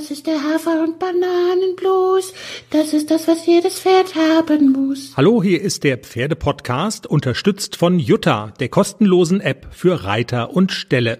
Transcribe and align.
Das 0.00 0.10
ist 0.10 0.26
der 0.26 0.42
Hafer- 0.42 0.82
und 0.82 0.98
Bananenblues. 0.98 2.32
Das 2.70 2.94
ist 2.94 3.10
das, 3.10 3.28
was 3.28 3.44
jedes 3.44 3.80
Pferd 3.80 4.14
haben 4.14 4.72
muss. 4.72 5.12
Hallo, 5.14 5.42
hier 5.42 5.60
ist 5.60 5.84
der 5.84 5.98
Pferdepodcast, 5.98 7.06
unterstützt 7.06 7.76
von 7.76 7.98
Jutta, 7.98 8.54
der 8.60 8.70
kostenlosen 8.70 9.42
App 9.42 9.66
für 9.72 10.04
Reiter 10.04 10.54
und 10.54 10.72
Ställe. 10.72 11.18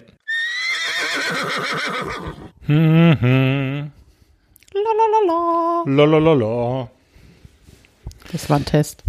Hm, 2.63 3.21
hm. 3.21 3.93
Lalalala. 4.73 5.85
Lalalala. 5.85 6.91
Das 8.33 8.49
war 8.49 8.57
ein 8.57 8.65
Test. 8.65 9.05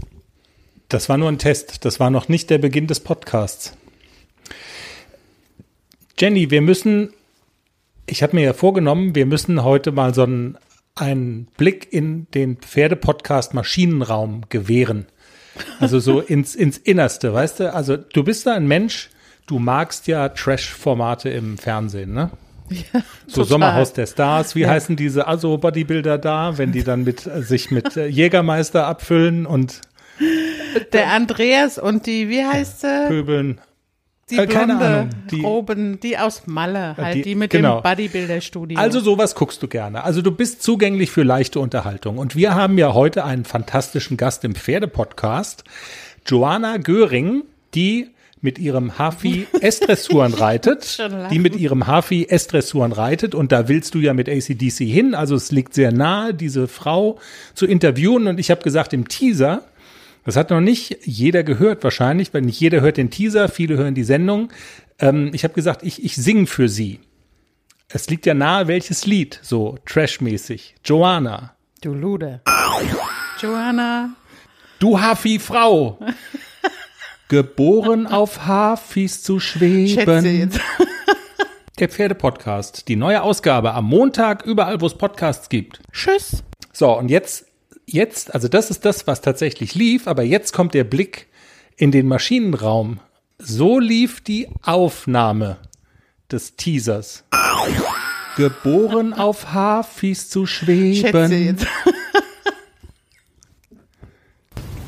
Das 0.89 1.07
war 1.07 1.17
nur 1.17 1.29
ein 1.29 1.39
Test. 1.39 1.85
Das 1.85 2.01
war 2.01 2.09
noch 2.09 2.27
nicht 2.27 2.49
der 2.49 2.57
Beginn 2.57 2.87
des 2.87 2.99
Podcasts. 2.99 3.77
Jenny, 6.19 6.51
wir 6.51 6.61
müssen, 6.61 7.13
ich 8.07 8.23
habe 8.23 8.35
mir 8.35 8.43
ja 8.43 8.53
vorgenommen, 8.53 9.15
wir 9.15 9.25
müssen 9.25 9.63
heute 9.63 9.91
mal 9.91 10.13
so 10.13 10.23
einen, 10.23 10.57
einen 10.95 11.47
Blick 11.57 11.91
in 11.91 12.27
den 12.33 12.57
Pferdepodcast 12.57 13.53
Maschinenraum 13.53 14.43
gewähren. 14.49 15.05
Also 15.79 15.99
so 15.99 16.19
ins, 16.21 16.55
ins 16.55 16.77
Innerste, 16.77 17.33
weißt 17.33 17.61
du? 17.61 17.73
Also 17.73 17.97
du 17.97 18.23
bist 18.23 18.45
da 18.45 18.53
ein 18.53 18.67
Mensch, 18.67 19.09
du 19.47 19.59
magst 19.59 20.07
ja 20.07 20.29
Trash-Formate 20.29 21.29
im 21.29 21.57
Fernsehen, 21.57 22.13
ne? 22.13 22.31
Ja, 22.69 23.01
So 23.27 23.41
total. 23.41 23.45
Sommerhaus 23.47 23.93
der 23.93 24.05
Stars, 24.07 24.55
wie 24.55 24.65
heißen 24.65 24.95
diese 24.95 25.27
also 25.27 25.57
Bodybuilder 25.57 26.17
da, 26.17 26.57
wenn 26.57 26.71
die 26.71 26.83
dann 26.83 27.03
mit 27.03 27.25
äh, 27.27 27.41
sich 27.43 27.69
mit 27.69 27.97
äh, 27.97 28.07
Jägermeister 28.07 28.87
abfüllen 28.87 29.45
und 29.45 29.81
Der 30.93 31.11
Andreas 31.11 31.77
und 31.77 32.05
die, 32.05 32.29
wie 32.29 32.45
heißt 32.45 32.81
sie? 32.81 33.05
pöbeln. 33.07 33.59
Die 34.31 34.37
Äh, 34.37 34.47
keine 34.47 34.75
blonde 34.77 34.85
Ahnung, 34.85 35.09
die- 35.29 35.41
Roben, 35.41 35.99
die 35.99 36.17
aus 36.17 36.43
Malle, 36.47 36.95
halt, 36.97 37.15
die- 37.15 37.21
die, 37.21 37.35
mit 37.35 37.51
genau. 37.51 37.81
dem 37.81 37.83
Bodybuilder-Studio. 37.83 38.79
Also 38.79 38.99
sowas 39.01 39.35
guckst 39.35 39.61
du 39.61 39.67
gerne. 39.67 40.03
Also 40.03 40.21
du 40.21 40.31
bist 40.31 40.63
zugänglich 40.63 41.11
für 41.11 41.23
leichte 41.23 41.59
Unterhaltung. 41.59 42.17
Und 42.17 42.35
wir 42.35 42.55
haben 42.55 42.77
ja 42.77 42.93
heute 42.93 43.25
einen 43.25 43.45
fantastischen 43.45 44.17
Gast 44.17 44.43
im 44.43 44.55
Pferdepodcast, 44.55 45.63
Joanna 46.25 46.77
Göring, 46.77 47.43
die 47.75 48.09
mit 48.43 48.57
ihrem 48.57 48.97
Hafi 48.97 49.45
S-Dressuren 49.61 50.33
reitet, 50.33 50.97
die 51.31 51.37
mit 51.39 51.55
ihrem 51.55 51.85
Hafi 51.85 52.25
S-Dressuren 52.27 52.91
reitet 52.91 53.35
und 53.35 53.51
da 53.51 53.67
willst 53.67 53.93
du 53.93 53.99
ja 53.99 54.13
mit 54.15 54.27
ACDC 54.27 54.77
hin, 54.85 55.13
also 55.13 55.35
es 55.35 55.51
liegt 55.51 55.75
sehr 55.75 55.91
nahe, 55.91 56.33
diese 56.33 56.67
Frau 56.67 57.19
zu 57.53 57.67
interviewen 57.67 58.25
und 58.27 58.39
ich 58.39 58.49
habe 58.49 58.61
gesagt 58.63 58.93
im 58.93 59.07
Teaser, 59.07 59.61
das 60.23 60.35
hat 60.35 60.49
noch 60.49 60.61
nicht 60.61 60.99
jeder 61.03 61.43
gehört 61.43 61.83
wahrscheinlich, 61.83 62.33
weil 62.33 62.41
nicht 62.41 62.59
jeder 62.59 62.81
hört 62.81 62.97
den 62.97 63.09
Teaser, 63.09 63.49
viele 63.49 63.77
hören 63.77 63.95
die 63.95 64.03
Sendung. 64.03 64.51
Ähm, 64.99 65.31
ich 65.33 65.43
habe 65.43 65.53
gesagt, 65.53 65.83
ich, 65.83 66.03
ich 66.03 66.15
singe 66.15 66.47
für 66.47 66.69
sie. 66.69 66.99
Es 67.89 68.09
liegt 68.09 68.25
ja 68.25 68.33
nahe, 68.33 68.67
welches 68.67 69.05
Lied, 69.05 69.39
so 69.41 69.77
trashmäßig. 69.85 70.75
Joanna. 70.85 71.55
du 71.81 71.93
Lude. 71.93 72.41
Joanna. 73.41 74.11
Du 74.79 74.99
Hafi-Frau. 74.99 75.99
Geboren 77.27 78.07
auf 78.07 78.45
Hafis 78.45 79.23
zu 79.23 79.39
schweben. 79.39 80.51
Der 81.79 81.89
Pferdepodcast. 81.89 82.87
Die 82.87 82.95
neue 82.95 83.23
Ausgabe 83.23 83.73
am 83.73 83.85
Montag, 83.85 84.45
überall, 84.45 84.81
wo 84.81 84.85
es 84.85 84.95
Podcasts 84.95 85.49
gibt. 85.49 85.81
Tschüss. 85.91 86.43
So, 86.73 86.97
und 86.97 87.09
jetzt, 87.09 87.45
jetzt, 87.93 88.33
also 88.33 88.47
das 88.47 88.69
ist 88.71 88.85
das, 88.85 89.07
was 89.07 89.21
tatsächlich 89.21 89.75
lief, 89.75 90.07
aber 90.07 90.23
jetzt 90.23 90.53
kommt 90.53 90.73
der 90.73 90.83
Blick 90.83 91.27
in 91.77 91.91
den 91.91 92.07
Maschinenraum. 92.07 92.99
So 93.37 93.79
lief 93.79 94.21
die 94.21 94.47
Aufnahme 94.63 95.57
des 96.31 96.55
Teasers. 96.55 97.23
Geboren 98.37 99.13
auf 99.13 99.51
Hafis 99.53 100.29
zu 100.29 100.45
schweben. 100.45 101.57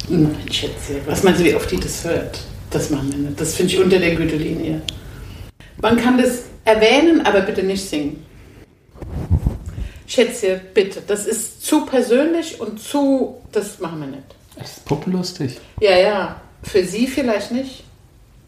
Nein, 0.10 0.36
Schätze. 0.52 1.02
Was 1.06 1.24
meinst 1.24 1.40
du, 1.42 1.46
wie 1.46 1.56
oft 1.56 1.72
die 1.72 1.80
das 1.80 2.04
hört? 2.04 2.40
Das 2.70 2.90
machen 2.90 3.12
wir 3.12 3.18
nicht. 3.18 3.40
Das 3.40 3.56
finde 3.56 3.74
ich 3.74 3.80
unter 3.80 4.00
der 4.00 4.16
Gütelinie. 4.16 4.82
Man 5.82 5.98
kann 5.98 6.18
das 6.18 6.44
erwähnen, 6.66 7.26
aber 7.26 7.42
bitte 7.42 7.64
nicht 7.64 7.84
singen. 7.84 8.24
Schätze, 10.14 10.62
bitte. 10.76 11.02
Das 11.08 11.26
ist 11.26 11.66
zu 11.66 11.88
persönlich 11.88 12.62
und 12.62 12.80
zu. 12.80 13.42
Das 13.52 13.80
machen 13.80 14.02
wir 14.02 14.08
nicht. 14.08 14.24
Das 14.56 14.78
ist 14.78 14.86
puppenlustig. 14.86 15.60
Ja, 15.82 15.98
ja. 15.98 16.42
Für 16.62 16.84
Sie 16.84 17.08
vielleicht 17.08 17.52
nicht. 17.52 17.84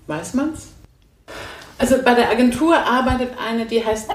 Weiß 0.06 0.36
man's? 0.36 0.68
Also 1.80 1.96
bei 2.04 2.14
der 2.14 2.30
Agentur 2.30 2.78
arbeitet 2.78 3.30
eine, 3.44 3.66
die 3.66 3.84
heißt. 3.84 4.12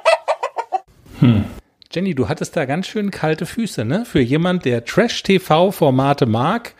Jenny, 1.91 2.15
du 2.15 2.29
hattest 2.29 2.57
da 2.57 2.67
ganz 2.67 2.87
schön 2.87 3.11
kalte 3.11 3.47
Füße, 3.47 3.85
ne? 3.85 4.05
Für 4.05 4.21
jemand, 4.21 4.65
der 4.65 4.85
Trash-TV-Formate 4.85 6.27
mag. 6.27 6.75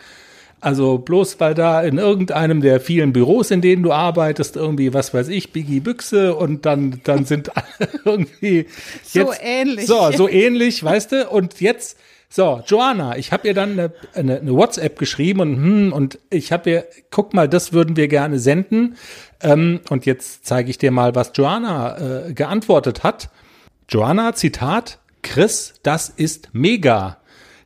Also 0.61 0.99
bloß 0.99 1.41
weil 1.41 1.55
da 1.55 1.81
in 1.81 1.99
irgendeinem 1.99 2.61
der 2.61 2.81
vielen 2.81 3.13
Büros, 3.13 3.51
in 3.51 3.63
denen 3.63 3.83
du 3.83 3.93
arbeitest, 3.93 4.57
irgendwie, 4.57 4.93
was 4.93 5.15
weiß 5.15 5.29
ich, 5.29 5.53
Biggie 5.53 5.81
Büchse 5.81 6.35
und 6.35 6.67
dann, 6.67 7.01
dann 7.05 7.25
sind 7.25 7.57
alle 7.57 7.89
irgendwie 8.05 8.67
So 9.03 9.33
ähnlich. 9.41 9.87
So, 9.87 10.13
so 10.13 10.29
ähnlich, 10.29 10.85
weißt 10.85 11.13
du? 11.13 11.29
Und 11.29 11.61
jetzt, 11.61 11.97
so, 12.29 12.63
Joanna, 12.67 13.17
ich 13.17 13.33
habe 13.33 13.49
ihr 13.49 13.55
dann 13.55 13.73
eine, 13.73 13.93
eine, 14.15 14.41
eine 14.41 14.53
WhatsApp 14.53 14.99
geschrieben 14.99 15.41
und, 15.41 15.57
hm, 15.57 15.93
und 15.93 16.19
ich 16.29 16.53
habe 16.53 16.71
ihr, 16.71 16.85
guck 17.11 17.33
mal, 17.35 17.49
das 17.49 17.73
würden 17.73 17.97
wir 17.97 18.09
gerne 18.09 18.39
senden. 18.39 18.97
Ähm, 19.43 19.81
und 19.89 20.07
jetzt 20.07 20.47
zeige 20.47 20.71
ich 20.71 20.79
dir 20.79 20.91
mal, 20.91 21.15
was 21.15 21.33
Joanna 21.35 22.27
äh, 22.29 22.33
geantwortet 22.35 23.03
hat. 23.03 23.31
Joanna, 23.89 24.35
Zitat, 24.35 24.99
Chris, 25.23 25.75
das 25.83 26.11
ist 26.11 26.51
mega. 26.53 27.17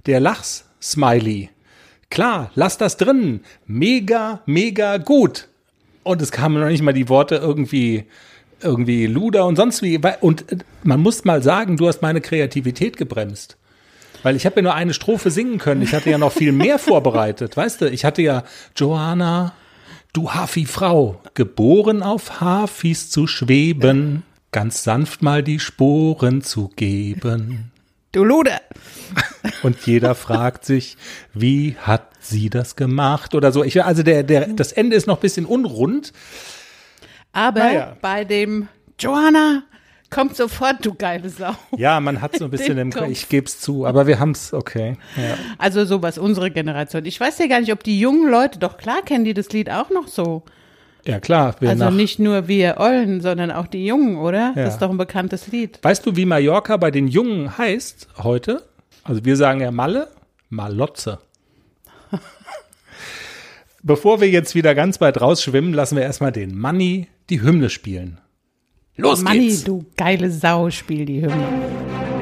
Der 0.07 0.21
Lachs-Smiley. 0.21 1.51
Klar, 2.11 2.51
lass 2.55 2.79
das 2.79 2.97
drin. 2.97 3.41
Mega, 3.67 4.41
mega 4.47 4.99
gut. 4.99 5.49
Und 6.03 6.21
es 6.23 6.31
kamen 6.31 6.61
noch 6.61 6.69
nicht 6.69 6.83
mal 6.83 6.93
die 6.93 7.09
Worte 7.09 7.37
irgendwie, 7.37 8.05
irgendwie 8.61 9.07
Luder 9.07 9.47
und 9.47 9.57
sonst 9.57 9.83
wie. 9.83 10.01
Und 10.21 10.53
äh, 10.53 10.59
man 10.83 11.01
muss 11.01 11.25
mal 11.25 11.43
sagen, 11.43 11.77
du 11.77 11.89
hast 11.89 12.03
meine 12.03 12.21
Kreativität 12.21 12.97
gebremst. 12.97 13.57
Weil 14.23 14.37
ich 14.37 14.47
habe 14.47 14.57
ja 14.57 14.63
nur 14.63 14.75
eine 14.75 14.95
Strophe 14.95 15.31
singen 15.31 15.59
können. 15.59 15.83
Ich 15.83 15.93
hatte 15.93 16.11
ja 16.11 16.19
noch 16.19 16.33
viel 16.33 16.53
mehr 16.53 16.79
vorbereitet. 16.81 17.57
Weißt 17.57 17.81
du, 17.81 17.91
ich 17.91 18.05
hatte 18.05 18.23
ja 18.23 18.45
Joanna, 18.77 19.53
du 20.13 20.31
Hafi-Frau, 20.31 21.21
geboren 21.35 22.03
auf 22.03 22.41
Hafis 22.41 23.11
zu 23.11 23.27
schweben, 23.27 24.23
ganz 24.51 24.83
sanft 24.83 25.23
mal 25.23 25.43
die 25.43 25.59
Sporen 25.59 26.43
zu 26.43 26.69
geben. 26.69 27.73
Du 28.15 28.23
Lude. 28.23 28.53
Und 29.65 29.85
jeder 29.87 30.15
fragt 30.15 30.65
sich, 30.65 30.97
wie 31.33 31.75
hat 31.81 32.11
sie 32.21 32.49
das 32.49 32.77
gemacht 32.77 33.35
oder 33.35 33.51
so. 33.51 33.65
Ich, 33.65 33.85
also 33.85 34.05
der, 34.05 34.23
der, 34.23 34.47
das 34.47 34.71
Ende 34.71 34.95
ist 34.95 35.09
noch 35.09 35.19
ein 35.19 35.21
bisschen 35.21 35.47
unrund. 35.47 36.13
Aber 37.33 37.59
Naja. 37.59 37.97
bei 38.01 38.25
dem 38.25 38.69
Joanna 39.01 39.65
kommt 40.11 40.37
sofort, 40.37 40.87
du 40.87 40.95
geile 40.95 41.29
Sau. 41.29 41.57
Ja, 41.77 41.99
man 41.99 42.23
hat 42.23 42.39
so 42.39 42.45
ein 42.45 42.51
bisschen 42.53 42.79
im, 42.79 42.93
Kopf. 42.93 43.09
ich 43.09 43.29
gebe 43.29 43.47
es 43.47 43.59
zu, 43.61 43.85
aber 43.85 44.07
wir 44.07 44.21
haben 44.21 44.31
es, 44.31 44.53
okay. 44.55 44.97
Ja. 45.17 45.37
Also 45.59 45.85
sowas, 45.85 46.17
unsere 46.17 46.53
Generation. 46.53 47.05
Ich 47.07 47.19
weiß 47.19 47.41
ja 47.41 47.49
gar 47.49 47.59
nicht, 47.59 47.73
ob 47.73 47.83
die 47.83 47.99
jungen 47.99 48.31
Leute, 48.31 48.61
doch 48.61 48.77
klar 48.77 49.03
kennen 49.05 49.25
die 49.25 49.35
das 49.35 49.49
Lied 49.51 49.71
auch 49.71 49.91
noch 49.91 50.07
so. 50.07 50.45
Ja, 51.07 51.21
klar. 51.21 51.55
Also 51.61 51.91
nicht 51.91 52.19
nur 52.19 52.49
wir 52.49 52.77
Ollen, 52.79 53.21
sondern 53.21 53.51
auch 53.51 53.67
die 53.67 53.87
Jungen, 53.87 54.17
oder? 54.17 54.53
Ja. 54.57 54.65
Das 54.65 54.75
ist 54.75 54.81
doch 54.81 54.91
ein 54.91 54.97
bekanntes 54.97 55.49
Lied. 55.49 55.79
Weißt 55.83 56.05
du, 56.07 56.17
wie 56.17 56.25
Mallorca 56.25 56.77
bei 56.77 56.91
den 56.91 57.09
Jungen 57.09 57.57
heißt 57.59 58.09
heute? 58.23 58.63
Also 59.03 59.25
wir 59.25 59.37
sagen 59.37 59.61
ja 59.61 59.71
Malle, 59.71 60.09
Malotze. 60.49 61.19
Bevor 63.83 64.21
wir 64.21 64.31
jetzt 64.31 64.55
wieder 64.55 64.75
ganz 64.75 65.01
weit 65.01 65.21
rausschwimmen, 65.21 65.75
lassen 65.75 65.97
wir 65.97 66.05
erstmal 66.05 66.33
den 66.33 66.57
Manni 66.57 67.09
die 67.29 67.43
Hymne 67.43 67.69
spielen. 67.69 68.19
Los 68.97 69.23
Manni, 69.23 69.49
geht's! 69.49 69.65
du 69.65 69.85
geile 69.97 70.31
Sau, 70.31 70.71
spiel 70.71 71.05
die 71.05 71.23
Hymne. 71.23 72.14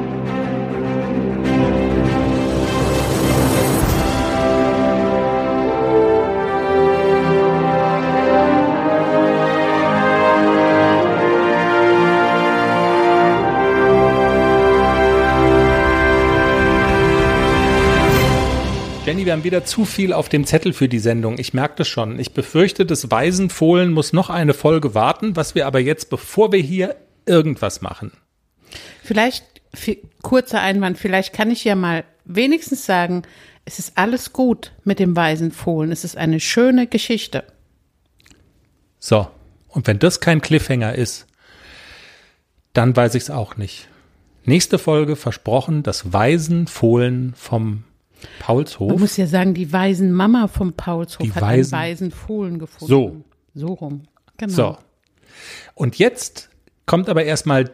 Jenny, 19.12 19.26
wir 19.26 19.35
haben 19.35 19.44
wieder 19.44 19.67
zu 19.67 19.85
viel 19.85 20.14
auf 20.14 20.31
dem 20.31 20.47
Zettel 20.47 20.73
für 20.73 20.88
die 20.88 20.99
Sendung. 20.99 21.37
Ich 21.37 21.53
merke 21.53 21.75
das 21.76 21.87
schon. 21.87 22.19
Ich 22.19 22.32
befürchte, 22.32 22.87
das 22.87 23.11
Waisenfohlen 23.11 23.93
muss 23.93 24.14
noch 24.14 24.31
eine 24.31 24.55
Folge 24.55 24.94
warten, 24.94 25.37
was 25.37 25.55
wir 25.55 25.67
aber 25.67 25.81
jetzt, 25.81 26.09
bevor 26.09 26.50
wir 26.50 26.61
hier 26.61 26.97
irgendwas 27.26 27.82
machen. 27.82 28.12
Vielleicht, 29.05 29.44
kurzer 30.23 30.62
Einwand, 30.62 30.97
vielleicht 30.97 31.35
kann 31.35 31.50
ich 31.50 31.62
ja 31.62 31.75
mal 31.75 32.05
wenigstens 32.25 32.87
sagen, 32.87 33.25
es 33.67 33.79
ist 33.79 33.99
alles 33.99 34.32
gut 34.32 34.73
mit 34.82 34.99
dem 34.99 35.15
weisen 35.15 35.53
Fohlen. 35.53 35.93
Es 35.93 36.05
ist 36.05 36.17
eine 36.17 36.41
schöne 36.41 36.87
Geschichte. 36.87 37.44
So, 38.99 39.29
und 39.69 39.87
wenn 39.88 39.99
das 39.99 40.20
kein 40.20 40.41
Cliffhanger 40.41 40.94
ist, 40.94 41.26
dann 42.73 42.97
weiß 42.97 43.15
ich 43.15 43.25
es 43.25 43.31
auch 43.31 43.58
nicht. 43.58 43.88
Nächste 44.47 44.79
Folge 44.79 45.17
versprochen, 45.17 45.82
das 45.82 46.15
Waisenfohlen 46.15 47.35
vom 47.37 47.85
Man 48.22 48.30
Paulshof. 48.40 48.98
muss 49.00 49.16
ja 49.16 49.26
sagen, 49.26 49.54
die 49.54 49.72
weisen 49.72 50.12
Mama 50.12 50.48
vom 50.48 50.72
Paulshof 50.72 51.19
Die 51.22 51.32
hat 51.32 51.42
Waisen- 51.42 51.74
einen 51.74 51.84
weisen 51.90 52.10
Fohlen 52.10 52.58
gefunden. 52.58 52.86
So. 52.86 53.16
So 53.54 53.66
rum. 53.74 54.02
Genau. 54.38 54.52
So. 54.52 54.76
Und 55.74 55.98
jetzt 55.98 56.48
kommt 56.86 57.08
aber 57.08 57.24
erstmal 57.24 57.70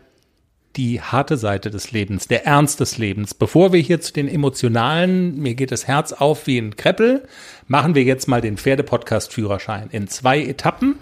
die 0.76 1.00
harte 1.00 1.36
Seite 1.36 1.70
des 1.70 1.90
Lebens, 1.92 2.28
der 2.28 2.46
Ernst 2.46 2.78
des 2.78 2.98
Lebens. 2.98 3.34
Bevor 3.34 3.72
wir 3.72 3.80
hier 3.80 4.00
zu 4.00 4.12
den 4.12 4.28
emotionalen, 4.28 5.38
mir 5.38 5.54
geht 5.54 5.72
das 5.72 5.88
Herz 5.88 6.12
auf 6.12 6.46
wie 6.46 6.58
ein 6.58 6.76
Kreppel, 6.76 7.26
machen 7.66 7.94
wir 7.94 8.04
jetzt 8.04 8.28
mal 8.28 8.40
den 8.40 8.56
Pferdepodcast-Führerschein 8.56 9.88
in 9.90 10.06
zwei 10.08 10.40
Etappen. 10.42 10.96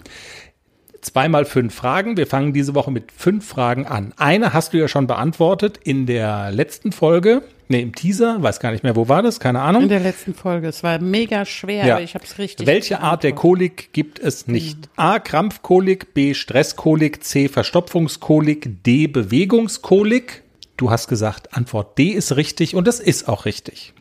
Zweimal 1.01 1.45
fünf 1.45 1.75
Fragen. 1.75 2.17
Wir 2.17 2.25
fangen 2.27 2.53
diese 2.53 2.73
Woche 2.75 2.91
mit 2.91 3.11
fünf 3.11 3.47
Fragen 3.47 3.85
an. 3.85 4.13
Eine 4.17 4.53
hast 4.53 4.73
du 4.73 4.77
ja 4.77 4.87
schon 4.87 5.05
beantwortet 5.05 5.77
in 5.83 6.05
der 6.07 6.51
letzten 6.51 6.91
Folge. 6.91 7.43
Nee, 7.69 7.81
im 7.81 7.93
Teaser, 7.93 8.41
weiß 8.41 8.59
gar 8.61 8.71
nicht 8.71 8.83
mehr, 8.83 8.95
wo 8.95 9.09
war 9.09 9.21
das, 9.21 9.39
keine 9.41 9.61
Ahnung. 9.61 9.83
In 9.83 9.89
der 9.89 9.99
letzten 9.99 10.33
Folge. 10.33 10.67
Es 10.67 10.83
war 10.83 10.99
mega 10.99 11.43
schwer, 11.43 11.95
aber 11.95 12.03
ich 12.03 12.15
habe 12.15 12.23
es 12.23 12.37
richtig. 12.37 12.65
Welche 12.65 13.01
Art 13.01 13.23
der 13.23 13.33
Kolik 13.33 13.91
gibt 13.91 14.19
es 14.19 14.47
nicht? 14.47 14.89
A. 14.95 15.19
Krampfkolik, 15.19 16.13
B. 16.13 16.33
Stresskolik, 16.33 17.23
C. 17.23 17.49
Verstopfungskolik, 17.49 18.83
D. 18.83 19.07
Bewegungskolik. 19.07 20.43
Du 20.77 20.91
hast 20.91 21.07
gesagt, 21.09 21.55
Antwort 21.55 21.97
D 21.97 22.09
ist 22.09 22.35
richtig 22.37 22.75
und 22.75 22.87
das 22.87 22.99
ist 22.99 23.27
auch 23.27 23.45
richtig. 23.45 23.93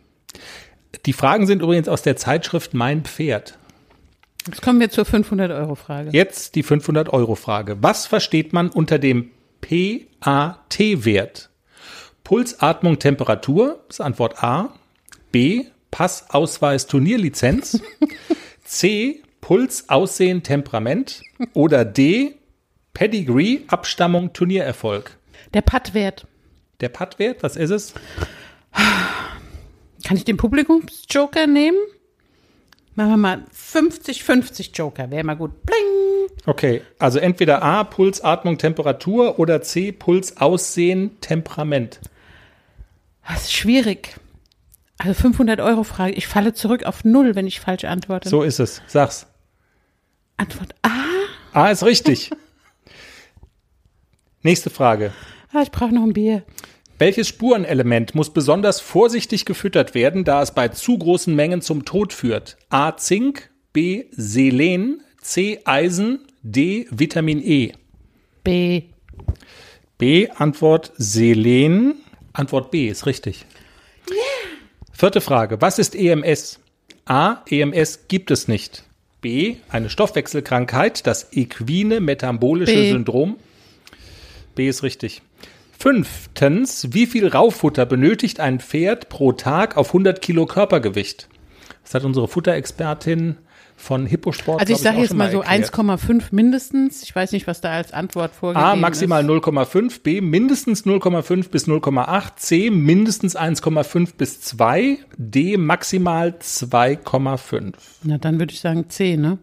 Die 1.06 1.12
Fragen 1.12 1.46
sind 1.46 1.62
übrigens 1.62 1.88
aus 1.88 2.02
der 2.02 2.16
Zeitschrift 2.16 2.74
Mein 2.74 3.02
Pferd. 3.02 3.58
Jetzt 4.46 4.62
kommen 4.62 4.78
wir 4.78 4.90
zur 4.90 5.04
500-Euro-Frage. 5.04 6.10
Jetzt 6.12 6.54
die 6.54 6.62
500-Euro-Frage. 6.62 7.78
Was 7.80 8.06
versteht 8.06 8.52
man 8.52 8.68
unter 8.68 9.00
dem 9.00 9.30
PAT-Wert? 9.60 11.50
Pulsatmung, 12.26 12.98
Temperatur 12.98 13.84
ist 13.88 14.00
Antwort 14.00 14.42
A. 14.42 14.74
B. 15.30 15.66
Pass, 15.92 16.28
Ausweis, 16.30 16.88
Turnierlizenz. 16.88 17.80
C. 18.64 19.22
Puls, 19.40 19.88
Aussehen, 19.88 20.42
Temperament. 20.42 21.22
Oder 21.54 21.84
D. 21.84 22.34
Pedigree, 22.94 23.60
Abstammung, 23.68 24.32
Turniererfolg. 24.32 25.16
Der 25.54 25.62
Pattwert. 25.62 26.26
Der 26.80 26.88
Patt-Wert, 26.88 27.44
was 27.44 27.54
ist 27.54 27.70
es? 27.70 27.94
Kann 28.72 30.16
ich 30.16 30.24
den 30.24 30.36
Publikumsjoker 30.36 31.46
nehmen? 31.46 31.78
Machen 32.96 33.10
wir 33.10 33.16
mal 33.18 33.44
50-50 33.54 34.74
Joker. 34.74 35.12
Wäre 35.12 35.22
mal 35.22 35.36
gut. 35.36 35.62
Bling! 35.62 36.28
Okay, 36.44 36.82
also 36.98 37.20
entweder 37.20 37.62
A. 37.62 37.84
Puls, 37.84 38.20
Atmung, 38.20 38.58
Temperatur 38.58 39.38
oder 39.38 39.62
C. 39.62 39.92
Puls, 39.92 40.38
Aussehen, 40.38 41.20
Temperament. 41.20 42.00
Das 43.28 43.42
ist 43.42 43.52
schwierig. 43.52 44.16
Also 44.98 45.14
500 45.14 45.60
Euro 45.60 45.82
Frage. 45.84 46.14
Ich 46.14 46.26
falle 46.26 46.54
zurück 46.54 46.84
auf 46.84 47.04
Null, 47.04 47.34
wenn 47.34 47.46
ich 47.46 47.60
falsch 47.60 47.84
antworte. 47.84 48.28
So 48.28 48.42
ist 48.42 48.60
es. 48.60 48.82
Sag's. 48.86 49.26
Antwort 50.36 50.74
A. 50.82 50.90
A 51.52 51.70
ist 51.70 51.84
richtig. 51.84 52.30
Nächste 54.42 54.70
Frage. 54.70 55.12
Ah, 55.52 55.62
ich 55.62 55.70
brauche 55.70 55.94
noch 55.94 56.02
ein 56.02 56.12
Bier. 56.12 56.44
Welches 56.98 57.28
Spurenelement 57.28 58.14
muss 58.14 58.32
besonders 58.32 58.80
vorsichtig 58.80 59.44
gefüttert 59.44 59.94
werden, 59.94 60.24
da 60.24 60.40
es 60.40 60.54
bei 60.54 60.68
zu 60.68 60.96
großen 60.96 61.34
Mengen 61.34 61.60
zum 61.60 61.84
Tod 61.84 62.12
führt? 62.12 62.56
A. 62.70 62.96
Zink, 62.96 63.50
B. 63.72 64.06
Selen, 64.12 65.02
C. 65.20 65.60
Eisen, 65.64 66.26
D. 66.42 66.86
Vitamin 66.90 67.42
E. 67.42 67.72
B. 68.44 68.84
B. 69.98 70.30
Antwort 70.30 70.92
Selen. 70.96 71.96
Antwort 72.36 72.70
B 72.70 72.88
ist 72.88 73.06
richtig. 73.06 73.46
Vierte 74.92 75.20
Frage. 75.22 75.60
Was 75.60 75.78
ist 75.78 75.94
EMS? 75.94 76.60
A. 77.06 77.42
EMS 77.48 78.08
gibt 78.08 78.30
es 78.30 78.46
nicht. 78.46 78.84
B. 79.22 79.56
Eine 79.70 79.88
Stoffwechselkrankheit, 79.88 81.06
das 81.06 81.32
equine 81.32 82.00
metabolische 82.00 82.74
B. 82.74 82.92
Syndrom. 82.92 83.36
B 84.54 84.68
ist 84.68 84.82
richtig. 84.82 85.22
Fünftens. 85.78 86.92
Wie 86.92 87.06
viel 87.06 87.26
Raufutter 87.26 87.86
benötigt 87.86 88.40
ein 88.40 88.60
Pferd 88.60 89.08
pro 89.08 89.32
Tag 89.32 89.76
auf 89.76 89.88
100 89.88 90.20
Kilo 90.20 90.44
Körpergewicht? 90.46 91.28
Das 91.84 91.94
hat 91.94 92.04
unsere 92.04 92.28
Futterexpertin 92.28 93.36
von 93.76 94.06
Hipposport. 94.06 94.60
Also 94.60 94.72
ich 94.72 94.80
sage 94.80 94.98
jetzt 94.98 95.14
mal 95.14 95.30
so 95.30 95.42
erklärt. 95.42 95.72
1,5 95.72 96.24
mindestens. 96.30 97.02
Ich 97.02 97.14
weiß 97.14 97.32
nicht, 97.32 97.46
was 97.46 97.60
da 97.60 97.72
als 97.72 97.92
Antwort 97.92 98.34
vorgegeben 98.34 98.66
A 98.66 98.74
ist. 98.74 98.80
maximal 98.80 99.22
0,5, 99.24 100.02
B 100.02 100.20
mindestens 100.20 100.86
0,5 100.86 101.50
bis 101.50 101.68
0,8, 101.68 102.36
C 102.36 102.70
mindestens 102.70 103.36
1,5 103.36 104.14
bis 104.16 104.40
2, 104.40 104.98
D 105.16 105.56
maximal 105.56 106.30
2,5. 106.40 107.74
Na, 108.02 108.18
dann 108.18 108.38
würde 108.38 108.52
ich 108.52 108.60
sagen 108.60 108.88
C, 108.88 109.16
ne? 109.16 109.38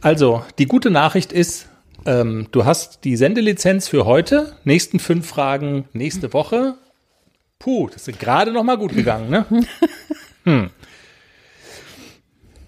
Also, 0.00 0.44
die 0.58 0.66
gute 0.66 0.90
Nachricht 0.90 1.32
ist, 1.32 1.68
ähm, 2.04 2.48
du 2.52 2.66
hast 2.66 3.04
die 3.04 3.16
Sendelizenz 3.16 3.88
für 3.88 4.04
heute, 4.04 4.54
nächsten 4.64 4.98
fünf 4.98 5.26
Fragen 5.26 5.88
nächste 5.94 6.34
Woche. 6.34 6.74
Puh, 7.58 7.88
das 7.90 8.06
ist 8.06 8.20
gerade 8.20 8.52
noch 8.52 8.64
mal 8.64 8.76
gut 8.76 8.94
gegangen, 8.94 9.30
ne? 9.30 9.46
Hm. 10.46 10.68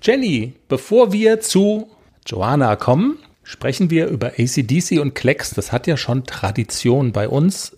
Jenny, 0.07 0.53
bevor 0.69 1.13
wir 1.13 1.41
zu 1.41 1.91
Joanna 2.25 2.77
kommen, 2.77 3.19
sprechen 3.43 3.91
wir 3.91 4.07
über 4.07 4.35
ACDC 4.39 5.01
und 5.01 5.17
Klecks. 5.17 5.51
Das 5.51 5.73
hat 5.73 5.89
ja 5.89 5.97
schon 5.97 6.25
Tradition 6.25 7.11
bei 7.11 7.29
uns. 7.29 7.77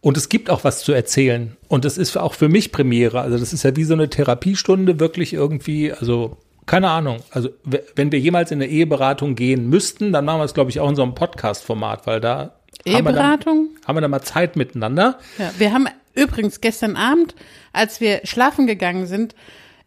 Und 0.00 0.16
es 0.16 0.28
gibt 0.28 0.50
auch 0.50 0.64
was 0.64 0.82
zu 0.82 0.92
erzählen. 0.92 1.56
Und 1.68 1.84
das 1.84 1.96
ist 1.96 2.16
auch 2.16 2.34
für 2.34 2.48
mich 2.48 2.72
Premiere. 2.72 3.20
Also 3.20 3.38
das 3.38 3.52
ist 3.52 3.62
ja 3.62 3.76
wie 3.76 3.84
so 3.84 3.94
eine 3.94 4.10
Therapiestunde, 4.10 4.98
wirklich 4.98 5.32
irgendwie, 5.32 5.92
also 5.92 6.38
keine 6.66 6.90
Ahnung. 6.90 7.18
Also 7.30 7.50
wenn 7.94 8.10
wir 8.10 8.18
jemals 8.18 8.50
in 8.50 8.60
eine 8.60 8.68
Eheberatung 8.68 9.36
gehen 9.36 9.70
müssten, 9.70 10.12
dann 10.12 10.24
machen 10.24 10.40
wir 10.40 10.44
es, 10.44 10.54
glaube 10.54 10.70
ich, 10.70 10.80
auch 10.80 10.88
in 10.88 10.96
so 10.96 11.04
einem 11.04 11.14
Podcast-Format, 11.14 12.04
weil 12.08 12.20
da 12.20 12.38
haben 12.38 12.50
wir, 12.84 12.92
dann, 12.94 13.06
Eheberatung? 13.06 13.68
haben 13.86 13.96
wir 13.96 14.00
dann 14.00 14.10
mal 14.10 14.22
Zeit 14.22 14.56
miteinander. 14.56 15.20
Ja, 15.38 15.52
wir 15.56 15.72
haben 15.72 15.86
übrigens 16.14 16.60
gestern 16.60 16.96
Abend, 16.96 17.36
als 17.72 18.00
wir 18.00 18.22
schlafen 18.24 18.66
gegangen 18.66 19.06
sind, 19.06 19.36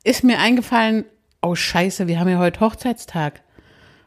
ist 0.05 0.23
mir 0.23 0.39
eingefallen, 0.39 1.03
oh 1.41 1.55
Scheiße, 1.55 2.07
wir 2.07 2.19
haben 2.19 2.29
ja 2.29 2.37
heute 2.39 2.59
Hochzeitstag. 2.59 3.41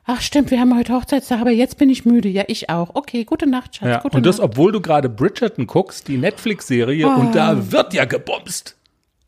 Ach 0.07 0.21
stimmt, 0.21 0.51
wir 0.51 0.61
haben 0.61 0.77
heute 0.77 0.93
Hochzeitstag, 0.93 1.41
aber 1.41 1.51
jetzt 1.51 1.79
bin 1.79 1.89
ich 1.89 2.05
müde. 2.05 2.29
Ja, 2.29 2.45
ich 2.49 2.69
auch. 2.69 2.91
Okay, 2.95 3.25
gute 3.25 3.47
Nacht, 3.47 3.77
Schatz. 3.77 3.89
Ja, 3.89 4.01
gute 4.01 4.17
und 4.19 4.27
das, 4.27 4.37
Nacht. 4.39 4.51
obwohl 4.51 4.71
du 4.71 4.81
gerade 4.83 5.09
Bridgerton 5.09 5.67
guckst, 5.67 6.09
die 6.09 6.19
Netflix-Serie, 6.19 7.09
und 7.09 7.29
Oh. 7.29 7.33
da 7.33 7.73
wird 7.73 7.95
ja 7.95 8.05
gebumst. 8.05 8.77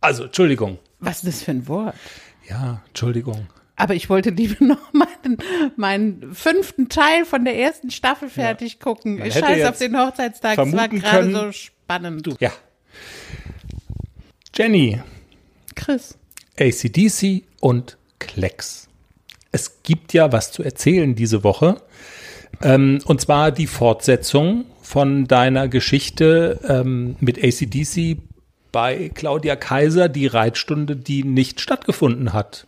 Also, 0.03 0.25
Entschuldigung. 0.25 0.79
Was 1.01 1.25
ist 1.25 1.27
das 1.27 1.43
für 1.43 1.53
ein 1.53 1.67
Wort? 1.69 1.95
Ja, 2.49 2.83
Entschuldigung. 2.89 3.47
Aber 3.77 3.95
ich 3.95 4.11
wollte 4.11 4.31
lieber 4.31 4.57
noch 4.65 4.93
meinen, 4.93 5.39
meinen 5.77 6.35
fünften 6.35 6.91
Teil 6.91 7.25
von 7.25 7.45
der 7.47 7.59
ersten 7.59 7.91
Staffel 7.91 8.29
fertig 8.29 8.79
gucken. 8.79 9.19
Man 9.19 9.29
Ich 9.29 9.35
hätte 9.35 9.47
scheiß 9.47 9.65
auf 9.69 9.79
den 9.79 9.97
Hochzeitstag. 9.99 10.59
Es 10.59 10.73
war 10.77 10.89
gerade 10.89 11.33
so 11.33 11.53
spannend. 11.53 12.29
Ja. 12.41 12.53
Jenny, 14.55 15.01
Chris. 15.75 16.19
ACDC 16.59 17.45
und 17.61 17.99
Klecks. 18.19 18.89
Es 19.53 19.83
gibt 19.83 20.13
ja 20.13 20.33
was 20.33 20.53
zu 20.53 20.63
erzählen 20.63 21.15
diese 21.15 21.45
Woche. 21.45 21.77
Ähm, 22.63 23.01
und 23.05 23.21
zwar 23.21 23.51
die 23.51 23.67
Fortsetzung 23.67 24.65
von 24.83 25.27
deiner 25.27 25.69
Geschichte 25.69 26.61
ähm, 26.69 27.17
mit 27.21 27.43
ACDC 27.43 28.19
bei 28.73 29.11
Claudia 29.15 29.57
Kaiser, 29.57 30.09
die 30.09 30.27
Reitstunde, 30.27 30.97
die 30.97 31.25
nicht 31.25 31.61
stattgefunden 31.61 32.33
hat. 32.33 32.67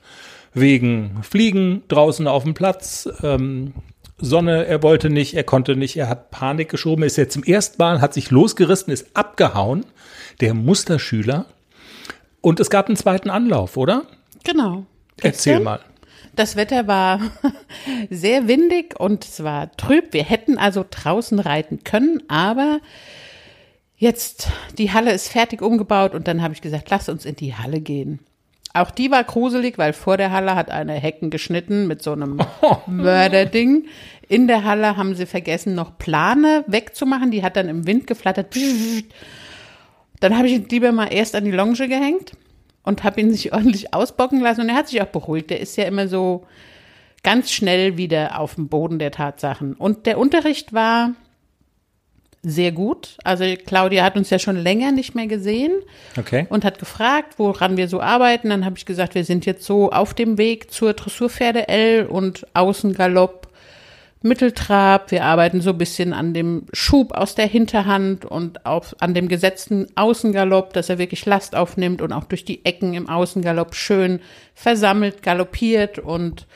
Wegen 0.55 1.23
Fliegen 1.23 1.83
draußen 1.89 2.27
auf 2.27 2.45
dem 2.45 2.55
Platz, 2.55 3.09
ähm, 3.23 3.75
Sonne, 4.21 4.67
er 4.67 4.83
wollte 4.83 5.11
nicht, 5.11 5.35
er 5.35 5.45
konnte 5.45 5.77
nicht, 5.77 5.97
er 5.97 6.09
hat 6.09 6.31
Panik 6.31 6.71
geschoben, 6.71 7.05
ist 7.05 7.17
jetzt 7.17 7.35
zum 7.35 7.45
ersten 7.45 7.77
Mal, 7.79 8.01
hat 8.01 8.15
sich 8.15 8.31
losgerissen, 8.31 8.93
ist 8.93 9.15
abgehauen, 9.15 9.85
der 10.41 10.55
Musterschüler. 10.55 11.47
Und 12.41 12.59
es 12.59 12.71
gab 12.71 12.87
einen 12.87 12.97
zweiten 12.97 13.31
Anlauf, 13.31 13.77
oder? 13.77 14.07
Genau. 14.45 14.87
Erzähl 15.21 15.55
Gestern? 15.55 15.63
mal. 15.63 15.81
Das 16.39 16.55
Wetter 16.55 16.87
war 16.87 17.21
sehr 18.11 18.47
windig 18.47 18.99
und 18.99 19.25
es 19.25 19.43
war 19.43 19.73
trüb. 19.77 20.13
Wir 20.13 20.23
hätten 20.23 20.57
also 20.57 20.85
draußen 20.89 21.41
reiten 21.41 21.83
können, 21.83 22.23
aber 22.29 22.79
jetzt 23.97 24.49
die 24.79 24.93
Halle 24.93 25.13
ist 25.13 25.29
fertig 25.29 25.63
umgebaut 25.63 26.15
und 26.15 26.29
dann 26.29 26.41
habe 26.41 26.55
ich 26.55 26.61
gesagt, 26.61 26.91
lass 26.91 27.09
uns 27.09 27.25
in 27.25 27.35
die 27.35 27.57
Halle 27.57 27.81
gehen. 27.81 28.21
Auch 28.73 28.93
die 28.93 29.11
war 29.11 29.25
gruselig, 29.25 29.79
weil 29.79 29.93
vor 29.93 30.17
der 30.17 30.31
Halle 30.31 30.55
hat 30.55 30.71
eine 30.71 30.93
Hecken 30.93 31.31
geschnitten 31.31 31.89
mit 31.89 32.03
so 32.03 32.13
einem 32.13 32.39
Mörderding. 32.87 33.87
In 34.29 34.47
der 34.47 34.63
Halle 34.63 34.97
haben 34.97 35.17
sie 35.17 35.27
vergessen, 35.27 35.75
noch 35.75 35.99
Plane 35.99 36.63
wegzumachen. 36.69 37.33
Die 37.33 37.43
hat 37.43 37.57
dann 37.57 37.69
im 37.69 37.87
Wind 37.87 38.07
geflattert. 38.07 38.55
Dann 40.21 40.37
habe 40.37 40.49
ich 40.49 40.71
lieber 40.71 40.93
mal 40.93 41.07
erst 41.07 41.35
an 41.35 41.47
die 41.47 41.51
Longe 41.51 41.89
gehängt 41.89 42.33
und 42.89 43.05
habe 43.05 43.21
ihn 43.21 43.31
sich 43.31 43.53
ordentlich 43.53 43.95
ausbocken 43.95 44.41
lassen. 44.41 44.63
Und 44.63 44.69
er 44.71 44.75
hat 44.77 44.89
sich 44.89 45.01
auch 45.01 45.07
beruhigt. 45.07 45.51
Der 45.51 45.61
ist 45.61 45.77
ja 45.77 45.85
immer 45.85 46.09
so 46.09 46.47
ganz 47.23 47.51
schnell 47.53 47.97
wieder 47.97 48.41
auf 48.41 48.55
dem 48.57 48.69
Boden 48.69 48.99
der 48.99 49.11
Tatsachen. 49.11 49.75
Und 49.75 50.07
der 50.07 50.19
Unterricht 50.19 50.73
war 50.73 51.13
sehr 52.43 52.73
gut. 52.73 53.17
Also 53.25 53.45
Claudia 53.67 54.05
hat 54.05 54.17
uns 54.17 54.31
ja 54.31 54.39
schon 54.39 54.57
länger 54.57 54.93
nicht 54.93 55.15
mehr 55.15 55.27
gesehen 55.27 55.73
Okay. 56.17 56.47
und 56.49 56.65
hat 56.65 56.79
gefragt, 56.79 57.35
woran 57.37 57.77
wir 57.77 57.89
so 57.89 58.01
arbeiten. 58.01 58.51
Dann 58.51 58.65
habe 58.65 58.79
ich 58.79 58.87
gesagt, 58.87 59.15
wir 59.15 59.25
sind 59.25 59.45
jetzt 59.45 59.65
so 59.65 59.91
auf 59.91 60.15
dem 60.15 60.39
Weg 60.39 60.71
zur 60.71 60.95
Dressurpferde 60.95 61.69
L 61.69 62.07
und 62.07 62.47
Außengalopp, 62.55 63.48
Mitteltrab. 64.23 65.11
Wir 65.11 65.25
arbeiten 65.25 65.61
so 65.61 65.71
ein 65.71 65.79
bisschen 65.79 66.13
an 66.13 66.35
dem 66.35 66.67
Schub 66.73 67.13
aus 67.13 67.35
der 67.35 67.47
Hinterhand 67.47 68.25
und 68.25 68.67
auf, 68.67 68.97
an 69.01 69.15
dem 69.15 69.29
gesetzten 69.29 69.87
Außengalopp, 69.95 70.73
dass 70.73 70.89
er 70.89 70.99
wirklich 70.99 71.25
Last 71.27 71.55
aufnimmt 71.55 72.03
und 72.03 72.13
auch 72.13 72.25
durch 72.25 72.45
die 72.45 72.65
Ecken 72.65 72.95
im 72.95 73.09
Außengalopp 73.09 73.75
schön 73.75 74.21
versammelt 74.55 75.23
galoppiert. 75.23 75.99
Und 75.99 76.47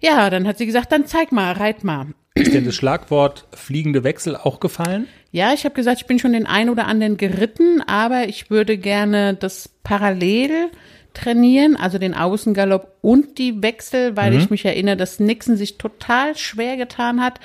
ja, 0.00 0.30
dann 0.30 0.46
hat 0.46 0.58
sie 0.58 0.66
gesagt, 0.66 0.92
dann 0.92 1.06
zeig 1.06 1.32
mal, 1.32 1.52
reit 1.52 1.82
mal. 1.84 2.06
Ist 2.36 2.52
denn 2.52 2.64
das 2.64 2.74
Schlagwort 2.74 3.46
fliegende 3.52 4.02
Wechsel 4.02 4.36
auch 4.36 4.58
gefallen? 4.58 5.06
Ja, 5.30 5.52
ich 5.52 5.64
habe 5.64 5.74
gesagt, 5.74 6.00
ich 6.00 6.06
bin 6.06 6.18
schon 6.18 6.32
den 6.32 6.46
ein 6.46 6.68
oder 6.68 6.86
anderen 6.86 7.16
geritten, 7.16 7.80
aber 7.86 8.28
ich 8.28 8.50
würde 8.50 8.76
gerne 8.76 9.34
das 9.34 9.70
parallel 9.84 10.70
trainieren, 11.14 11.76
also 11.76 11.98
den 11.98 12.14
Außengalopp 12.14 12.96
und 13.00 13.38
die 13.38 13.62
Wechsel, 13.62 14.16
weil 14.16 14.34
ich 14.34 14.50
mich 14.50 14.64
erinnere, 14.64 14.96
dass 14.96 15.20
Nixon 15.20 15.56
sich 15.56 15.78
total 15.78 16.36
schwer 16.36 16.76
getan 16.76 17.22
hat, 17.22 17.40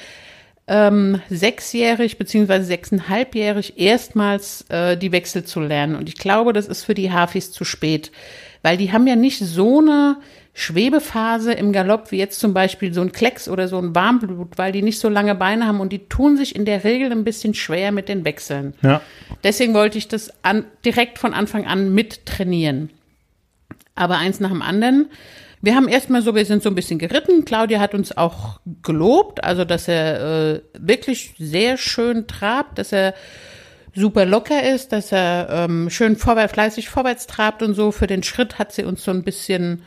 ähm, 0.68 1.22
sechsjährig 1.30 2.18
beziehungsweise 2.18 2.66
sechseinhalbjährig 2.66 3.74
erstmals 3.78 4.66
äh, 4.70 4.98
die 4.98 5.12
Wechsel 5.12 5.44
zu 5.44 5.62
lernen. 5.62 5.96
Und 5.96 6.08
ich 6.08 6.16
glaube, 6.16 6.54
das 6.54 6.68
ist 6.68 6.84
für 6.84 6.94
die 6.94 7.12
Hafis 7.12 7.52
zu 7.52 7.66
spät, 7.66 8.12
weil 8.62 8.78
die 8.78 8.92
haben 8.92 9.08
ja 9.08 9.16
nicht 9.16 9.40
so 9.40 9.80
eine 9.80 10.18
Schwebephase 10.54 11.54
im 11.54 11.72
Galopp 11.72 12.12
wie 12.12 12.18
jetzt 12.18 12.40
zum 12.40 12.54
Beispiel 12.54 12.94
so 12.94 13.02
ein 13.02 13.12
Klecks 13.12 13.48
oder 13.48 13.68
so 13.68 13.78
ein 13.80 13.96
Warmblut, 13.96 14.58
weil 14.58 14.72
die 14.72 14.82
nicht 14.82 15.00
so 15.00 15.10
lange 15.10 15.34
Beine 15.34 15.66
haben 15.66 15.80
und 15.80 15.94
die 15.94 16.08
tun 16.08 16.38
sich 16.38 16.56
in 16.56 16.66
der 16.66 16.84
Regel 16.84 17.12
ein 17.12 17.24
bisschen 17.24 17.54
schwer 17.54 17.92
mit 17.92 18.10
den 18.10 18.26
Wechseln. 18.26 18.74
Ja. 18.84 19.02
Deswegen 19.44 19.74
wollte 19.74 19.98
ich 19.98 20.08
das 20.08 20.32
an, 20.44 20.66
direkt 20.86 21.18
von 21.18 21.34
Anfang 21.34 21.66
an 21.66 21.94
mit 21.94 22.26
trainieren. 22.26 22.90
Aber 24.00 24.18
eins 24.18 24.40
nach 24.40 24.50
dem 24.50 24.62
anderen. 24.62 25.10
Wir 25.62 25.76
haben 25.76 25.90
erstmal 25.90 26.22
so, 26.22 26.34
wir 26.36 26.46
sind 26.46 26.64
so 26.64 26.70
ein 26.70 26.76
bisschen 26.76 27.00
geritten. 27.00 27.44
Claudia 27.44 27.82
hat 27.82 27.94
uns 27.94 28.16
auch 28.16 28.62
gelobt, 28.82 29.44
also 29.44 29.66
dass 29.66 29.90
er 29.90 30.54
äh, 30.56 30.62
wirklich 30.80 31.34
sehr 31.38 31.78
schön 31.78 32.26
trabt, 32.28 32.78
dass 32.78 32.94
er 32.94 33.14
super 33.94 34.26
locker 34.26 34.64
ist, 34.64 34.94
dass 34.94 35.12
er 35.12 35.50
ähm, 35.52 35.90
schön 35.90 36.16
vorwärts, 36.16 36.54
fleißig 36.54 36.88
vorwärts 36.88 37.28
trabt 37.28 37.62
und 37.62 37.74
so. 37.74 37.92
Für 37.92 38.08
den 38.08 38.24
Schritt 38.24 38.58
hat 38.58 38.72
sie 38.72 38.86
uns 38.86 39.04
so 39.04 39.12
ein 39.12 39.24
bisschen, 39.24 39.82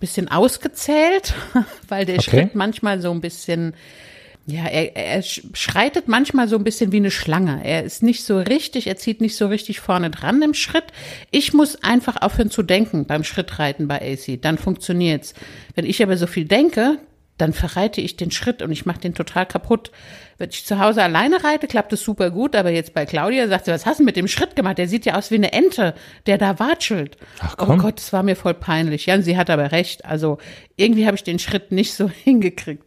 bisschen 0.00 0.28
ausgezählt, 0.28 1.34
weil 1.88 2.06
der 2.06 2.16
Okay. 2.16 2.30
Schritt 2.30 2.54
manchmal 2.56 3.00
so 3.00 3.12
ein 3.12 3.20
bisschen 3.20 3.74
ja, 4.46 4.64
er, 4.66 4.94
er 4.94 5.22
sch- 5.22 5.44
schreitet 5.54 6.06
manchmal 6.08 6.48
so 6.48 6.56
ein 6.56 6.64
bisschen 6.64 6.92
wie 6.92 6.98
eine 6.98 7.10
Schlange. 7.10 7.62
Er 7.64 7.82
ist 7.82 8.02
nicht 8.02 8.24
so 8.24 8.38
richtig, 8.38 8.86
er 8.86 8.96
zieht 8.96 9.20
nicht 9.20 9.36
so 9.36 9.46
richtig 9.46 9.80
vorne 9.80 10.10
dran 10.10 10.42
im 10.42 10.52
Schritt. 10.54 10.84
Ich 11.30 11.52
muss 11.54 11.82
einfach 11.82 12.20
aufhören 12.20 12.50
zu 12.50 12.62
denken 12.62 13.06
beim 13.06 13.24
Schrittreiten 13.24 13.88
bei 13.88 14.00
AC. 14.02 14.40
Dann 14.42 14.58
funktioniert's. 14.58 15.32
Wenn 15.74 15.86
ich 15.86 16.02
aber 16.02 16.16
so 16.18 16.26
viel 16.26 16.44
denke, 16.44 16.98
dann 17.38 17.52
verreite 17.52 18.00
ich 18.00 18.16
den 18.16 18.30
Schritt 18.30 18.62
und 18.62 18.70
ich 18.70 18.86
mache 18.86 19.00
den 19.00 19.14
total 19.14 19.44
kaputt. 19.46 19.90
Wenn 20.38 20.50
ich 20.50 20.64
zu 20.66 20.78
Hause 20.78 21.02
alleine 21.02 21.42
reite, 21.42 21.66
klappt 21.66 21.92
es 21.92 22.02
super 22.04 22.30
gut, 22.30 22.54
aber 22.54 22.70
jetzt 22.70 22.92
bei 22.94 23.06
Claudia 23.06 23.48
sagt 23.48 23.64
sie, 23.64 23.72
was 23.72 23.86
hast 23.86 23.98
du 24.00 24.04
mit 24.04 24.14
dem 24.16 24.28
Schritt 24.28 24.54
gemacht? 24.56 24.78
Der 24.78 24.86
sieht 24.88 25.04
ja 25.06 25.16
aus 25.16 25.30
wie 25.32 25.36
eine 25.36 25.52
Ente, 25.52 25.94
der 26.26 26.38
da 26.38 26.58
watschelt. 26.60 27.16
Ach, 27.40 27.54
Oh 27.58 27.64
komm. 27.66 27.78
Gott, 27.78 27.96
das 27.98 28.12
war 28.12 28.22
mir 28.22 28.36
voll 28.36 28.54
peinlich. 28.54 29.06
Ja, 29.06 29.14
und 29.14 29.22
sie 29.22 29.36
hat 29.36 29.50
aber 29.50 29.72
recht. 29.72 30.04
Also 30.04 30.38
irgendwie 30.76 31.06
habe 31.06 31.16
ich 31.16 31.24
den 31.24 31.38
Schritt 31.40 31.72
nicht 31.72 31.94
so 31.94 32.08
hingekriegt. 32.24 32.84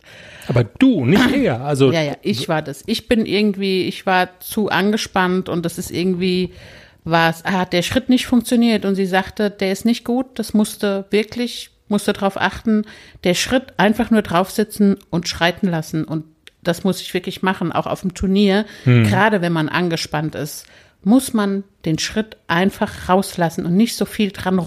Aber 0.47 0.63
du, 0.63 1.05
nicht 1.05 1.31
er. 1.35 1.61
Also 1.61 1.91
Ja, 1.91 2.01
ja, 2.01 2.15
ich 2.21 2.47
war 2.49 2.61
das. 2.61 2.83
Ich 2.85 3.07
bin 3.07 3.25
irgendwie, 3.25 3.83
ich 3.83 4.05
war 4.05 4.39
zu 4.39 4.69
angespannt 4.69 5.49
und 5.49 5.65
das 5.65 5.77
ist 5.77 5.91
irgendwie, 5.91 6.53
was, 7.03 7.43
hat 7.43 7.73
der 7.73 7.81
Schritt 7.81 8.09
nicht 8.09 8.25
funktioniert 8.27 8.85
und 8.85 8.95
sie 8.95 9.05
sagte, 9.05 9.49
der 9.49 9.71
ist 9.71 9.85
nicht 9.85 10.03
gut, 10.03 10.25
das 10.35 10.53
musste 10.53 11.05
wirklich, 11.09 11.71
musste 11.87 12.13
darauf 12.13 12.39
achten, 12.39 12.83
der 13.23 13.33
Schritt 13.33 13.73
einfach 13.77 14.11
nur 14.11 14.21
draufsitzen 14.21 14.97
und 15.09 15.27
schreiten 15.27 15.67
lassen 15.67 16.03
und 16.03 16.25
das 16.63 16.83
muss 16.83 17.01
ich 17.01 17.13
wirklich 17.13 17.43
machen, 17.43 17.71
auch 17.71 17.87
auf 17.87 18.01
dem 18.01 18.13
Turnier, 18.13 18.65
gerade 18.83 19.41
wenn 19.41 19.53
man 19.53 19.69
angespannt 19.69 20.35
ist, 20.35 20.65
muss 21.03 21.33
man 21.33 21.63
den 21.85 21.97
Schritt 21.97 22.35
einfach 22.47 23.07
rauslassen 23.07 23.65
und 23.65 23.77
nicht 23.77 23.95
so 23.95 24.03
viel 24.03 24.31
dran 24.31 24.59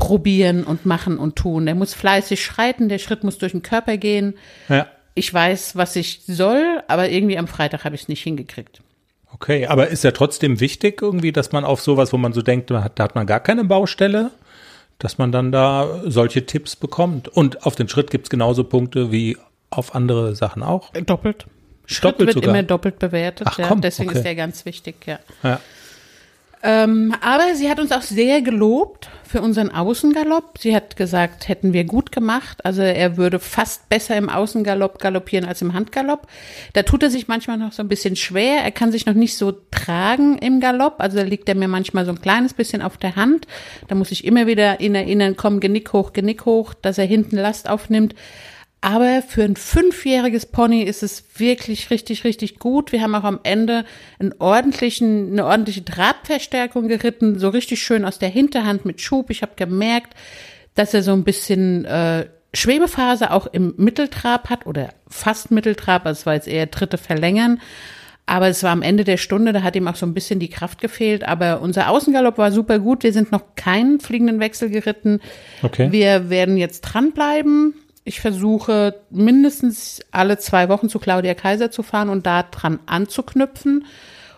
rumprobieren 0.00 0.64
und 0.64 0.86
machen 0.86 1.18
und 1.18 1.36
tun. 1.36 1.66
Der 1.66 1.74
muss 1.74 1.94
fleißig 1.94 2.44
schreiten, 2.44 2.88
der 2.88 2.98
Schritt 2.98 3.24
muss 3.24 3.38
durch 3.38 3.52
den 3.52 3.62
Körper 3.62 3.96
gehen 3.96 4.34
ja. 4.68 4.86
ich 5.14 5.32
weiß, 5.32 5.76
was 5.76 5.96
ich 5.96 6.22
soll, 6.26 6.82
aber 6.88 7.08
irgendwie 7.08 7.38
am 7.38 7.46
Freitag 7.46 7.84
habe 7.84 7.94
ich 7.94 8.02
es 8.02 8.08
nicht 8.08 8.22
hingekriegt. 8.22 8.82
Okay, 9.32 9.66
aber 9.66 9.88
ist 9.88 10.04
ja 10.04 10.10
trotzdem 10.10 10.58
wichtig 10.60 11.00
irgendwie, 11.00 11.32
dass 11.32 11.52
man 11.52 11.64
auf 11.64 11.80
sowas, 11.80 12.12
wo 12.12 12.16
man 12.16 12.32
so 12.32 12.42
denkt, 12.42 12.70
da 12.70 12.82
hat, 12.82 12.98
da 12.98 13.04
hat 13.04 13.14
man 13.14 13.26
gar 13.26 13.40
keine 13.40 13.64
Baustelle, 13.64 14.32
dass 14.98 15.18
man 15.18 15.30
dann 15.30 15.52
da 15.52 16.02
solche 16.04 16.46
Tipps 16.46 16.76
bekommt. 16.76 17.28
Und 17.28 17.64
auf 17.64 17.76
den 17.76 17.88
Schritt 17.88 18.10
gibt's 18.10 18.28
genauso 18.28 18.64
Punkte 18.64 19.12
wie 19.12 19.36
auf 19.70 19.94
andere 19.94 20.34
Sachen 20.34 20.62
auch. 20.62 20.90
Doppelt. 20.92 21.46
Schritt 21.86 22.14
Doppelt 22.14 22.26
wird 22.26 22.34
sogar. 22.34 22.50
immer 22.50 22.62
doppelt 22.64 22.98
bewertet. 22.98 23.46
Ach 23.50 23.58
ja. 23.58 23.68
komm, 23.68 23.80
Deswegen 23.80 24.10
okay. 24.10 24.18
ist 24.18 24.24
der 24.24 24.34
ganz 24.34 24.64
wichtig, 24.64 24.96
ja. 25.06 25.20
Ja. 25.42 25.60
Ähm, 26.62 27.14
aber 27.20 27.54
sie 27.54 27.70
hat 27.70 27.80
uns 27.80 27.90
auch 27.92 28.02
sehr 28.02 28.42
gelobt 28.42 29.08
für 29.24 29.40
unseren 29.40 29.70
Außengalopp. 29.70 30.58
Sie 30.58 30.74
hat 30.74 30.96
gesagt, 30.96 31.48
hätten 31.48 31.72
wir 31.72 31.84
gut 31.84 32.12
gemacht. 32.12 32.64
Also 32.64 32.82
er 32.82 33.16
würde 33.16 33.38
fast 33.38 33.88
besser 33.88 34.16
im 34.16 34.28
Außengalopp 34.28 34.98
galoppieren 34.98 35.46
als 35.46 35.62
im 35.62 35.72
Handgalopp. 35.72 36.26
Da 36.72 36.82
tut 36.82 37.02
er 37.02 37.10
sich 37.10 37.28
manchmal 37.28 37.56
noch 37.56 37.72
so 37.72 37.82
ein 37.82 37.88
bisschen 37.88 38.16
schwer. 38.16 38.62
Er 38.62 38.72
kann 38.72 38.92
sich 38.92 39.06
noch 39.06 39.14
nicht 39.14 39.36
so 39.36 39.52
tragen 39.70 40.36
im 40.38 40.60
Galopp. 40.60 40.96
Also 40.98 41.18
da 41.18 41.22
liegt 41.22 41.48
er 41.48 41.54
mir 41.54 41.68
manchmal 41.68 42.04
so 42.04 42.10
ein 42.10 42.20
kleines 42.20 42.54
bisschen 42.54 42.82
auf 42.82 42.96
der 42.96 43.16
Hand. 43.16 43.46
Da 43.88 43.94
muss 43.94 44.10
ich 44.10 44.24
immer 44.24 44.46
wieder 44.46 44.80
in 44.80 44.94
erinnern, 44.94 45.36
komm, 45.36 45.60
Genick 45.60 45.92
hoch, 45.92 46.12
Genick 46.12 46.44
hoch, 46.44 46.74
dass 46.74 46.98
er 46.98 47.06
hinten 47.06 47.36
Last 47.36 47.70
aufnimmt. 47.70 48.14
Aber 48.82 49.20
für 49.20 49.42
ein 49.42 49.56
fünfjähriges 49.56 50.46
Pony 50.46 50.82
ist 50.82 51.02
es 51.02 51.24
wirklich 51.36 51.90
richtig, 51.90 52.24
richtig 52.24 52.58
gut. 52.58 52.92
Wir 52.92 53.02
haben 53.02 53.14
auch 53.14 53.24
am 53.24 53.40
Ende 53.42 53.84
einen 54.18 54.34
ordentlichen, 54.38 55.32
eine 55.32 55.44
ordentliche 55.44 55.84
Trabverstärkung 55.84 56.88
geritten, 56.88 57.38
so 57.38 57.50
richtig 57.50 57.82
schön 57.82 58.06
aus 58.06 58.18
der 58.18 58.30
Hinterhand 58.30 58.86
mit 58.86 59.02
Schub. 59.02 59.28
Ich 59.28 59.42
habe 59.42 59.52
gemerkt, 59.56 60.14
dass 60.74 60.94
er 60.94 61.02
so 61.02 61.12
ein 61.12 61.24
bisschen 61.24 61.84
äh, 61.84 62.26
Schwebephase 62.54 63.32
auch 63.32 63.46
im 63.46 63.74
Mitteltrab 63.76 64.48
hat 64.48 64.66
oder 64.66 64.94
fast 65.08 65.50
Mitteltrab, 65.50 66.06
also 66.06 66.20
es 66.20 66.26
war 66.26 66.34
jetzt 66.34 66.48
eher 66.48 66.66
dritte 66.66 66.96
Verlängern. 66.96 67.60
Aber 68.24 68.46
es 68.46 68.62
war 68.62 68.70
am 68.70 68.82
Ende 68.82 69.02
der 69.02 69.16
Stunde, 69.16 69.52
da 69.52 69.62
hat 69.62 69.74
ihm 69.74 69.88
auch 69.88 69.96
so 69.96 70.06
ein 70.06 70.14
bisschen 70.14 70.38
die 70.38 70.50
Kraft 70.50 70.80
gefehlt. 70.80 71.26
Aber 71.26 71.60
unser 71.60 71.88
Außengalopp 71.90 72.38
war 72.38 72.52
super 72.52 72.78
gut. 72.78 73.02
Wir 73.02 73.12
sind 73.12 73.32
noch 73.32 73.56
keinen 73.56 73.98
fliegenden 73.98 74.38
Wechsel 74.38 74.70
geritten. 74.70 75.20
Okay. 75.64 75.90
Wir 75.90 76.30
werden 76.30 76.56
jetzt 76.56 76.82
dranbleiben. 76.82 77.74
Ich 78.10 78.20
versuche 78.20 79.02
mindestens 79.10 80.00
alle 80.10 80.36
zwei 80.36 80.68
Wochen 80.68 80.88
zu 80.88 80.98
Claudia 80.98 81.34
Kaiser 81.34 81.70
zu 81.70 81.84
fahren 81.84 82.08
und 82.08 82.26
da 82.26 82.42
dran 82.42 82.80
anzuknüpfen 82.86 83.86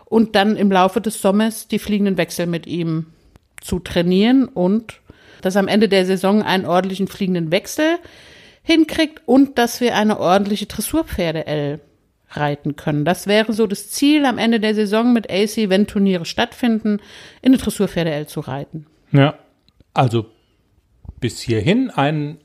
und 0.05 0.37
dann 0.37 0.59
im 0.59 0.71
Laufe 0.71 1.00
des 1.00 1.23
Sommers 1.23 1.69
die 1.69 1.79
fliegenden 1.79 2.19
Wechsel 2.19 2.47
mit 2.47 2.67
ihm 2.67 3.07
zu 3.62 3.79
trainieren 3.79 4.45
und 4.47 5.00
dass 5.41 5.57
am 5.57 5.69
Ende 5.69 5.88
der 5.88 6.05
Saison 6.05 6.43
einen 6.43 6.67
ordentlichen 6.67 7.09
fliegenden 7.09 7.50
Wechsel 7.50 7.97
hinkriegt 8.62 9.23
und 9.25 9.57
dass 9.57 9.81
wir 9.81 9.97
eine 9.97 10.21
ordentliche 10.21 10.67
Dressurpferde-L 10.67 11.81
reiten 12.29 12.76
können. 12.76 13.07
Das 13.07 13.26
wäre 13.26 13.55
so 13.55 13.67
das 13.67 13.88
Ziel 13.88 14.26
am 14.26 14.37
Ende 14.37 14.61
der 14.61 14.75
Saison 14.75 15.14
mit 15.14 15.31
AC, 15.31 15.71
wenn 15.71 15.87
Turniere 15.87 16.26
stattfinden, 16.26 17.00
in 17.41 17.52
eine 17.52 17.57
Dressurpferde-L 17.57 18.26
zu 18.26 18.41
reiten. 18.41 18.85
Ja. 19.12 19.38
Also 19.95 20.26
bis 21.21 21.41
hierhin 21.41 21.88
ein 21.88 22.37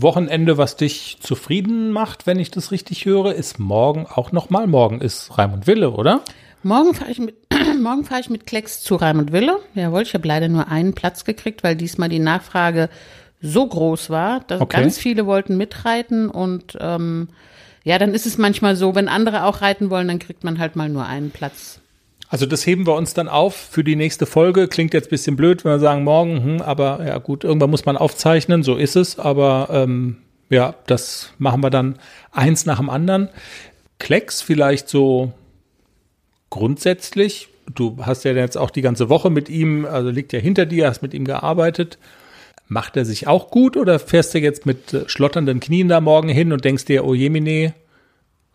Wochenende, 0.00 0.56
was 0.58 0.76
dich 0.76 1.18
zufrieden 1.20 1.90
macht, 1.90 2.26
wenn 2.26 2.38
ich 2.38 2.50
das 2.52 2.70
richtig 2.70 3.04
höre, 3.04 3.34
ist 3.34 3.58
morgen 3.58 4.06
auch 4.06 4.30
nochmal. 4.30 4.66
Morgen 4.68 5.00
ist 5.00 5.36
Raimund 5.36 5.66
Wille, 5.66 5.90
oder? 5.90 6.20
Morgen 6.62 6.94
fahre 6.94 7.10
ich 7.10 7.18
mit 7.18 7.34
morgen 7.82 8.04
fahre 8.04 8.20
ich 8.20 8.30
mit 8.30 8.46
Klecks 8.46 8.80
zu 8.82 8.94
Raimund 8.94 9.32
Wille. 9.32 9.58
Jawohl, 9.74 10.02
ich 10.02 10.14
habe 10.14 10.26
leider 10.26 10.48
nur 10.48 10.68
einen 10.68 10.94
Platz 10.94 11.24
gekriegt, 11.24 11.64
weil 11.64 11.74
diesmal 11.74 12.08
die 12.08 12.20
Nachfrage 12.20 12.88
so 13.40 13.66
groß 13.66 14.10
war, 14.10 14.40
dass 14.46 14.60
Okay. 14.60 14.80
ganz 14.80 14.98
viele 14.98 15.26
wollten 15.26 15.56
mitreiten 15.56 16.28
und 16.30 16.78
ähm, 16.80 17.28
ja, 17.84 17.98
dann 17.98 18.14
ist 18.14 18.26
es 18.26 18.38
manchmal 18.38 18.76
so, 18.76 18.94
wenn 18.94 19.08
andere 19.08 19.44
auch 19.44 19.62
reiten 19.62 19.90
wollen, 19.90 20.08
dann 20.08 20.18
kriegt 20.18 20.44
man 20.44 20.58
halt 20.58 20.76
mal 20.76 20.88
nur 20.88 21.06
einen 21.06 21.30
Platz. 21.30 21.80
Also 22.28 22.44
das 22.44 22.66
heben 22.66 22.86
wir 22.86 22.94
uns 22.94 23.14
dann 23.14 23.28
auf 23.28 23.56
für 23.56 23.82
die 23.82 23.96
nächste 23.96 24.26
Folge. 24.26 24.68
Klingt 24.68 24.92
jetzt 24.92 25.08
bisschen 25.08 25.36
blöd, 25.36 25.64
wenn 25.64 25.72
wir 25.72 25.78
sagen 25.78 26.04
morgen, 26.04 26.44
hm, 26.44 26.62
aber 26.62 27.04
ja 27.06 27.18
gut, 27.18 27.42
irgendwann 27.42 27.70
muss 27.70 27.86
man 27.86 27.96
aufzeichnen, 27.96 28.62
so 28.62 28.76
ist 28.76 28.96
es. 28.96 29.18
Aber 29.18 29.68
ähm, 29.72 30.18
ja, 30.50 30.74
das 30.86 31.32
machen 31.38 31.62
wir 31.62 31.70
dann 31.70 31.98
eins 32.30 32.66
nach 32.66 32.78
dem 32.78 32.90
anderen. 32.90 33.30
Klecks 33.98 34.42
vielleicht 34.42 34.88
so 34.88 35.32
grundsätzlich. 36.50 37.48
Du 37.74 37.96
hast 38.00 38.24
ja 38.24 38.32
jetzt 38.32 38.58
auch 38.58 38.70
die 38.70 38.82
ganze 38.82 39.08
Woche 39.08 39.30
mit 39.30 39.48
ihm, 39.48 39.84
also 39.84 40.10
liegt 40.10 40.32
ja 40.32 40.38
hinter 40.38 40.66
dir, 40.66 40.88
hast 40.88 41.02
mit 41.02 41.14
ihm 41.14 41.24
gearbeitet. 41.24 41.98
Macht 42.66 42.98
er 42.98 43.06
sich 43.06 43.26
auch 43.26 43.50
gut 43.50 43.78
oder 43.78 43.98
fährst 43.98 44.34
du 44.34 44.38
jetzt 44.38 44.66
mit 44.66 44.92
äh, 44.92 45.08
schlotternden 45.08 45.60
Knien 45.60 45.88
da 45.88 46.02
morgen 46.02 46.28
hin 46.28 46.52
und 46.52 46.64
denkst 46.64 46.84
dir, 46.84 47.06
oh 47.06 47.14
Jemine, 47.14 47.72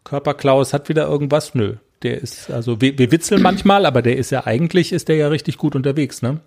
Körperklaus 0.04 0.74
hat 0.74 0.90
wieder 0.90 1.08
irgendwas? 1.08 1.56
Nö, 1.56 1.78
Der 2.04 2.22
ist, 2.22 2.52
also 2.52 2.82
wir, 2.82 2.98
wir 2.98 3.12
witzeln 3.12 3.42
manchmal, 3.42 3.86
aber 3.86 4.02
der 4.02 4.18
ist 4.18 4.30
ja 4.30 4.46
eigentlich, 4.46 4.92
ist 4.92 5.08
der 5.08 5.16
ja 5.16 5.30
richtig 5.30 5.58
gut 5.58 5.76
unterwegs, 5.76 6.22
ne? 6.22 6.42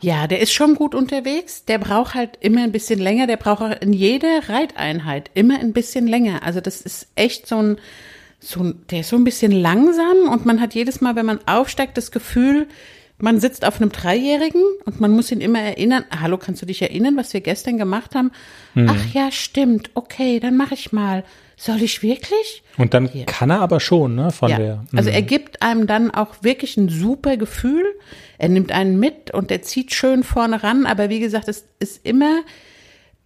Ja, 0.00 0.26
der 0.26 0.40
ist 0.40 0.52
schon 0.52 0.74
gut 0.74 0.94
unterwegs. 0.94 1.64
Der 1.64 1.78
braucht 1.78 2.14
halt 2.14 2.38
immer 2.40 2.62
ein 2.62 2.72
bisschen 2.72 3.00
länger. 3.00 3.26
Der 3.26 3.36
braucht 3.36 3.62
auch 3.62 3.80
in 3.80 3.92
jeder 3.92 4.48
Reiteinheit 4.48 5.30
immer 5.34 5.58
ein 5.58 5.72
bisschen 5.72 6.06
länger. 6.06 6.42
Also 6.42 6.60
das 6.60 6.80
ist 6.80 7.08
echt 7.14 7.46
so 7.46 7.56
ein, 7.56 7.76
so 8.38 8.60
ein, 8.62 8.82
der 8.90 9.00
ist 9.00 9.08
so 9.08 9.16
ein 9.16 9.24
bisschen 9.24 9.52
langsam 9.52 10.28
und 10.30 10.44
man 10.44 10.60
hat 10.60 10.74
jedes 10.74 11.00
Mal, 11.00 11.16
wenn 11.16 11.26
man 11.26 11.40
aufsteigt, 11.46 11.96
das 11.96 12.10
Gefühl, 12.10 12.66
man 13.18 13.40
sitzt 13.40 13.64
auf 13.64 13.80
einem 13.80 13.92
Dreijährigen 13.92 14.62
und 14.84 15.00
man 15.00 15.12
muss 15.12 15.32
ihn 15.32 15.40
immer 15.40 15.60
erinnern. 15.60 16.04
Hallo, 16.20 16.36
kannst 16.36 16.60
du 16.60 16.66
dich 16.66 16.82
erinnern, 16.82 17.16
was 17.16 17.32
wir 17.32 17.40
gestern 17.40 17.78
gemacht 17.78 18.14
haben? 18.14 18.30
Mhm. 18.74 18.90
Ach 18.90 19.14
ja, 19.14 19.30
stimmt. 19.30 19.90
Okay, 19.94 20.40
dann 20.40 20.56
mache 20.56 20.74
ich 20.74 20.92
mal. 20.92 21.24
Soll 21.56 21.82
ich 21.82 22.02
wirklich? 22.02 22.62
Und 22.78 22.94
dann 22.94 23.08
Hier. 23.08 23.26
kann 23.26 23.50
er 23.50 23.60
aber 23.60 23.80
schon, 23.80 24.14
ne? 24.14 24.30
Von 24.30 24.50
ja. 24.50 24.58
der. 24.58 24.84
also 24.94 25.08
Mhm. 25.10 25.14
er 25.16 25.22
gibt 25.22 25.62
einem 25.62 25.86
dann 25.86 26.10
auch 26.10 26.34
wirklich 26.42 26.76
ein 26.76 26.88
super 26.88 27.36
Gefühl. 27.36 27.84
Er 28.38 28.48
nimmt 28.48 28.72
einen 28.72 28.98
mit 28.98 29.30
und 29.32 29.50
er 29.50 29.62
zieht 29.62 29.94
schön 29.94 30.24
vorne 30.24 30.62
ran. 30.62 30.86
Aber 30.86 31.08
wie 31.10 31.20
gesagt, 31.20 31.48
es 31.48 31.64
ist 31.78 32.04
immer, 32.04 32.40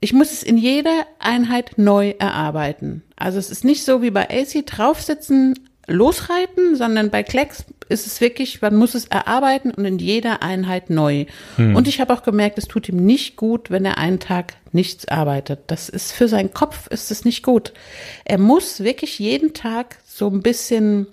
ich 0.01 0.13
muss 0.13 0.33
es 0.33 0.43
in 0.43 0.59
jeder 0.59 1.07
Einheit 1.19 1.73
neu 1.77 2.11
erarbeiten. 2.19 3.03
Also 3.17 3.39
es 3.39 3.51
ist 3.51 3.65
nicht 3.65 3.85
so 3.85 4.03
wie 4.03 4.11
bei 4.11 4.29
AC 4.29 4.65
draufsitzen, 4.67 5.59
losreiten, 5.87 6.77
sondern 6.77 7.11
bei 7.11 7.23
Klecks 7.23 7.65
ist 7.89 8.07
es 8.07 8.21
wirklich, 8.21 8.61
man 8.63 8.77
muss 8.77 8.95
es 8.95 9.07
erarbeiten 9.07 9.71
und 9.71 9.85
in 9.85 9.99
jeder 9.99 10.43
Einheit 10.43 10.91
neu. 10.91 11.27
Und 11.57 11.89
ich 11.89 12.01
habe 12.01 12.13
auch 12.13 12.23
gemerkt, 12.23 12.59
es 12.59 12.69
tut 12.69 12.89
ihm 12.89 13.05
nicht 13.05 13.37
gut, 13.37 13.71
wenn 13.71 13.85
er 13.85 13.99
einen 13.99 14.21
Tag 14.21 14.55
nichts 14.73 15.09
arbeitet. 15.09 15.61
Das 15.69 15.89
ist 15.89 16.13
für 16.13 16.29
seinen 16.29 16.53
Kopf 16.53 16.87
ist 16.89 17.11
es 17.11 17.25
nicht 17.25 17.43
gut. 17.43 17.73
Er 18.25 18.39
muss 18.39 18.81
wirklich 18.81 19.19
jeden 19.19 19.55
Tag 19.55 19.99
so 20.07 20.29
ein 20.29 20.43
bisschen 20.43 21.07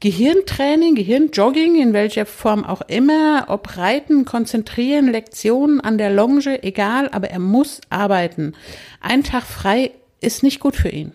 Gehirntraining, 0.00 0.94
Gehirnjogging, 0.94 1.80
in 1.80 1.92
welcher 1.92 2.24
Form 2.24 2.64
auch 2.64 2.80
immer, 2.82 3.44
ob 3.48 3.76
Reiten, 3.76 4.24
Konzentrieren, 4.24 5.12
Lektionen 5.12 5.80
an 5.80 5.98
der 5.98 6.10
Longe, 6.10 6.62
egal, 6.62 7.10
aber 7.12 7.30
er 7.30 7.38
muss 7.38 7.82
arbeiten. 7.90 8.54
Ein 9.02 9.24
Tag 9.24 9.44
frei 9.44 9.90
ist 10.22 10.42
nicht 10.42 10.58
gut 10.58 10.74
für 10.74 10.88
ihn. 10.88 11.12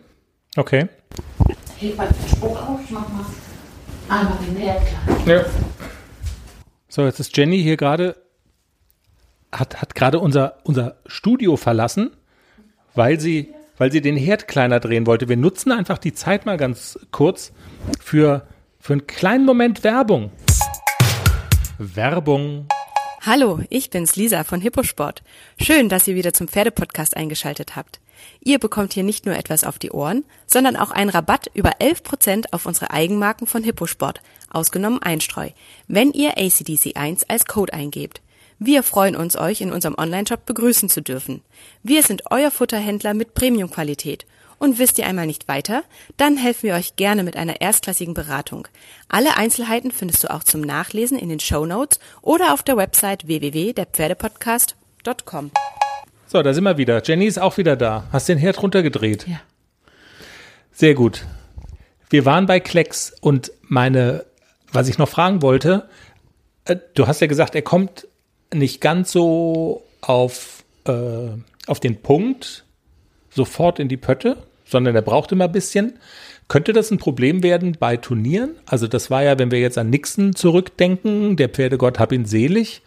Okay. 0.55 0.87
Heb 1.79 1.97
mal 1.97 2.07
den 2.07 2.29
Spruch 2.29 2.69
auf, 2.69 2.79
ich 2.83 2.91
mach 2.91 3.09
mal 3.09 3.25
einmal 4.09 4.37
den 4.45 4.57
Herd 4.57 4.81
klar. 4.85 5.27
Ja. 5.27 5.45
So, 6.87 7.05
jetzt 7.05 7.19
ist 7.19 7.35
Jenny 7.35 7.61
hier 7.61 7.77
gerade, 7.77 8.15
hat, 9.51 9.81
hat 9.81 9.95
gerade 9.95 10.19
unser, 10.19 10.57
unser 10.63 10.97
Studio 11.05 11.57
verlassen, 11.57 12.11
weil 12.93 13.19
sie, 13.19 13.53
weil 13.77 13.91
sie 13.91 14.01
den 14.01 14.15
Herd 14.15 14.47
kleiner 14.47 14.79
drehen 14.79 15.05
wollte. 15.05 15.27
Wir 15.27 15.37
nutzen 15.37 15.71
einfach 15.71 15.97
die 15.97 16.13
Zeit 16.13 16.45
mal 16.45 16.57
ganz 16.57 16.97
kurz 17.11 17.51
für, 17.99 18.47
für 18.79 18.93
einen 18.93 19.07
kleinen 19.07 19.45
Moment 19.45 19.83
Werbung. 19.83 20.31
Werbung. 21.77 22.67
Hallo, 23.21 23.59
ich 23.69 23.89
bin's 23.89 24.15
Lisa 24.15 24.43
von 24.43 24.61
Hipposport. 24.61 25.23
Schön, 25.59 25.89
dass 25.89 26.07
ihr 26.07 26.15
wieder 26.15 26.31
zum 26.31 26.47
Pferdepodcast 26.47 27.17
eingeschaltet 27.17 27.75
habt. 27.75 27.99
Ihr 28.41 28.59
bekommt 28.59 28.93
hier 28.93 29.03
nicht 29.03 29.25
nur 29.25 29.35
etwas 29.35 29.63
auf 29.63 29.79
die 29.79 29.91
Ohren, 29.91 30.25
sondern 30.47 30.75
auch 30.75 30.91
einen 30.91 31.09
Rabatt 31.09 31.49
über 31.53 31.77
11% 31.79 32.47
auf 32.51 32.65
unsere 32.65 32.91
Eigenmarken 32.91 33.47
von 33.47 33.63
Hipposport, 33.63 34.21
ausgenommen 34.49 35.01
Einstreu, 35.01 35.49
wenn 35.87 36.11
ihr 36.11 36.37
ACDC1 36.37 37.23
als 37.27 37.45
Code 37.45 37.73
eingebt. 37.73 38.21
Wir 38.57 38.83
freuen 38.83 39.15
uns, 39.15 39.37
euch 39.37 39.61
in 39.61 39.71
unserem 39.71 39.95
Onlineshop 39.97 40.45
begrüßen 40.45 40.89
zu 40.89 41.01
dürfen. 41.01 41.41
Wir 41.83 42.03
sind 42.03 42.31
euer 42.31 42.51
Futterhändler 42.51 43.13
mit 43.13 43.33
Premiumqualität. 43.33 44.25
Und 44.57 44.79
wisst 44.79 44.97
ihr 44.97 45.05
einmal 45.05 45.25
nicht 45.25 45.49
weiter? 45.49 45.83
Dann 46.15 46.37
helfen 46.37 46.63
wir 46.63 46.75
euch 46.75 46.95
gerne 46.95 47.23
mit 47.23 47.35
einer 47.35 47.59
erstklassigen 47.59 48.13
Beratung. 48.13 48.69
Alle 49.09 49.35
Einzelheiten 49.35 49.91
findest 49.91 50.23
du 50.23 50.33
auch 50.33 50.43
zum 50.43 50.61
Nachlesen 50.61 51.19
in 51.19 51.27
den 51.27 51.41
Show 51.41 51.65
Notes 51.65 51.99
oder 52.21 52.53
auf 52.53 52.63
der 52.63 52.77
Website 52.77 53.27
www.derpferdepodcast.com. 53.27 55.51
So, 56.35 56.43
da 56.43 56.53
sind 56.53 56.65
wir 56.65 56.77
wieder. 56.77 57.01
Jenny 57.01 57.27
ist 57.27 57.39
auch 57.39 57.55
wieder 57.55 57.77
da. 57.77 58.09
Hast 58.11 58.27
den 58.27 58.37
Herd 58.37 58.61
runtergedreht. 58.61 59.25
Ja. 59.25 59.39
Sehr 60.73 60.93
gut. 60.93 61.25
Wir 62.09 62.25
waren 62.25 62.45
bei 62.45 62.59
Klecks 62.59 63.15
und 63.21 63.53
meine, 63.61 64.25
was 64.69 64.89
ich 64.89 64.97
noch 64.97 65.07
fragen 65.07 65.41
wollte, 65.41 65.87
äh, 66.65 66.75
du 66.93 67.07
hast 67.07 67.21
ja 67.21 67.27
gesagt, 67.27 67.55
er 67.55 67.61
kommt 67.61 68.09
nicht 68.53 68.81
ganz 68.81 69.13
so 69.13 69.85
auf, 70.01 70.65
äh, 70.83 71.29
auf 71.67 71.79
den 71.79 72.01
Punkt, 72.01 72.65
sofort 73.29 73.79
in 73.79 73.87
die 73.87 73.95
Pötte, 73.95 74.35
sondern 74.65 74.93
er 74.93 75.03
braucht 75.03 75.31
immer 75.31 75.45
ein 75.45 75.53
bisschen. 75.53 75.99
Könnte 76.49 76.73
das 76.73 76.91
ein 76.91 76.97
Problem 76.97 77.43
werden 77.43 77.77
bei 77.79 77.95
Turnieren? 77.95 78.55
Also 78.65 78.89
das 78.89 79.09
war 79.09 79.23
ja, 79.23 79.39
wenn 79.39 79.51
wir 79.51 79.61
jetzt 79.61 79.77
an 79.77 79.89
Nixon 79.89 80.35
zurückdenken, 80.35 81.37
der 81.37 81.47
Pferdegott 81.47 81.97
hab 81.97 82.11
ihn 82.11 82.25
selig. 82.25 82.81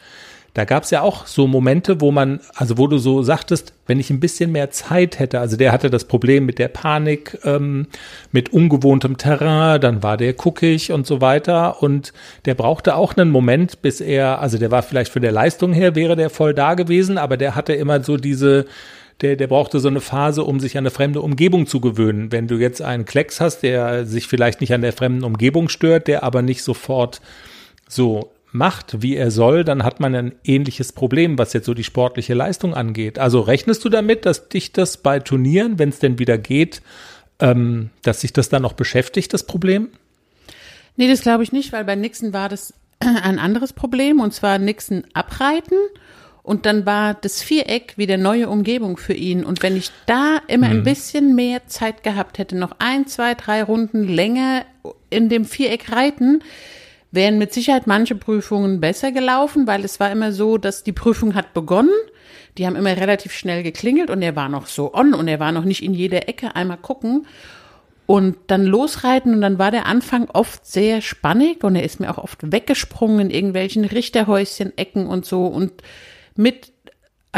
Da 0.58 0.64
gab 0.64 0.82
es 0.82 0.90
ja 0.90 1.02
auch 1.02 1.24
so 1.26 1.46
Momente, 1.46 2.00
wo 2.00 2.10
man, 2.10 2.40
also 2.56 2.78
wo 2.78 2.88
du 2.88 2.98
so 2.98 3.22
sagtest, 3.22 3.74
wenn 3.86 4.00
ich 4.00 4.10
ein 4.10 4.18
bisschen 4.18 4.50
mehr 4.50 4.72
Zeit 4.72 5.20
hätte, 5.20 5.38
also 5.38 5.56
der 5.56 5.70
hatte 5.70 5.88
das 5.88 6.06
Problem 6.06 6.46
mit 6.46 6.58
der 6.58 6.66
Panik, 6.66 7.38
ähm, 7.44 7.86
mit 8.32 8.52
ungewohntem 8.52 9.18
Terrain, 9.18 9.80
dann 9.80 10.02
war 10.02 10.16
der 10.16 10.32
guckig 10.32 10.90
und 10.90 11.06
so 11.06 11.20
weiter 11.20 11.80
und 11.80 12.12
der 12.44 12.56
brauchte 12.56 12.96
auch 12.96 13.16
einen 13.16 13.30
Moment, 13.30 13.82
bis 13.82 14.00
er, 14.00 14.40
also 14.40 14.58
der 14.58 14.72
war 14.72 14.82
vielleicht 14.82 15.12
für 15.12 15.20
der 15.20 15.30
Leistung 15.30 15.72
her, 15.72 15.94
wäre 15.94 16.16
der 16.16 16.28
voll 16.28 16.54
da 16.54 16.74
gewesen, 16.74 17.18
aber 17.18 17.36
der 17.36 17.54
hatte 17.54 17.74
immer 17.74 18.02
so 18.02 18.16
diese, 18.16 18.64
der, 19.20 19.36
der 19.36 19.46
brauchte 19.46 19.78
so 19.78 19.86
eine 19.86 20.00
Phase, 20.00 20.42
um 20.42 20.58
sich 20.58 20.76
an 20.76 20.82
eine 20.82 20.90
fremde 20.90 21.20
Umgebung 21.20 21.68
zu 21.68 21.80
gewöhnen. 21.80 22.32
Wenn 22.32 22.48
du 22.48 22.56
jetzt 22.56 22.82
einen 22.82 23.04
Klecks 23.04 23.40
hast, 23.40 23.60
der 23.60 24.06
sich 24.06 24.26
vielleicht 24.26 24.60
nicht 24.60 24.74
an 24.74 24.82
der 24.82 24.92
fremden 24.92 25.22
Umgebung 25.22 25.68
stört, 25.68 26.08
der 26.08 26.24
aber 26.24 26.42
nicht 26.42 26.64
sofort 26.64 27.20
so 27.86 28.32
macht, 28.58 29.00
wie 29.02 29.16
er 29.16 29.30
soll, 29.30 29.64
dann 29.64 29.84
hat 29.84 30.00
man 30.00 30.14
ein 30.14 30.32
ähnliches 30.44 30.92
Problem, 30.92 31.38
was 31.38 31.54
jetzt 31.54 31.64
so 31.64 31.72
die 31.72 31.84
sportliche 31.84 32.34
Leistung 32.34 32.74
angeht. 32.74 33.18
Also 33.18 33.40
rechnest 33.40 33.84
du 33.84 33.88
damit, 33.88 34.26
dass 34.26 34.48
dich 34.48 34.72
das 34.72 34.98
bei 34.98 35.20
Turnieren, 35.20 35.78
wenn 35.78 35.88
es 35.88 36.00
denn 36.00 36.18
wieder 36.18 36.36
geht, 36.36 36.82
ähm, 37.40 37.90
dass 38.02 38.20
sich 38.20 38.32
das 38.32 38.48
dann 38.48 38.62
noch 38.62 38.74
beschäftigt, 38.74 39.32
das 39.32 39.44
Problem? 39.44 39.88
Nee, 40.96 41.08
das 41.08 41.22
glaube 41.22 41.44
ich 41.44 41.52
nicht, 41.52 41.72
weil 41.72 41.84
bei 41.84 41.94
Nixon 41.94 42.32
war 42.32 42.48
das 42.48 42.74
ein 42.98 43.38
anderes 43.38 43.72
Problem 43.72 44.20
und 44.20 44.34
zwar 44.34 44.58
Nixon 44.58 45.04
abreiten 45.14 45.76
und 46.42 46.66
dann 46.66 46.84
war 46.84 47.14
das 47.14 47.42
Viereck 47.42 47.94
wieder 47.96 48.16
neue 48.16 48.48
Umgebung 48.48 48.96
für 48.96 49.14
ihn 49.14 49.44
und 49.44 49.62
wenn 49.62 49.76
ich 49.76 49.92
da 50.06 50.38
immer 50.48 50.66
ein 50.68 50.82
bisschen 50.82 51.34
mehr 51.34 51.66
Zeit 51.66 52.02
gehabt 52.02 52.38
hätte, 52.38 52.56
noch 52.56 52.76
ein, 52.78 53.06
zwei, 53.06 53.34
drei 53.34 53.62
Runden 53.62 54.08
länger 54.08 54.64
in 55.10 55.28
dem 55.28 55.44
Viereck 55.44 55.92
reiten, 55.92 56.42
wären 57.10 57.38
mit 57.38 57.52
Sicherheit 57.52 57.86
manche 57.86 58.14
Prüfungen 58.14 58.80
besser 58.80 59.12
gelaufen, 59.12 59.66
weil 59.66 59.84
es 59.84 59.98
war 60.00 60.10
immer 60.10 60.32
so, 60.32 60.58
dass 60.58 60.82
die 60.82 60.92
Prüfung 60.92 61.34
hat 61.34 61.54
begonnen. 61.54 61.94
Die 62.56 62.66
haben 62.66 62.76
immer 62.76 62.96
relativ 62.96 63.32
schnell 63.32 63.62
geklingelt 63.62 64.10
und 64.10 64.20
er 64.22 64.36
war 64.36 64.48
noch 64.48 64.66
so 64.66 64.92
on 64.92 65.14
und 65.14 65.28
er 65.28 65.40
war 65.40 65.52
noch 65.52 65.64
nicht 65.64 65.82
in 65.82 65.94
jeder 65.94 66.28
Ecke 66.28 66.56
einmal 66.56 66.78
gucken 66.78 67.26
und 68.08 68.36
dann 68.46 68.64
losreiten 68.64 69.34
und 69.34 69.42
dann 69.42 69.58
war 69.58 69.70
der 69.70 69.84
Anfang 69.84 70.30
oft 70.30 70.66
sehr 70.66 71.02
spannig 71.02 71.62
und 71.62 71.76
er 71.76 71.84
ist 71.84 72.00
mir 72.00 72.10
auch 72.10 72.16
oft 72.16 72.50
weggesprungen 72.50 73.20
in 73.20 73.30
irgendwelchen 73.30 73.84
Richterhäuschen, 73.84 74.76
Ecken 74.78 75.06
und 75.06 75.26
so 75.26 75.46
und 75.46 75.72
mit 76.34 76.72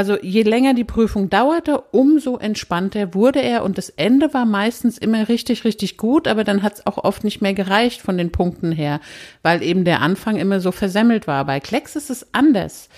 also 0.01 0.17
je 0.23 0.45
länger 0.45 0.73
die 0.73 0.85
Prüfung 0.85 1.29
dauerte, 1.29 1.79
umso 1.91 2.39
entspannter 2.39 3.13
wurde 3.13 3.43
er 3.43 3.63
und 3.63 3.77
das 3.77 3.91
Ende 3.91 4.33
war 4.33 4.47
meistens 4.47 4.97
immer 4.97 5.29
richtig, 5.29 5.65
richtig 5.65 5.99
gut, 5.99 6.27
aber 6.27 6.43
dann 6.43 6.63
hat 6.63 6.73
es 6.77 6.87
auch 6.87 7.05
oft 7.05 7.23
nicht 7.23 7.43
mehr 7.43 7.53
gereicht 7.53 8.01
von 8.01 8.17
den 8.17 8.33
Punkten 8.33 8.73
her, 8.73 9.01
weil 9.43 9.63
eben 9.63 9.85
der 9.85 10.01
Anfang 10.01 10.39
immer 10.39 10.61
so 10.61 10.73
versemmelt 10.73 11.27
war. 11.27 11.45
Bei 11.45 11.61
Klecks 11.61 11.97
ist 11.97 12.09
es 12.09 12.29
anders. 12.33 12.89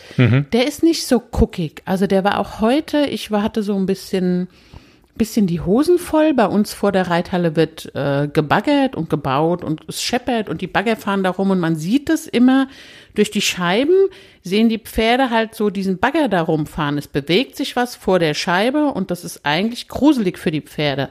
Der 0.52 0.68
ist 0.68 0.84
nicht 0.84 1.04
so 1.04 1.18
guckig. 1.18 1.82
Also 1.86 2.06
der 2.06 2.22
war 2.22 2.38
auch 2.38 2.60
heute, 2.60 2.98
ich 3.06 3.32
war, 3.32 3.42
hatte 3.42 3.64
so 3.64 3.74
ein 3.74 3.86
bisschen, 3.86 4.46
bisschen 5.16 5.48
die 5.48 5.60
Hosen 5.60 5.98
voll. 5.98 6.34
Bei 6.34 6.46
uns 6.46 6.72
vor 6.72 6.92
der 6.92 7.08
Reithalle 7.08 7.56
wird 7.56 7.92
äh, 7.96 8.28
gebaggert 8.32 8.94
und 8.94 9.10
gebaut 9.10 9.64
und 9.64 9.80
es 9.88 10.04
scheppert 10.04 10.48
und 10.48 10.60
die 10.60 10.68
Bagger 10.68 10.94
fahren 10.94 11.24
da 11.24 11.30
rum 11.30 11.50
und 11.50 11.58
man 11.58 11.74
sieht 11.74 12.08
es 12.10 12.28
immer 12.28 12.68
durch 13.14 13.30
die 13.30 13.40
Scheiben, 13.40 13.94
sehen 14.42 14.68
die 14.68 14.78
Pferde 14.78 15.30
halt 15.30 15.54
so 15.54 15.70
diesen 15.70 15.98
Bagger 15.98 16.28
da 16.28 16.42
rumfahren. 16.42 16.98
Es 16.98 17.08
bewegt 17.08 17.56
sich 17.56 17.76
was 17.76 17.96
vor 17.96 18.18
der 18.18 18.34
Scheibe 18.34 18.86
und 18.86 19.10
das 19.10 19.24
ist 19.24 19.44
eigentlich 19.44 19.88
gruselig 19.88 20.38
für 20.38 20.50
die 20.50 20.62
Pferde. 20.62 21.08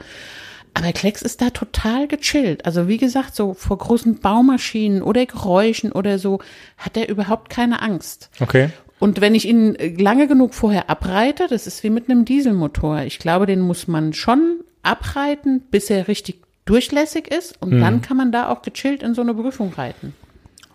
Aber 0.73 0.93
Klecks 0.93 1.21
ist 1.21 1.41
da 1.41 1.49
total 1.49 2.07
gechillt. 2.07 2.65
Also 2.65 2.87
wie 2.87 2.97
gesagt, 2.97 3.35
so 3.35 3.53
vor 3.53 3.77
großen 3.77 4.19
Baumaschinen 4.19 5.01
oder 5.01 5.25
Geräuschen 5.25 5.91
oder 5.91 6.17
so 6.17 6.39
hat 6.77 6.95
er 6.95 7.09
überhaupt 7.09 7.49
keine 7.49 7.81
Angst. 7.81 8.29
Okay. 8.39 8.69
Und 8.99 9.19
wenn 9.19 9.35
ich 9.35 9.47
ihn 9.47 9.75
lange 9.97 10.27
genug 10.27 10.53
vorher 10.53 10.89
abreite, 10.89 11.47
das 11.49 11.67
ist 11.67 11.83
wie 11.83 11.89
mit 11.89 12.09
einem 12.09 12.23
Dieselmotor. 12.23 13.01
Ich 13.01 13.19
glaube, 13.19 13.47
den 13.47 13.59
muss 13.59 13.87
man 13.87 14.13
schon 14.13 14.59
abreiten, 14.83 15.61
bis 15.71 15.89
er 15.89 16.07
richtig 16.07 16.41
durchlässig 16.65 17.27
ist. 17.27 17.59
Und 17.61 17.79
dann 17.79 18.01
kann 18.01 18.15
man 18.15 18.31
da 18.31 18.49
auch 18.49 18.61
gechillt 18.61 19.01
in 19.03 19.13
so 19.13 19.21
eine 19.21 19.33
Prüfung 19.33 19.73
reiten. 19.73 20.13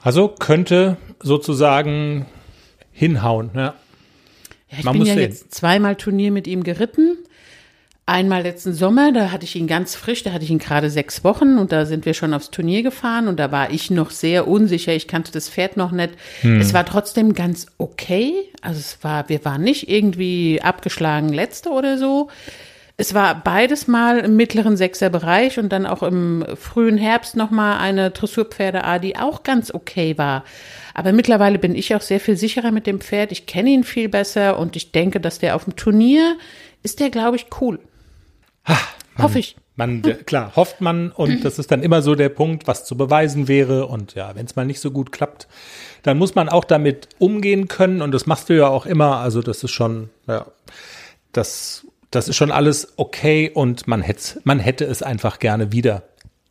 Also 0.06 0.28
könnte 0.28 0.98
sozusagen 1.20 2.26
hinhauen, 2.92 3.50
ja. 3.56 3.74
Ja, 4.70 4.78
ich 4.78 4.84
Man 4.84 4.92
bin 4.92 4.98
muss 5.00 5.08
ja 5.08 5.14
sehen. 5.14 5.22
jetzt 5.24 5.52
zweimal 5.52 5.96
Turnier 5.96 6.30
mit 6.30 6.46
ihm 6.46 6.62
geritten. 6.62 7.16
Einmal 8.06 8.42
letzten 8.42 8.72
Sommer, 8.72 9.10
da 9.10 9.32
hatte 9.32 9.44
ich 9.46 9.56
ihn 9.56 9.66
ganz 9.66 9.96
frisch, 9.96 10.22
da 10.22 10.30
hatte 10.30 10.44
ich 10.44 10.50
ihn 10.52 10.60
gerade 10.60 10.90
sechs 10.90 11.24
Wochen 11.24 11.58
und 11.58 11.72
da 11.72 11.86
sind 11.86 12.06
wir 12.06 12.14
schon 12.14 12.34
aufs 12.34 12.52
Turnier 12.52 12.84
gefahren 12.84 13.26
und 13.26 13.40
da 13.40 13.50
war 13.50 13.72
ich 13.72 13.90
noch 13.90 14.12
sehr 14.12 14.46
unsicher. 14.46 14.94
Ich 14.94 15.08
kannte 15.08 15.32
das 15.32 15.48
Pferd 15.48 15.76
noch 15.76 15.90
nicht. 15.90 16.12
Hm. 16.42 16.60
Es 16.60 16.72
war 16.72 16.86
trotzdem 16.86 17.34
ganz 17.34 17.66
okay. 17.76 18.32
Also 18.60 18.78
es 18.78 18.98
war, 19.02 19.28
wir 19.28 19.44
waren 19.44 19.64
nicht 19.64 19.90
irgendwie 19.90 20.62
abgeschlagen 20.62 21.32
Letzte 21.32 21.70
oder 21.70 21.98
so. 21.98 22.28
Es 22.98 23.12
war 23.12 23.42
beides 23.42 23.88
mal 23.88 24.20
im 24.20 24.36
mittleren 24.36 24.76
Sechserbereich 24.76 25.58
und 25.58 25.68
dann 25.70 25.84
auch 25.84 26.02
im 26.02 26.46
frühen 26.56 26.96
Herbst 26.96 27.36
nochmal 27.36 27.78
eine 27.78 28.10
Dressurpferde 28.10 28.84
A, 28.84 28.98
die 28.98 29.16
auch 29.16 29.42
ganz 29.42 29.72
okay 29.72 30.16
war. 30.16 30.44
Aber 30.94 31.12
mittlerweile 31.12 31.58
bin 31.58 31.74
ich 31.74 31.94
auch 31.94 32.00
sehr 32.00 32.20
viel 32.20 32.38
sicherer 32.38 32.72
mit 32.72 32.86
dem 32.86 33.00
Pferd. 33.00 33.32
Ich 33.32 33.44
kenne 33.44 33.68
ihn 33.68 33.84
viel 33.84 34.08
besser 34.08 34.58
und 34.58 34.76
ich 34.76 34.92
denke, 34.92 35.20
dass 35.20 35.38
der 35.38 35.56
auf 35.56 35.64
dem 35.64 35.76
Turnier 35.76 36.38
ist 36.82 37.00
der, 37.00 37.10
glaube 37.10 37.36
ich, 37.36 37.46
cool. 37.60 37.80
Hoffe 39.18 39.38
ich. 39.38 39.56
Man, 39.76 40.00
klar, 40.24 40.52
hofft 40.56 40.80
man 40.80 41.10
und 41.10 41.40
das 41.44 41.58
ist 41.58 41.70
dann 41.70 41.82
immer 41.82 42.00
so 42.00 42.14
der 42.14 42.30
Punkt, 42.30 42.66
was 42.66 42.86
zu 42.86 42.96
beweisen 42.96 43.46
wäre. 43.46 43.86
Und 43.86 44.14
ja, 44.14 44.34
wenn 44.34 44.46
es 44.46 44.56
mal 44.56 44.64
nicht 44.64 44.80
so 44.80 44.90
gut 44.90 45.12
klappt, 45.12 45.48
dann 46.02 46.16
muss 46.16 46.34
man 46.34 46.48
auch 46.48 46.64
damit 46.64 47.08
umgehen 47.18 47.68
können 47.68 48.00
und 48.00 48.12
das 48.12 48.26
machst 48.26 48.48
du 48.48 48.54
ja 48.54 48.68
auch 48.68 48.86
immer. 48.86 49.18
Also 49.18 49.42
das 49.42 49.62
ist 49.62 49.72
schon, 49.72 50.08
ja, 50.26 50.46
das, 51.32 51.85
das 52.16 52.28
ist 52.28 52.36
schon 52.36 52.50
alles 52.50 52.94
okay 52.96 53.50
und 53.52 53.86
man 53.86 54.00
hätte, 54.00 54.40
man 54.44 54.58
hätte 54.58 54.84
es 54.84 55.02
einfach 55.02 55.38
gerne 55.38 55.70
wieder 55.70 56.02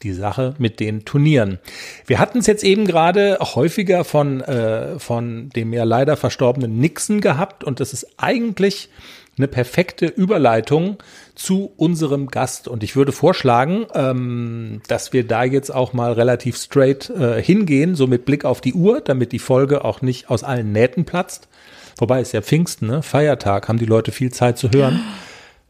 die 0.04 0.14
Sache 0.14 0.54
mit 0.58 0.80
den 0.80 1.06
Turnieren. 1.06 1.60
Wir 2.06 2.20
hatten 2.20 2.38
es 2.38 2.48
jetzt 2.48 2.64
eben 2.64 2.86
gerade 2.86 3.40
häufiger 3.42 4.04
von, 4.04 4.42
äh, 4.42 5.00
von 5.00 5.50
dem 5.50 5.74
ja 5.74 5.84
leider 5.84 6.18
verstorbenen 6.18 6.78
Nixon 6.78 7.20
gehabt 7.20 7.64
und 7.64 7.80
das 7.80 7.94
ist 7.94 8.08
eigentlich 8.18 8.90
eine 9.38 9.48
perfekte 9.48 10.06
Überleitung 10.06 10.98
zu 11.34 11.74
unserem 11.76 12.28
Gast. 12.28 12.68
Und 12.68 12.84
ich 12.84 12.96
würde 12.96 13.12
vorschlagen, 13.12 13.86
ähm, 13.94 14.82
dass 14.88 15.12
wir 15.12 15.28
da 15.28 15.44
jetzt 15.44 15.74
auch 15.74 15.92
mal 15.94 16.14
relativ 16.14 16.56
straight 16.58 17.10
äh, 17.10 17.42
hingehen, 17.42 17.96
so 17.96 18.08
mit 18.08 18.26
Blick 18.26 18.46
auf 18.46 18.62
die 18.62 18.74
Uhr, 18.74 19.02
damit 19.02 19.32
die 19.32 19.40
Folge 19.40 19.84
auch 19.84 20.02
nicht 20.02 20.30
aus 20.30 20.44
allen 20.44 20.72
Nähten 20.72 21.04
platzt. 21.04 21.50
Wobei 21.98 22.22
es 22.22 22.32
ja 22.32 22.42
Pfingsten, 22.42 22.88
ne? 22.88 23.02
Feiertag, 23.02 23.68
haben 23.68 23.80
die 23.80 23.86
Leute 23.86 24.12
viel 24.12 24.32
Zeit 24.32 24.58
zu 24.58 24.70
hören. 24.70 25.02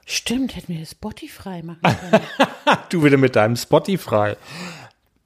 Stimmt, 0.05 0.55
hätten 0.55 0.77
wir 0.77 0.85
Spotify 0.85 1.63
machen 1.63 1.79
können. 1.83 2.23
du 2.89 3.03
wieder 3.03 3.17
mit 3.17 3.35
deinem 3.35 3.55
Spotify. 3.55 4.33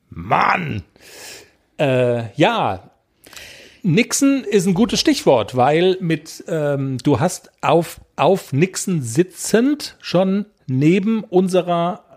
Mann! 0.10 0.84
Äh, 1.78 2.34
ja, 2.36 2.90
Nixon 3.84 4.44
ist 4.44 4.66
ein 4.66 4.74
gutes 4.74 5.00
Stichwort, 5.00 5.56
weil 5.56 5.98
mit 6.02 6.44
ähm, 6.48 6.98
du 6.98 7.20
hast 7.20 7.52
auf 7.62 8.02
auf 8.16 8.52
Nixon 8.52 9.02
sitzend 9.02 9.96
schon 10.02 10.46
neben 10.68 11.24
unserer 11.24 12.09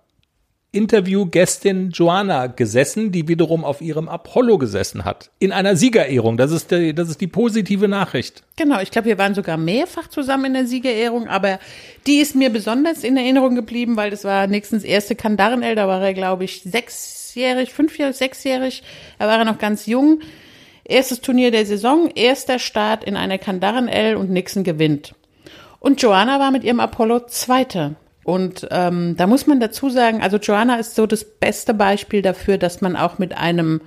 Interviewgästin 0.72 1.90
Joanna 1.90 2.46
gesessen, 2.46 3.12
die 3.12 3.28
wiederum 3.28 3.62
auf 3.62 3.82
ihrem 3.82 4.08
Apollo 4.08 4.56
gesessen 4.56 5.04
hat. 5.04 5.30
In 5.38 5.52
einer 5.52 5.76
Siegerehrung. 5.76 6.38
Das 6.38 6.50
ist 6.50 6.70
die, 6.70 6.94
das 6.94 7.10
ist 7.10 7.20
die 7.20 7.26
positive 7.26 7.88
Nachricht. 7.88 8.42
Genau, 8.56 8.80
ich 8.80 8.90
glaube, 8.90 9.08
wir 9.08 9.18
waren 9.18 9.34
sogar 9.34 9.58
mehrfach 9.58 10.08
zusammen 10.08 10.46
in 10.46 10.54
der 10.54 10.66
Siegerehrung, 10.66 11.28
aber 11.28 11.58
die 12.06 12.20
ist 12.20 12.34
mir 12.34 12.48
besonders 12.48 13.04
in 13.04 13.18
Erinnerung 13.18 13.54
geblieben, 13.54 13.96
weil 13.96 14.10
das 14.10 14.24
war 14.24 14.46
Nixons 14.46 14.82
erste 14.82 15.14
Kandarenel. 15.14 15.74
Da 15.74 15.86
war 15.86 16.00
er, 16.00 16.14
glaube 16.14 16.44
ich, 16.44 16.62
sechsjährig, 16.62 17.74
fünfjährig, 17.74 18.16
sechsjährig. 18.16 18.82
Da 19.18 19.26
war 19.26 19.38
er 19.38 19.44
noch 19.44 19.58
ganz 19.58 19.84
jung. 19.84 20.20
Erstes 20.84 21.20
Turnier 21.20 21.50
der 21.50 21.66
Saison, 21.66 22.10
erster 22.14 22.58
Start 22.58 23.04
in 23.04 23.16
einer 23.16 23.36
Kandaren-L 23.36 24.16
und 24.16 24.30
Nixon 24.30 24.64
gewinnt. 24.64 25.14
Und 25.80 26.00
Joanna 26.00 26.40
war 26.40 26.50
mit 26.50 26.64
ihrem 26.64 26.80
Apollo 26.80 27.26
Zweite. 27.26 27.96
Und 28.24 28.68
ähm, 28.70 29.16
da 29.16 29.26
muss 29.26 29.46
man 29.46 29.58
dazu 29.58 29.90
sagen, 29.90 30.22
also 30.22 30.36
Joanna 30.36 30.76
ist 30.76 30.94
so 30.94 31.06
das 31.06 31.24
beste 31.24 31.74
Beispiel 31.74 32.22
dafür, 32.22 32.56
dass 32.58 32.80
man 32.80 32.96
auch 32.96 33.18
mit 33.18 33.36
einem 33.36 33.80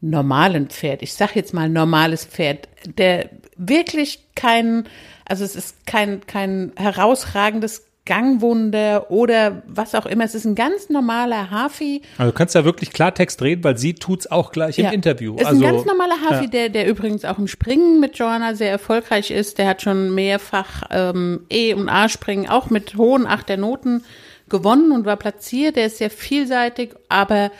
normalen 0.00 0.68
Pferd, 0.68 1.02
ich 1.02 1.14
sag 1.14 1.36
jetzt 1.36 1.52
mal 1.52 1.68
normales 1.68 2.24
Pferd, 2.24 2.68
der 2.86 3.28
wirklich 3.56 4.24
kein, 4.34 4.84
also 5.26 5.44
es 5.44 5.56
ist 5.56 5.86
kein, 5.86 6.26
kein 6.26 6.72
herausragendes 6.76 7.89
Gangwunder 8.10 9.08
oder 9.12 9.62
was 9.68 9.94
auch 9.94 10.04
immer. 10.04 10.24
Es 10.24 10.34
ist 10.34 10.44
ein 10.44 10.56
ganz 10.56 10.90
normaler 10.90 11.52
Hafi. 11.52 12.02
Also 12.18 12.32
du 12.32 12.36
kannst 12.36 12.56
ja 12.56 12.64
wirklich 12.64 12.92
Klartext 12.92 13.40
reden, 13.40 13.62
weil 13.62 13.78
sie 13.78 13.94
tut's 13.94 14.28
auch 14.28 14.50
gleich 14.50 14.78
ja. 14.78 14.88
im 14.88 14.94
Interview. 14.94 15.36
Es 15.36 15.42
ist 15.42 15.46
also, 15.46 15.64
ein 15.64 15.72
ganz 15.72 15.86
normaler 15.86 16.16
Hafi, 16.28 16.44
ja. 16.46 16.50
der, 16.50 16.68
der 16.70 16.88
übrigens 16.88 17.24
auch 17.24 17.38
im 17.38 17.46
Springen 17.46 18.00
mit 18.00 18.18
Joanna 18.18 18.56
sehr 18.56 18.72
erfolgreich 18.72 19.30
ist. 19.30 19.58
Der 19.58 19.68
hat 19.68 19.82
schon 19.82 20.12
mehrfach 20.12 20.82
ähm, 20.90 21.46
E- 21.50 21.72
und 21.72 21.88
A-Springen 21.88 22.48
auch 22.48 22.68
mit 22.68 22.96
hohen 22.96 23.28
Achternoten 23.28 24.04
gewonnen 24.48 24.90
und 24.90 25.04
war 25.04 25.16
platziert. 25.16 25.76
Der 25.76 25.86
ist 25.86 25.98
sehr 25.98 26.10
vielseitig, 26.10 26.96
aber 27.08 27.52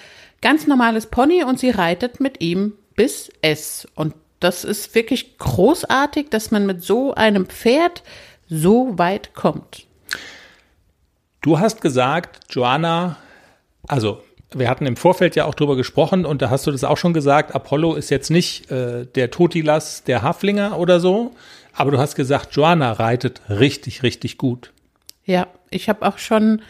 ganz 0.43 0.67
normales 0.67 1.07
Pony 1.07 1.45
und 1.45 1.61
sie 1.61 1.71
reitet 1.71 2.19
mit 2.19 2.41
ihm 2.41 2.73
bis 2.97 3.31
S. 3.41 3.87
Und 3.95 4.15
das 4.41 4.65
ist 4.65 4.97
wirklich 4.97 5.39
großartig, 5.39 6.31
dass 6.31 6.51
man 6.51 6.67
mit 6.67 6.83
so 6.83 7.15
einem 7.15 7.47
Pferd 7.47 8.03
so 8.49 8.99
weit 8.99 9.33
kommt. 9.33 9.87
Du 11.41 11.59
hast 11.59 11.81
gesagt, 11.81 12.41
Joanna, 12.51 13.17
also 13.89 14.23
wir 14.53 14.69
hatten 14.69 14.87
im 14.87 14.97
Vorfeld 14.97 15.37
ja 15.37 15.47
auch 15.47 15.55
drüber 15.55 15.77
gesprochen 15.77 16.27
und 16.27 16.43
da 16.43 16.51
hast 16.51 16.67
du 16.67 16.71
das 16.71 16.85
auch 16.85 16.99
schon 16.99 17.15
gesagt, 17.15 17.55
Apollo 17.55 17.95
ist 17.95 18.11
jetzt 18.11 18.31
nicht 18.31 18.71
äh, 18.71 19.07
der 19.07 19.31
Totilas 19.31 20.05
der 20.05 20.23
Haflinger 20.23 20.79
oder 20.79 21.01
so, 21.01 21.33
aber 21.73 21.93
du 21.93 21.99
hast 21.99 22.15
gesagt, 22.15 22.55
Joanna 22.55 22.93
reitet 22.93 23.41
richtig, 23.49 24.03
richtig 24.03 24.37
gut. 24.39 24.73
Ja, 25.25 25.47
ich 25.71 25.89
habe 25.89 26.07
auch 26.07 26.19
schon 26.19 26.63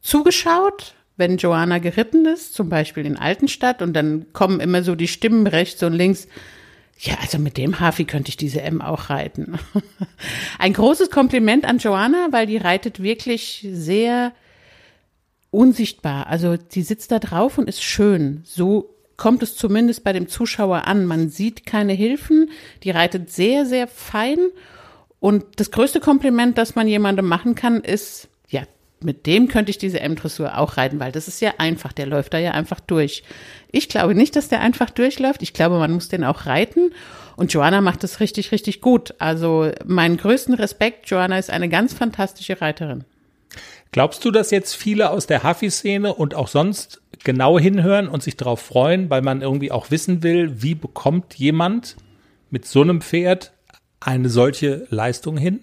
zugeschaut, 0.00 0.94
wenn 1.16 1.36
Joanna 1.36 1.78
geritten 1.78 2.24
ist, 2.24 2.54
zum 2.54 2.68
Beispiel 2.68 3.04
in 3.04 3.16
Altenstadt 3.18 3.82
und 3.82 3.92
dann 3.92 4.32
kommen 4.32 4.60
immer 4.60 4.82
so 4.84 4.94
die 4.94 5.08
Stimmen 5.08 5.46
rechts 5.46 5.82
und 5.82 5.92
links, 5.92 6.28
ja, 7.00 7.14
also 7.20 7.38
mit 7.38 7.56
dem 7.56 7.78
Hafi 7.78 8.04
könnte 8.04 8.28
ich 8.28 8.36
diese 8.36 8.60
M 8.62 8.80
auch 8.80 9.08
reiten. 9.08 9.58
Ein 10.58 10.72
großes 10.72 11.10
Kompliment 11.10 11.64
an 11.64 11.78
Joanna, 11.78 12.28
weil 12.32 12.46
die 12.46 12.56
reitet 12.56 13.00
wirklich 13.00 13.66
sehr 13.70 14.32
unsichtbar. 15.50 16.26
Also 16.26 16.56
sie 16.68 16.82
sitzt 16.82 17.12
da 17.12 17.20
drauf 17.20 17.56
und 17.56 17.68
ist 17.68 17.82
schön. 17.82 18.42
So 18.44 18.94
kommt 19.16 19.44
es 19.44 19.54
zumindest 19.54 20.02
bei 20.02 20.12
dem 20.12 20.28
Zuschauer 20.28 20.88
an. 20.88 21.06
Man 21.06 21.28
sieht 21.28 21.66
keine 21.66 21.92
Hilfen. 21.92 22.50
Die 22.82 22.90
reitet 22.90 23.30
sehr, 23.30 23.64
sehr 23.64 23.86
fein. 23.86 24.38
Und 25.20 25.44
das 25.60 25.70
größte 25.70 26.00
Kompliment, 26.00 26.58
das 26.58 26.74
man 26.74 26.88
jemandem 26.88 27.26
machen 27.26 27.54
kann, 27.54 27.80
ist, 27.80 28.28
mit 29.00 29.26
dem 29.26 29.48
könnte 29.48 29.70
ich 29.70 29.78
diese 29.78 30.00
M-Dressur 30.00 30.58
auch 30.58 30.76
reiten, 30.76 30.98
weil 30.98 31.12
das 31.12 31.28
ist 31.28 31.40
ja 31.40 31.54
einfach, 31.58 31.92
der 31.92 32.06
läuft 32.06 32.34
da 32.34 32.38
ja 32.38 32.52
einfach 32.52 32.80
durch. 32.80 33.22
Ich 33.70 33.88
glaube 33.88 34.14
nicht, 34.14 34.34
dass 34.34 34.48
der 34.48 34.60
einfach 34.60 34.90
durchläuft. 34.90 35.42
Ich 35.42 35.52
glaube, 35.52 35.78
man 35.78 35.92
muss 35.92 36.08
den 36.08 36.24
auch 36.24 36.46
reiten. 36.46 36.92
Und 37.36 37.52
Joanna 37.52 37.80
macht 37.80 38.02
das 38.02 38.20
richtig, 38.20 38.50
richtig 38.50 38.80
gut. 38.80 39.14
Also 39.18 39.70
meinen 39.86 40.16
größten 40.16 40.54
Respekt. 40.54 41.08
Joanna 41.08 41.38
ist 41.38 41.50
eine 41.50 41.68
ganz 41.68 41.94
fantastische 41.94 42.60
Reiterin. 42.60 43.04
Glaubst 43.92 44.24
du, 44.24 44.30
dass 44.30 44.50
jetzt 44.50 44.74
viele 44.74 45.10
aus 45.10 45.26
der 45.26 45.42
Hafi-Szene 45.42 46.12
und 46.14 46.34
auch 46.34 46.48
sonst 46.48 47.00
genau 47.24 47.58
hinhören 47.58 48.08
und 48.08 48.22
sich 48.22 48.36
darauf 48.36 48.60
freuen, 48.60 49.08
weil 49.08 49.22
man 49.22 49.40
irgendwie 49.40 49.72
auch 49.72 49.90
wissen 49.90 50.22
will, 50.22 50.62
wie 50.62 50.74
bekommt 50.74 51.34
jemand 51.34 51.96
mit 52.50 52.66
so 52.66 52.82
einem 52.82 53.00
Pferd 53.00 53.52
eine 54.00 54.28
solche 54.28 54.86
Leistung 54.90 55.36
hin? 55.36 55.60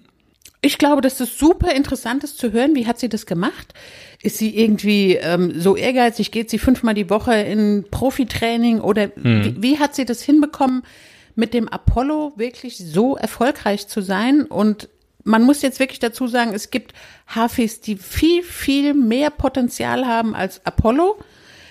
Ich 0.65 0.79
glaube, 0.79 1.01
dass 1.01 1.19
das 1.19 1.37
super 1.37 1.75
interessant 1.75 2.23
ist 2.23 2.39
zu 2.39 2.51
hören. 2.51 2.73
Wie 2.73 2.87
hat 2.87 2.97
sie 2.97 3.07
das 3.07 3.27
gemacht? 3.27 3.75
Ist 4.23 4.39
sie 4.39 4.57
irgendwie 4.57 5.13
ähm, 5.13 5.61
so 5.61 5.75
ehrgeizig? 5.75 6.31
Geht 6.31 6.49
sie 6.49 6.57
fünfmal 6.57 6.95
die 6.95 7.07
Woche 7.07 7.35
in 7.35 7.85
Profitraining? 7.91 8.79
Oder 8.79 9.11
hm. 9.13 9.45
wie, 9.45 9.61
wie 9.61 9.79
hat 9.79 9.93
sie 9.93 10.05
das 10.05 10.23
hinbekommen, 10.23 10.81
mit 11.35 11.53
dem 11.53 11.67
Apollo 11.69 12.33
wirklich 12.37 12.79
so 12.79 13.15
erfolgreich 13.15 13.87
zu 13.87 14.01
sein? 14.01 14.41
Und 14.41 14.89
man 15.23 15.43
muss 15.43 15.61
jetzt 15.61 15.79
wirklich 15.79 15.99
dazu 15.99 16.25
sagen, 16.25 16.51
es 16.55 16.71
gibt 16.71 16.95
Hafis, 17.27 17.81
die 17.81 17.95
viel, 17.95 18.41
viel 18.41 18.95
mehr 18.95 19.29
Potenzial 19.29 20.07
haben 20.07 20.33
als 20.33 20.65
Apollo. 20.65 21.19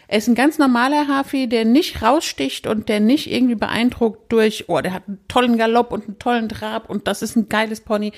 Er 0.06 0.18
ist 0.18 0.28
ein 0.28 0.36
ganz 0.36 0.58
normaler 0.58 1.08
Hafi, 1.08 1.48
der 1.48 1.64
nicht 1.64 2.00
raussticht 2.00 2.68
und 2.68 2.88
der 2.88 3.00
nicht 3.00 3.28
irgendwie 3.28 3.56
beeindruckt 3.56 4.30
durch, 4.30 4.68
oh, 4.68 4.80
der 4.80 4.94
hat 4.94 5.08
einen 5.08 5.18
tollen 5.26 5.58
Galopp 5.58 5.90
und 5.90 6.04
einen 6.04 6.20
tollen 6.20 6.48
Trab 6.48 6.88
und 6.88 7.08
das 7.08 7.22
ist 7.22 7.34
ein 7.34 7.48
geiles 7.48 7.80
Pony. 7.80 8.12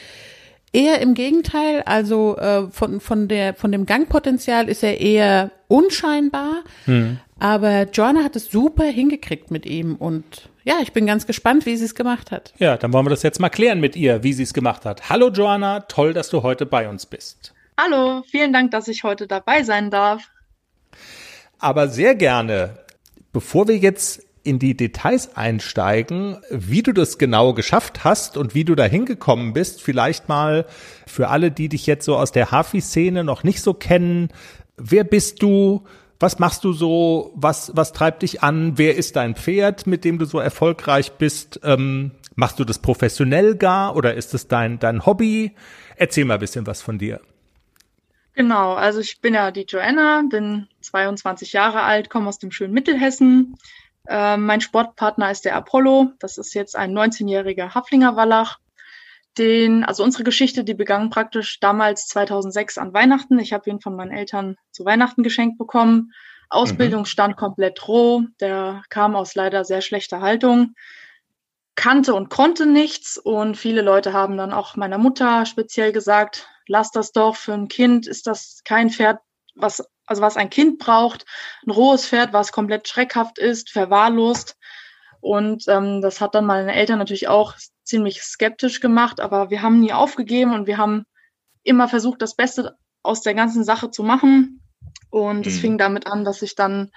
Eher 0.76 1.00
im 1.00 1.14
Gegenteil, 1.14 1.82
also 1.86 2.36
äh, 2.36 2.70
von, 2.70 3.00
von, 3.00 3.28
der, 3.28 3.54
von 3.54 3.72
dem 3.72 3.86
Gangpotenzial 3.86 4.68
ist 4.68 4.82
er 4.82 5.00
eher 5.00 5.50
unscheinbar. 5.68 6.64
Hm. 6.84 7.18
Aber 7.38 7.84
Joanna 7.90 8.22
hat 8.22 8.36
es 8.36 8.50
super 8.50 8.84
hingekriegt 8.84 9.50
mit 9.50 9.64
ihm 9.64 9.96
und 9.96 10.50
ja, 10.64 10.74
ich 10.82 10.92
bin 10.92 11.06
ganz 11.06 11.26
gespannt, 11.26 11.64
wie 11.64 11.78
sie 11.78 11.86
es 11.86 11.94
gemacht 11.94 12.30
hat. 12.30 12.52
Ja, 12.58 12.76
dann 12.76 12.92
wollen 12.92 13.06
wir 13.06 13.10
das 13.10 13.22
jetzt 13.22 13.40
mal 13.40 13.48
klären 13.48 13.80
mit 13.80 13.96
ihr, 13.96 14.22
wie 14.22 14.34
sie 14.34 14.42
es 14.42 14.52
gemacht 14.52 14.84
hat. 14.84 15.08
Hallo 15.08 15.30
Joanna, 15.30 15.80
toll, 15.80 16.12
dass 16.12 16.28
du 16.28 16.42
heute 16.42 16.66
bei 16.66 16.90
uns 16.90 17.06
bist. 17.06 17.54
Hallo, 17.80 18.22
vielen 18.30 18.52
Dank, 18.52 18.70
dass 18.70 18.86
ich 18.86 19.02
heute 19.02 19.26
dabei 19.26 19.62
sein 19.62 19.90
darf. 19.90 20.24
Aber 21.58 21.88
sehr 21.88 22.14
gerne. 22.14 22.80
Bevor 23.32 23.66
wir 23.66 23.78
jetzt 23.78 24.25
in 24.46 24.58
die 24.58 24.76
Details 24.76 25.36
einsteigen, 25.36 26.38
wie 26.50 26.82
du 26.82 26.92
das 26.92 27.18
genau 27.18 27.52
geschafft 27.52 28.04
hast 28.04 28.36
und 28.36 28.54
wie 28.54 28.64
du 28.64 28.74
da 28.74 28.84
hingekommen 28.84 29.52
bist. 29.52 29.82
Vielleicht 29.82 30.28
mal 30.28 30.66
für 31.06 31.28
alle, 31.28 31.50
die 31.50 31.68
dich 31.68 31.86
jetzt 31.86 32.04
so 32.04 32.16
aus 32.16 32.32
der 32.32 32.50
Hafi-Szene 32.50 33.24
noch 33.24 33.44
nicht 33.44 33.60
so 33.60 33.74
kennen. 33.74 34.28
Wer 34.76 35.04
bist 35.04 35.42
du? 35.42 35.84
Was 36.18 36.38
machst 36.38 36.64
du 36.64 36.72
so? 36.72 37.32
Was, 37.34 37.72
was 37.74 37.92
treibt 37.92 38.22
dich 38.22 38.42
an? 38.42 38.78
Wer 38.78 38.96
ist 38.96 39.16
dein 39.16 39.34
Pferd, 39.34 39.86
mit 39.86 40.04
dem 40.04 40.18
du 40.18 40.24
so 40.24 40.38
erfolgreich 40.38 41.12
bist? 41.12 41.60
Ähm, 41.62 42.12
machst 42.34 42.58
du 42.58 42.64
das 42.64 42.78
professionell 42.78 43.56
gar 43.56 43.96
oder 43.96 44.14
ist 44.14 44.32
es 44.32 44.48
dein, 44.48 44.78
dein 44.78 45.04
Hobby? 45.04 45.54
Erzähl 45.96 46.24
mal 46.24 46.34
ein 46.34 46.40
bisschen 46.40 46.66
was 46.66 46.80
von 46.80 46.98
dir. 46.98 47.20
Genau, 48.36 48.74
also 48.74 49.00
ich 49.00 49.22
bin 49.22 49.32
ja 49.32 49.50
die 49.50 49.64
Joanna, 49.66 50.22
bin 50.28 50.68
22 50.82 51.54
Jahre 51.54 51.82
alt, 51.82 52.10
komme 52.10 52.28
aus 52.28 52.38
dem 52.38 52.50
schönen 52.50 52.74
Mittelhessen. 52.74 53.56
Äh, 54.08 54.36
mein 54.36 54.60
Sportpartner 54.60 55.30
ist 55.30 55.44
der 55.44 55.56
Apollo. 55.56 56.12
Das 56.18 56.38
ist 56.38 56.54
jetzt 56.54 56.76
ein 56.76 56.96
19-jähriger 56.96 57.74
Haflinger 57.74 58.16
Wallach. 58.16 58.58
Den, 59.38 59.84
also 59.84 60.02
unsere 60.02 60.24
Geschichte, 60.24 60.64
die 60.64 60.74
begann 60.74 61.10
praktisch 61.10 61.60
damals 61.60 62.06
2006 62.06 62.78
an 62.78 62.94
Weihnachten. 62.94 63.38
Ich 63.38 63.52
habe 63.52 63.68
ihn 63.68 63.80
von 63.80 63.94
meinen 63.94 64.12
Eltern 64.12 64.56
zu 64.70 64.84
Weihnachten 64.84 65.22
geschenkt 65.22 65.58
bekommen. 65.58 66.12
Ausbildung 66.48 67.00
mhm. 67.00 67.06
stand 67.06 67.36
komplett 67.36 67.86
roh. 67.86 68.22
Der 68.40 68.82
kam 68.88 69.14
aus 69.14 69.34
leider 69.34 69.64
sehr 69.64 69.82
schlechter 69.82 70.20
Haltung 70.20 70.74
kannte 71.76 72.14
und 72.14 72.30
konnte 72.30 72.66
nichts 72.66 73.18
und 73.18 73.56
viele 73.56 73.82
Leute 73.82 74.12
haben 74.12 74.36
dann 74.36 74.52
auch 74.52 74.76
meiner 74.76 74.98
Mutter 74.98 75.46
speziell 75.46 75.92
gesagt, 75.92 76.48
lass 76.66 76.90
das 76.90 77.12
doch 77.12 77.36
für 77.36 77.52
ein 77.52 77.68
Kind, 77.68 78.06
ist 78.06 78.26
das 78.26 78.62
kein 78.64 78.90
Pferd, 78.90 79.20
was, 79.54 79.86
also 80.06 80.22
was 80.22 80.36
ein 80.36 80.50
Kind 80.50 80.78
braucht, 80.78 81.26
ein 81.66 81.70
rohes 81.70 82.06
Pferd, 82.06 82.32
was 82.32 82.52
komplett 82.52 82.88
schreckhaft 82.88 83.38
ist, 83.38 83.70
verwahrlost. 83.70 84.56
Und 85.20 85.64
ähm, 85.68 86.02
das 86.02 86.20
hat 86.20 86.34
dann 86.34 86.46
meine 86.46 86.74
Eltern 86.74 86.98
natürlich 86.98 87.28
auch 87.28 87.54
ziemlich 87.82 88.22
skeptisch 88.22 88.80
gemacht, 88.80 89.20
aber 89.20 89.50
wir 89.50 89.62
haben 89.62 89.80
nie 89.80 89.92
aufgegeben 89.92 90.54
und 90.54 90.66
wir 90.66 90.78
haben 90.78 91.04
immer 91.62 91.88
versucht, 91.88 92.22
das 92.22 92.36
Beste 92.36 92.76
aus 93.02 93.22
der 93.22 93.34
ganzen 93.34 93.64
Sache 93.64 93.90
zu 93.90 94.02
machen. 94.02 94.60
Und 95.10 95.46
es 95.46 95.56
mhm. 95.56 95.60
fing 95.60 95.78
damit 95.78 96.06
an, 96.06 96.24
dass 96.24 96.42
ich 96.42 96.54
dann, 96.54 96.90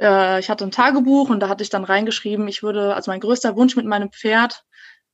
äh, 0.00 0.40
ich 0.40 0.50
hatte 0.50 0.64
ein 0.64 0.70
Tagebuch 0.70 1.30
und 1.30 1.40
da 1.40 1.48
hatte 1.48 1.62
ich 1.62 1.70
dann 1.70 1.84
reingeschrieben, 1.84 2.48
ich 2.48 2.62
würde, 2.62 2.94
also 2.94 3.10
mein 3.10 3.20
größter 3.20 3.56
Wunsch 3.56 3.76
mit 3.76 3.86
meinem 3.86 4.10
Pferd 4.10 4.64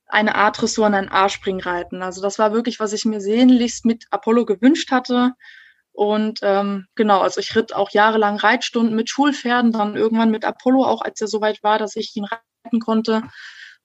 eine 0.07 0.35
A-Dressur 0.35 0.85
und 0.85 0.93
ein 0.93 1.11
A-Spring 1.11 1.59
reiten. 1.59 2.01
Also 2.01 2.21
das 2.21 2.39
war 2.39 2.53
wirklich, 2.53 2.79
was 2.79 2.93
ich 2.93 3.05
mir 3.05 3.19
sehnlichst 3.19 3.85
mit 3.85 4.05
Apollo 4.09 4.45
gewünscht 4.45 4.91
hatte. 4.91 5.33
Und 5.97 6.41
ähm, 6.43 6.85
genau, 6.93 7.21
also 7.21 7.39
ich 7.39 7.55
ritt 7.55 7.73
auch 7.73 7.89
jahrelang 7.89 8.37
Reitstunden 8.37 8.95
mit 8.95 9.09
Schulpferden, 9.09 9.71
dann 9.71 9.95
irgendwann 9.95 10.29
mit 10.29 10.45
Apollo, 10.45 10.85
auch 10.85 11.01
als 11.01 11.19
er 11.21 11.27
soweit 11.27 11.63
war, 11.63 11.79
dass 11.79 11.95
ich 11.95 12.15
ihn 12.15 12.25
reiten 12.25 12.79
konnte. 12.79 13.23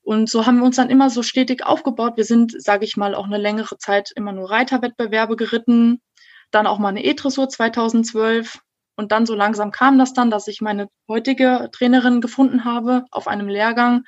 Und 0.03 0.29
so 0.29 0.44
haben 0.44 0.59
wir 0.59 0.66
uns 0.66 0.77
dann 0.77 0.90
immer 0.90 1.09
so 1.09 1.22
stetig 1.22 1.64
aufgebaut. 1.64 2.18
Wir 2.18 2.27
sind, 2.27 2.55
sage 2.62 2.85
ich 2.85 2.98
mal, 2.98 3.14
auch 3.14 3.25
eine 3.25 3.38
längere 3.38 3.79
Zeit 3.79 4.12
immer 4.14 4.33
nur 4.33 4.51
Reiterwettbewerbe 4.51 5.37
geritten. 5.37 6.03
Dann 6.51 6.66
auch 6.66 6.79
mal 6.79 6.90
eine 6.90 7.03
E-Dressur 7.03 7.48
2012. 7.48 8.59
Und 8.94 9.11
dann 9.11 9.25
so 9.25 9.35
langsam 9.35 9.70
kam 9.70 9.98
das 9.98 10.12
dann, 10.12 10.31
dass 10.31 10.48
ich 10.48 10.61
meine 10.61 10.88
heutige 11.09 11.70
Trainerin 11.72 12.20
gefunden 12.20 12.66
habe 12.66 13.07
auf 13.11 13.27
einem 13.27 13.48
Lehrgang, 13.48 14.05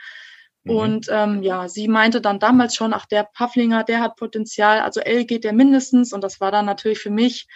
Mhm. 0.65 0.77
Und 0.77 1.07
ähm, 1.11 1.43
ja, 1.43 1.69
sie 1.69 1.89
meinte 1.89 2.21
dann 2.21 2.41
damals 2.41 2.75
schon, 2.75 2.93
ach, 2.95 3.07
der 3.07 3.29
Pavlinger, 3.35 3.85
der 3.85 4.01
hat 4.01 4.17
Potenzial, 4.17 4.81
also 4.81 5.01
L 5.01 5.25
geht 5.25 5.45
der 5.45 5.53
mindestens. 5.53 6.13
Und 6.13 6.25
das 6.25 6.41
war 6.41 6.51
dann 6.51 6.67
natürlich 6.67 6.99
für 6.99 7.11
mich, 7.11 7.47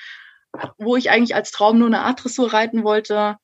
wo 0.78 0.96
ich 0.96 1.10
eigentlich 1.10 1.34
als 1.34 1.50
Traum 1.50 1.78
nur 1.78 1.88
eine 1.88 2.02
A-Dressur 2.02 2.52
reiten 2.52 2.84
wollte, 2.84 3.36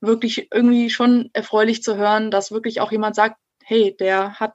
wirklich 0.00 0.48
irgendwie 0.52 0.90
schon 0.90 1.30
erfreulich 1.32 1.82
zu 1.82 1.96
hören, 1.96 2.30
dass 2.30 2.52
wirklich 2.52 2.80
auch 2.80 2.92
jemand 2.92 3.14
sagt, 3.14 3.36
hey, 3.64 3.96
der 3.98 4.40
hat 4.40 4.54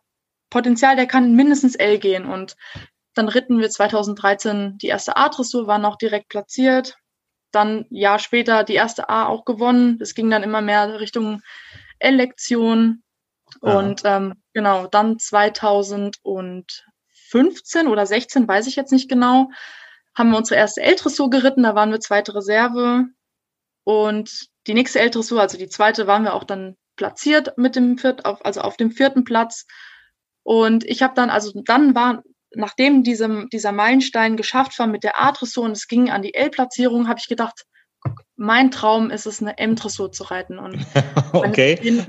Potenzial, 0.50 0.96
der 0.96 1.08
kann 1.08 1.36
mindestens 1.36 1.76
L 1.76 2.00
gehen. 2.00 2.26
Und 2.26 2.56
dann 3.14 3.30
ritten 3.30 3.60
wir 3.60 3.70
2013 3.70 4.78
die 4.78 4.88
erste 4.88 5.18
A-Dressur, 5.18 5.68
waren 5.68 5.86
auch 5.86 5.98
direkt 5.98 6.30
platziert. 6.30 6.98
Dann 7.52 7.86
Jahr 7.90 8.20
später 8.20 8.64
die 8.64 8.76
erste 8.76 9.10
A 9.10 9.26
auch 9.26 9.46
gewonnen. 9.46 9.98
Es 10.02 10.14
ging 10.14 10.30
dann 10.30 10.44
immer 10.44 10.62
mehr 10.62 11.00
Richtung 11.00 11.42
L-Lektion. 12.00 13.04
Und 13.62 14.02
ähm, 14.04 14.36
genau, 14.54 14.88
dann 14.88 15.20
2015 15.20 17.88
oder 17.88 18.06
16, 18.06 18.46
weiß 18.48 18.68
ich 18.68 18.76
jetzt 18.76 18.92
nicht 18.92 19.10
genau, 19.10 19.50
haben 20.18 20.32
wir 20.32 20.38
unsere 20.38 20.60
erste 20.60 20.82
L-Dressur 20.82 21.30
geritten, 21.30 21.64
da 21.64 21.76
waren 21.76 21.92
wir 21.92 22.00
zweite 22.00 22.34
Reserve. 22.34 23.06
Und 23.84 24.48
die 24.66 24.74
nächste 24.74 25.00
L-Dressur, 25.00 25.40
also 25.40 25.58
die 25.58 25.70
zweite, 25.70 26.08
waren 26.08 26.24
wir 26.24 26.34
auch 26.34 26.44
dann 26.44 26.76
platziert 26.96 27.56
mit 27.58 27.76
dem 27.76 28.00
vierten, 28.00 28.26
also 28.26 28.62
auf 28.62 28.78
dem 28.78 28.92
vierten 28.92 29.24
Platz. 29.24 29.68
Und 30.44 30.84
ich 30.86 31.04
habe 31.04 31.14
dann, 31.14 31.30
also 31.30 31.62
dann 31.64 31.94
war, 31.94 32.24
nachdem 32.52 33.04
diesem, 33.04 33.48
dieser 33.50 33.72
Meilenstein 33.72 34.38
geschafft 34.38 34.80
war 34.80 34.88
mit 34.88 35.04
der 35.04 35.22
A-Dressur 35.22 35.64
und 35.66 35.74
es 35.74 35.88
ging 35.88 36.10
an 36.10 36.24
die 36.24 36.34
L-Platzierung, 36.34 37.08
habe 37.08 37.20
ich 37.20 37.28
gedacht, 37.28 37.66
mein 38.36 38.72
Traum 38.72 39.12
ist 39.12 39.28
es, 39.28 39.42
eine 39.42 39.58
M-Dressur 39.60 40.12
zu 40.12 40.24
reiten. 40.24 40.58
Und 40.58 40.84
okay. 41.34 42.04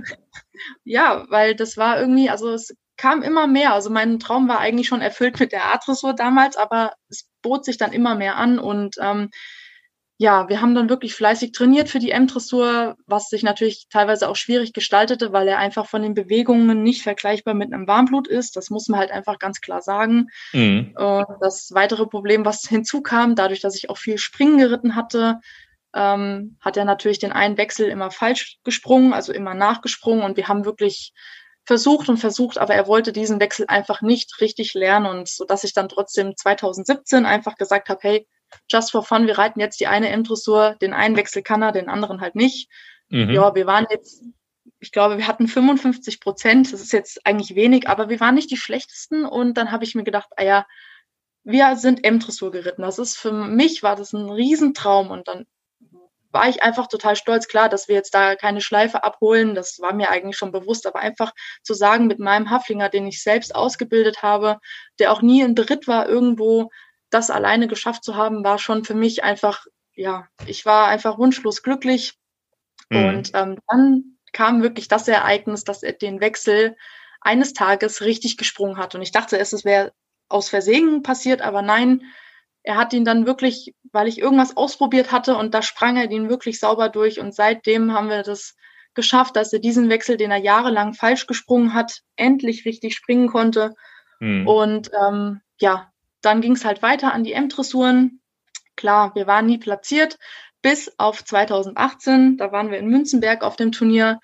ja, 0.84 1.26
weil 1.28 1.54
das 1.54 1.76
war 1.76 2.00
irgendwie, 2.00 2.30
also 2.30 2.52
es 2.52 2.74
kam 2.98 3.22
immer 3.22 3.46
mehr. 3.46 3.72
Also 3.72 3.88
mein 3.88 4.18
Traum 4.18 4.48
war 4.48 4.58
eigentlich 4.58 4.88
schon 4.88 5.00
erfüllt 5.00 5.40
mit 5.40 5.52
der 5.52 5.72
A-Dressur 5.72 6.12
damals, 6.12 6.56
aber 6.56 6.92
es 7.08 7.28
bot 7.40 7.64
sich 7.64 7.78
dann 7.78 7.92
immer 7.92 8.14
mehr 8.14 8.36
an 8.36 8.58
und 8.58 8.96
ähm, 9.00 9.30
ja, 10.20 10.48
wir 10.48 10.60
haben 10.60 10.74
dann 10.74 10.88
wirklich 10.88 11.14
fleißig 11.14 11.52
trainiert 11.52 11.88
für 11.88 12.00
die 12.00 12.10
M-Dressur, 12.10 12.96
was 13.06 13.28
sich 13.28 13.44
natürlich 13.44 13.86
teilweise 13.88 14.28
auch 14.28 14.34
schwierig 14.34 14.72
gestaltete, 14.72 15.32
weil 15.32 15.46
er 15.46 15.58
einfach 15.58 15.86
von 15.86 16.02
den 16.02 16.14
Bewegungen 16.14 16.82
nicht 16.82 17.04
vergleichbar 17.04 17.54
mit 17.54 17.72
einem 17.72 17.86
Warmblut 17.86 18.26
ist. 18.26 18.56
Das 18.56 18.68
muss 18.68 18.88
man 18.88 18.98
halt 18.98 19.12
einfach 19.12 19.38
ganz 19.38 19.60
klar 19.60 19.80
sagen. 19.80 20.26
Mhm. 20.52 20.92
Das 21.40 21.70
weitere 21.72 22.06
Problem, 22.06 22.44
was 22.44 22.62
hinzukam, 22.68 23.36
dadurch, 23.36 23.60
dass 23.60 23.76
ich 23.76 23.90
auch 23.90 23.96
viel 23.96 24.18
Springen 24.18 24.58
geritten 24.58 24.96
hatte, 24.96 25.38
ähm, 25.94 26.56
hat 26.60 26.76
er 26.76 26.84
natürlich 26.84 27.20
den 27.20 27.32
einen 27.32 27.56
Wechsel 27.56 27.88
immer 27.88 28.10
falsch 28.10 28.58
gesprungen, 28.64 29.12
also 29.12 29.32
immer 29.32 29.54
nachgesprungen 29.54 30.24
und 30.24 30.36
wir 30.36 30.48
haben 30.48 30.64
wirklich 30.64 31.12
versucht 31.68 32.08
und 32.08 32.16
versucht, 32.16 32.56
aber 32.56 32.74
er 32.74 32.86
wollte 32.86 33.12
diesen 33.12 33.40
Wechsel 33.40 33.66
einfach 33.68 34.00
nicht 34.00 34.40
richtig 34.40 34.72
lernen 34.72 35.04
und 35.04 35.28
so 35.28 35.44
dass 35.44 35.64
ich 35.64 35.74
dann 35.74 35.90
trotzdem 35.90 36.34
2017 36.34 37.26
einfach 37.26 37.56
gesagt 37.56 37.90
habe, 37.90 38.00
hey, 38.02 38.28
just 38.70 38.90
for 38.90 39.02
fun, 39.02 39.26
wir 39.26 39.36
reiten 39.36 39.60
jetzt 39.60 39.78
die 39.78 39.86
eine 39.86 40.08
M-Dressur, 40.08 40.76
den 40.80 40.94
einen 40.94 41.14
Wechsel 41.16 41.42
kann 41.42 41.60
er, 41.60 41.72
den 41.72 41.90
anderen 41.90 42.22
halt 42.22 42.36
nicht. 42.36 42.70
Mhm. 43.10 43.28
Ja, 43.28 43.54
wir 43.54 43.66
waren 43.66 43.86
jetzt, 43.90 44.24
ich 44.80 44.92
glaube, 44.92 45.18
wir 45.18 45.26
hatten 45.26 45.46
55 45.46 46.20
Prozent, 46.20 46.72
das 46.72 46.80
ist 46.80 46.94
jetzt 46.94 47.26
eigentlich 47.26 47.54
wenig, 47.54 47.86
aber 47.86 48.08
wir 48.08 48.18
waren 48.18 48.34
nicht 48.34 48.50
die 48.50 48.56
schlechtesten 48.56 49.26
und 49.26 49.58
dann 49.58 49.70
habe 49.70 49.84
ich 49.84 49.94
mir 49.94 50.04
gedacht, 50.04 50.30
ah 50.36 50.44
ja, 50.44 50.66
wir 51.44 51.76
sind 51.76 52.02
M-Dressur 52.02 52.50
geritten. 52.50 52.80
Das 52.80 52.98
ist 52.98 53.18
für 53.18 53.30
mich 53.30 53.82
war 53.82 53.94
das 53.94 54.14
ein 54.14 54.30
Riesentraum 54.30 55.10
und 55.10 55.28
dann 55.28 55.44
war 56.30 56.48
ich 56.48 56.62
einfach 56.62 56.86
total 56.86 57.16
stolz. 57.16 57.48
Klar, 57.48 57.68
dass 57.68 57.88
wir 57.88 57.94
jetzt 57.94 58.14
da 58.14 58.34
keine 58.36 58.60
Schleife 58.60 59.04
abholen, 59.04 59.54
das 59.54 59.78
war 59.80 59.94
mir 59.94 60.10
eigentlich 60.10 60.36
schon 60.36 60.52
bewusst, 60.52 60.86
aber 60.86 61.00
einfach 61.00 61.32
zu 61.62 61.74
sagen, 61.74 62.06
mit 62.06 62.18
meinem 62.18 62.50
Haflinger, 62.50 62.88
den 62.88 63.06
ich 63.06 63.22
selbst 63.22 63.54
ausgebildet 63.54 64.22
habe, 64.22 64.58
der 64.98 65.12
auch 65.12 65.22
nie 65.22 65.40
in 65.40 65.54
Beritt 65.54 65.88
war, 65.88 66.08
irgendwo 66.08 66.70
das 67.10 67.30
alleine 67.30 67.68
geschafft 67.68 68.04
zu 68.04 68.16
haben, 68.16 68.44
war 68.44 68.58
schon 68.58 68.84
für 68.84 68.94
mich 68.94 69.24
einfach, 69.24 69.64
ja, 69.94 70.26
ich 70.46 70.66
war 70.66 70.88
einfach 70.88 71.18
wunschlos 71.18 71.62
glücklich. 71.62 72.14
Mhm. 72.90 73.04
Und 73.04 73.30
ähm, 73.34 73.58
dann 73.68 74.18
kam 74.32 74.62
wirklich 74.62 74.88
das 74.88 75.08
Ereignis, 75.08 75.64
dass 75.64 75.82
er 75.82 75.92
den 75.92 76.20
Wechsel 76.20 76.76
eines 77.20 77.54
Tages 77.54 78.02
richtig 78.02 78.36
gesprungen 78.36 78.76
hat. 78.76 78.94
Und 78.94 79.02
ich 79.02 79.12
dachte, 79.12 79.38
es 79.38 79.64
wäre 79.64 79.92
aus 80.28 80.50
Versehen 80.50 81.02
passiert, 81.02 81.40
aber 81.40 81.62
nein, 81.62 82.02
er 82.68 82.76
hat 82.76 82.92
ihn 82.92 83.06
dann 83.06 83.24
wirklich, 83.24 83.74
weil 83.92 84.08
ich 84.08 84.18
irgendwas 84.18 84.58
ausprobiert 84.58 85.10
hatte 85.10 85.36
und 85.36 85.54
da 85.54 85.62
sprang 85.62 85.96
er 85.96 86.06
den 86.06 86.28
wirklich 86.28 86.60
sauber 86.60 86.90
durch 86.90 87.18
und 87.18 87.34
seitdem 87.34 87.94
haben 87.94 88.10
wir 88.10 88.22
das 88.22 88.56
geschafft, 88.92 89.36
dass 89.36 89.54
er 89.54 89.58
diesen 89.58 89.88
Wechsel, 89.88 90.18
den 90.18 90.30
er 90.30 90.36
jahrelang 90.36 90.92
falsch 90.92 91.26
gesprungen 91.26 91.72
hat, 91.72 92.02
endlich 92.16 92.66
richtig 92.66 92.94
springen 92.94 93.28
konnte. 93.28 93.74
Mhm. 94.20 94.46
Und 94.46 94.90
ähm, 95.02 95.40
ja, 95.58 95.90
dann 96.20 96.42
ging 96.42 96.52
es 96.52 96.66
halt 96.66 96.82
weiter 96.82 97.14
an 97.14 97.24
die 97.24 97.32
M-Dressuren. 97.32 98.20
Klar, 98.76 99.14
wir 99.14 99.26
waren 99.26 99.46
nie 99.46 99.58
platziert, 99.58 100.18
bis 100.60 100.92
auf 100.98 101.24
2018. 101.24 102.36
Da 102.36 102.52
waren 102.52 102.70
wir 102.70 102.76
in 102.76 102.88
Münzenberg 102.88 103.44
auf 103.44 103.56
dem 103.56 103.72
Turnier. 103.72 104.20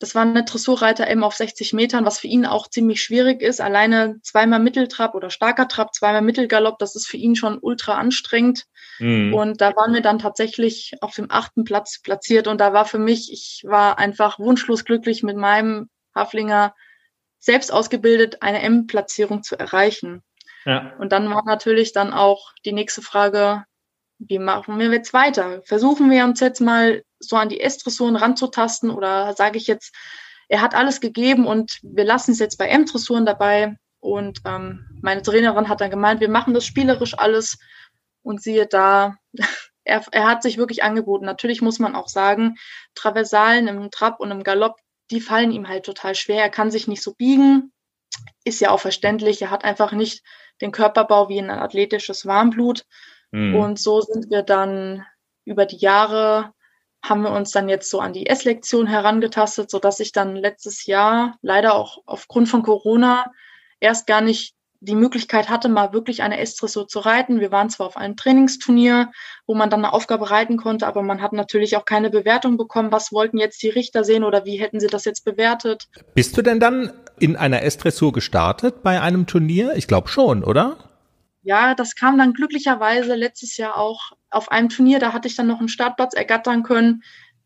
Das 0.00 0.14
war 0.14 0.22
eine 0.22 0.44
Dressurreiter 0.44 1.10
eben 1.10 1.24
auf 1.24 1.34
60 1.34 1.72
Metern, 1.72 2.04
was 2.04 2.20
für 2.20 2.28
ihn 2.28 2.46
auch 2.46 2.68
ziemlich 2.68 3.02
schwierig 3.02 3.42
ist. 3.42 3.60
Alleine 3.60 4.20
zweimal 4.22 4.60
Mitteltrab 4.60 5.14
oder 5.14 5.30
starker 5.30 5.66
Trab, 5.66 5.92
zweimal 5.94 6.22
Mittelgalopp, 6.22 6.78
das 6.78 6.94
ist 6.94 7.08
für 7.08 7.16
ihn 7.16 7.34
schon 7.34 7.58
ultra 7.58 7.94
anstrengend. 7.94 8.64
Mhm. 9.00 9.34
Und 9.34 9.60
da 9.60 9.74
waren 9.74 9.94
wir 9.94 10.00
dann 10.00 10.20
tatsächlich 10.20 10.92
auf 11.00 11.14
dem 11.14 11.26
achten 11.30 11.64
Platz 11.64 12.00
platziert. 12.00 12.46
Und 12.46 12.60
da 12.60 12.72
war 12.72 12.84
für 12.84 12.98
mich, 12.98 13.32
ich 13.32 13.64
war 13.66 13.98
einfach 13.98 14.38
wunschlos 14.38 14.84
glücklich 14.84 15.22
mit 15.24 15.36
meinem 15.36 15.88
Haflinger 16.14 16.74
selbst 17.38 17.72
ausgebildet, 17.72 18.42
eine 18.42 18.62
M-Platzierung 18.62 19.42
zu 19.42 19.58
erreichen. 19.58 20.22
Ja. 20.64 20.92
Und 20.98 21.12
dann 21.12 21.30
war 21.30 21.44
natürlich 21.44 21.92
dann 21.92 22.12
auch 22.12 22.52
die 22.64 22.72
nächste 22.72 23.02
Frage, 23.02 23.64
wie 24.18 24.38
machen 24.38 24.78
wir 24.78 24.90
jetzt 24.90 25.12
weiter? 25.12 25.62
Versuchen 25.64 26.10
wir 26.10 26.24
uns 26.24 26.40
jetzt 26.40 26.60
mal 26.60 27.02
so 27.20 27.36
an 27.36 27.48
die 27.48 27.60
S-Dressuren 27.60 28.16
ranzutasten 28.16 28.90
oder 28.90 29.34
sage 29.34 29.58
ich 29.58 29.66
jetzt, 29.66 29.94
er 30.48 30.62
hat 30.62 30.74
alles 30.74 31.00
gegeben 31.00 31.46
und 31.46 31.78
wir 31.82 32.04
lassen 32.04 32.32
es 32.32 32.38
jetzt 32.38 32.56
bei 32.56 32.68
M-Dressuren 32.68 33.26
dabei. 33.26 33.76
Und 34.00 34.40
ähm, 34.44 34.86
meine 35.02 35.22
Trainerin 35.22 35.68
hat 35.68 35.80
dann 35.80 35.90
gemeint, 35.90 36.20
wir 36.20 36.30
machen 36.30 36.54
das 36.54 36.64
spielerisch 36.64 37.18
alles. 37.18 37.58
Und 38.22 38.42
siehe 38.42 38.66
da, 38.66 39.16
er, 39.84 40.04
er 40.10 40.26
hat 40.26 40.42
sich 40.42 40.56
wirklich 40.56 40.82
angeboten. 40.82 41.24
Natürlich 41.24 41.62
muss 41.62 41.78
man 41.78 41.94
auch 41.94 42.08
sagen, 42.08 42.56
Traversalen 42.94 43.68
im 43.68 43.90
Trab 43.90 44.20
und 44.20 44.30
im 44.30 44.42
Galopp, 44.42 44.76
die 45.10 45.20
fallen 45.20 45.52
ihm 45.52 45.68
halt 45.68 45.84
total 45.84 46.14
schwer. 46.14 46.42
Er 46.42 46.50
kann 46.50 46.70
sich 46.70 46.88
nicht 46.88 47.02
so 47.02 47.14
biegen. 47.14 47.72
Ist 48.44 48.60
ja 48.60 48.70
auch 48.70 48.80
verständlich. 48.80 49.42
Er 49.42 49.50
hat 49.50 49.64
einfach 49.64 49.92
nicht 49.92 50.22
den 50.60 50.72
Körperbau 50.72 51.28
wie 51.28 51.38
ein 51.38 51.50
athletisches 51.50 52.26
Warmblut. 52.26 52.84
Mhm. 53.30 53.54
Und 53.54 53.78
so 53.78 54.00
sind 54.00 54.30
wir 54.30 54.42
dann 54.42 55.04
über 55.44 55.66
die 55.66 55.78
Jahre 55.78 56.52
haben 57.02 57.22
wir 57.22 57.30
uns 57.30 57.52
dann 57.52 57.68
jetzt 57.68 57.90
so 57.90 58.00
an 58.00 58.12
die 58.12 58.26
S-Lektion 58.26 58.86
herangetastet, 58.86 59.70
so 59.70 59.78
dass 59.78 60.00
ich 60.00 60.12
dann 60.12 60.36
letztes 60.36 60.86
Jahr 60.86 61.36
leider 61.42 61.74
auch 61.74 61.98
aufgrund 62.06 62.48
von 62.48 62.62
Corona 62.62 63.32
erst 63.80 64.06
gar 64.06 64.20
nicht 64.20 64.54
die 64.80 64.94
Möglichkeit 64.94 65.48
hatte, 65.48 65.68
mal 65.68 65.92
wirklich 65.92 66.22
eine 66.22 66.38
S-Dressur 66.38 66.86
zu 66.86 67.00
reiten. 67.00 67.40
Wir 67.40 67.50
waren 67.50 67.68
zwar 67.68 67.86
auf 67.88 67.96
einem 67.96 68.16
Trainingsturnier, 68.16 69.10
wo 69.46 69.54
man 69.54 69.70
dann 69.70 69.84
eine 69.84 69.92
Aufgabe 69.92 70.30
reiten 70.30 70.56
konnte, 70.56 70.86
aber 70.86 71.02
man 71.02 71.20
hat 71.20 71.32
natürlich 71.32 71.76
auch 71.76 71.84
keine 71.84 72.10
Bewertung 72.10 72.56
bekommen. 72.56 72.92
Was 72.92 73.10
wollten 73.10 73.38
jetzt 73.38 73.60
die 73.62 73.70
Richter 73.70 74.04
sehen 74.04 74.22
oder 74.22 74.44
wie 74.44 74.56
hätten 74.56 74.78
sie 74.78 74.86
das 74.86 75.04
jetzt 75.04 75.24
bewertet? 75.24 75.88
Bist 76.14 76.36
du 76.36 76.42
denn 76.42 76.60
dann 76.60 76.92
in 77.18 77.34
einer 77.34 77.62
S-Dressur 77.62 78.12
gestartet 78.12 78.84
bei 78.84 79.00
einem 79.00 79.26
Turnier? 79.26 79.72
Ich 79.74 79.88
glaube 79.88 80.08
schon, 80.08 80.44
oder? 80.44 80.87
Ja, 81.42 81.74
das 81.74 81.94
kam 81.94 82.18
dann 82.18 82.34
glücklicherweise 82.34 83.14
letztes 83.14 83.56
Jahr 83.56 83.76
auch 83.76 84.12
auf 84.30 84.50
einem 84.50 84.68
Turnier. 84.68 84.98
Da 84.98 85.12
hatte 85.12 85.28
ich 85.28 85.36
dann 85.36 85.46
noch 85.46 85.60
einen 85.60 85.68
Startplatz 85.68 86.14
ergattern 86.14 86.62
können. 86.62 87.02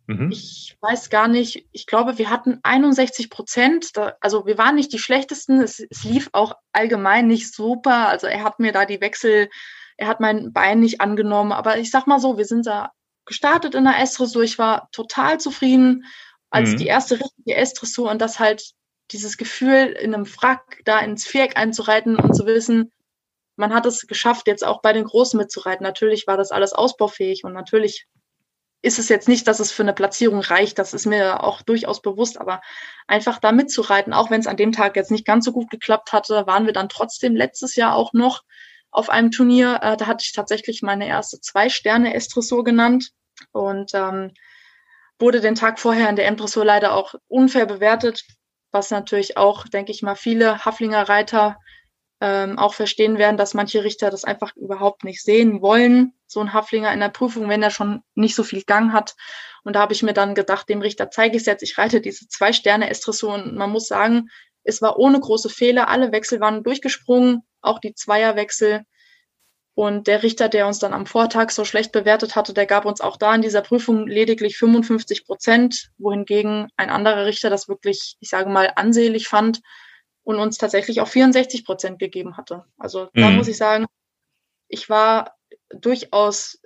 Mhm. 0.06 0.30
Ich 0.32 0.76
weiß 0.80 1.10
gar 1.10 1.28
nicht, 1.28 1.66
ich 1.72 1.86
glaube, 1.86 2.18
wir 2.18 2.30
hatten 2.30 2.58
61 2.62 3.30
Prozent. 3.30 3.92
Also 4.20 4.46
wir 4.46 4.58
waren 4.58 4.74
nicht 4.74 4.92
die 4.92 4.98
schlechtesten. 4.98 5.60
Es, 5.60 5.78
es, 5.78 6.04
lief 6.04 6.30
auch 6.32 6.54
allgemein 6.72 7.26
nicht 7.26 7.54
super. 7.54 8.08
Also 8.08 8.26
er 8.26 8.42
hat 8.42 8.58
mir 8.58 8.72
da 8.72 8.84
die 8.84 9.00
Wechsel, 9.00 9.48
er 9.96 10.08
hat 10.08 10.20
mein 10.20 10.52
Bein 10.52 10.80
nicht 10.80 11.00
angenommen. 11.00 11.52
Aber 11.52 11.78
ich 11.78 11.90
sag 11.90 12.06
mal 12.06 12.18
so, 12.18 12.38
wir 12.38 12.46
sind 12.46 12.66
da 12.66 12.92
gestartet 13.26 13.74
in 13.74 13.84
der 13.84 14.00
S-Dressur. 14.00 14.42
Ich 14.42 14.58
war 14.58 14.88
total 14.90 15.38
zufrieden 15.38 16.04
als 16.50 16.70
mhm. 16.70 16.76
die 16.78 16.86
erste 16.86 17.20
richtige 17.20 17.54
S-Dressur 17.56 18.10
und 18.10 18.20
das 18.20 18.40
halt 18.40 18.72
dieses 19.10 19.36
Gefühl, 19.36 19.96
in 20.00 20.14
einem 20.14 20.26
Frack 20.26 20.80
da 20.84 20.98
ins 21.00 21.26
Viereck 21.26 21.56
einzureiten 21.56 22.16
und 22.16 22.34
zu 22.34 22.46
wissen, 22.46 22.90
man 23.56 23.74
hat 23.74 23.86
es 23.86 24.06
geschafft, 24.06 24.46
jetzt 24.46 24.64
auch 24.64 24.80
bei 24.80 24.92
den 24.92 25.04
Großen 25.04 25.38
mitzureiten. 25.38 25.84
Natürlich 25.84 26.26
war 26.26 26.36
das 26.36 26.50
alles 26.50 26.72
ausbaufähig 26.72 27.44
und 27.44 27.52
natürlich 27.52 28.06
ist 28.82 28.98
es 28.98 29.08
jetzt 29.08 29.28
nicht, 29.28 29.46
dass 29.46 29.60
es 29.60 29.70
für 29.70 29.82
eine 29.82 29.92
Platzierung 29.92 30.40
reicht. 30.40 30.78
Das 30.78 30.92
ist 30.92 31.06
mir 31.06 31.44
auch 31.44 31.62
durchaus 31.62 32.02
bewusst. 32.02 32.40
Aber 32.40 32.60
einfach 33.06 33.38
da 33.38 33.52
mitzureiten, 33.52 34.12
auch 34.12 34.30
wenn 34.30 34.40
es 34.40 34.48
an 34.48 34.56
dem 34.56 34.72
Tag 34.72 34.96
jetzt 34.96 35.12
nicht 35.12 35.24
ganz 35.24 35.44
so 35.44 35.52
gut 35.52 35.70
geklappt 35.70 36.12
hatte, 36.12 36.46
waren 36.46 36.66
wir 36.66 36.72
dann 36.72 36.88
trotzdem 36.88 37.36
letztes 37.36 37.76
Jahr 37.76 37.94
auch 37.94 38.12
noch 38.12 38.42
auf 38.90 39.08
einem 39.08 39.30
Turnier. 39.30 39.78
Äh, 39.82 39.96
da 39.96 40.08
hatte 40.08 40.24
ich 40.26 40.32
tatsächlich 40.32 40.82
meine 40.82 41.06
erste 41.06 41.40
Zwei-Sterne-Estressur 41.40 42.64
genannt 42.64 43.10
und 43.52 43.92
ähm, 43.94 44.32
wurde 45.18 45.40
den 45.40 45.54
Tag 45.54 45.78
vorher 45.78 46.10
in 46.10 46.16
der 46.16 46.26
M-Dressur 46.26 46.64
leider 46.64 46.94
auch 46.94 47.14
unfair 47.28 47.66
bewertet, 47.66 48.24
was 48.72 48.90
natürlich 48.90 49.36
auch, 49.36 49.68
denke 49.68 49.92
ich 49.92 50.02
mal, 50.02 50.16
viele 50.16 50.64
Haflinger 50.64 51.08
Reiter 51.08 51.56
ähm, 52.22 52.56
auch 52.56 52.74
verstehen 52.74 53.18
werden, 53.18 53.36
dass 53.36 53.52
manche 53.52 53.82
Richter 53.82 54.08
das 54.08 54.22
einfach 54.22 54.54
überhaupt 54.54 55.02
nicht 55.02 55.24
sehen 55.24 55.60
wollen, 55.60 56.14
so 56.28 56.38
ein 56.38 56.52
Haflinger 56.52 56.92
in 56.92 57.00
der 57.00 57.08
Prüfung, 57.08 57.48
wenn 57.48 57.64
er 57.64 57.70
schon 57.70 58.04
nicht 58.14 58.36
so 58.36 58.44
viel 58.44 58.62
Gang 58.62 58.92
hat. 58.92 59.16
Und 59.64 59.74
da 59.74 59.80
habe 59.80 59.92
ich 59.92 60.04
mir 60.04 60.12
dann 60.14 60.36
gedacht, 60.36 60.68
dem 60.68 60.82
Richter 60.82 61.10
zeige 61.10 61.34
ich 61.34 61.42
es 61.42 61.46
jetzt, 61.46 61.64
ich 61.64 61.76
reite 61.78 62.00
diese 62.00 62.28
zwei 62.28 62.52
Sterne 62.52 62.88
Estressur 62.90 63.34
und 63.34 63.56
man 63.56 63.70
muss 63.70 63.88
sagen, 63.88 64.28
es 64.62 64.80
war 64.80 65.00
ohne 65.00 65.18
große 65.18 65.48
Fehler, 65.48 65.88
alle 65.88 66.12
Wechsel 66.12 66.38
waren 66.38 66.62
durchgesprungen, 66.62 67.40
auch 67.60 67.80
die 67.80 67.92
Zweierwechsel. 67.92 68.84
Und 69.74 70.06
der 70.06 70.22
Richter, 70.22 70.48
der 70.48 70.68
uns 70.68 70.78
dann 70.78 70.92
am 70.92 71.06
Vortag 71.06 71.50
so 71.50 71.64
schlecht 71.64 71.90
bewertet 71.90 72.36
hatte, 72.36 72.54
der 72.54 72.66
gab 72.66 72.84
uns 72.84 73.00
auch 73.00 73.16
da 73.16 73.34
in 73.34 73.42
dieser 73.42 73.62
Prüfung 73.62 74.06
lediglich 74.06 74.58
55 74.58 75.26
Prozent, 75.26 75.90
wohingegen 75.98 76.68
ein 76.76 76.90
anderer 76.90 77.26
Richter 77.26 77.50
das 77.50 77.68
wirklich, 77.68 78.16
ich 78.20 78.28
sage 78.28 78.48
mal, 78.48 78.70
ansehlich 78.76 79.26
fand 79.26 79.60
und 80.24 80.38
uns 80.38 80.58
tatsächlich 80.58 81.00
auch 81.00 81.08
64 81.08 81.64
Prozent 81.64 81.98
gegeben 81.98 82.36
hatte. 82.36 82.64
Also 82.78 83.08
da 83.14 83.30
mhm. 83.30 83.36
muss 83.36 83.48
ich 83.48 83.56
sagen, 83.56 83.86
ich 84.68 84.88
war 84.88 85.36
durchaus 85.70 86.60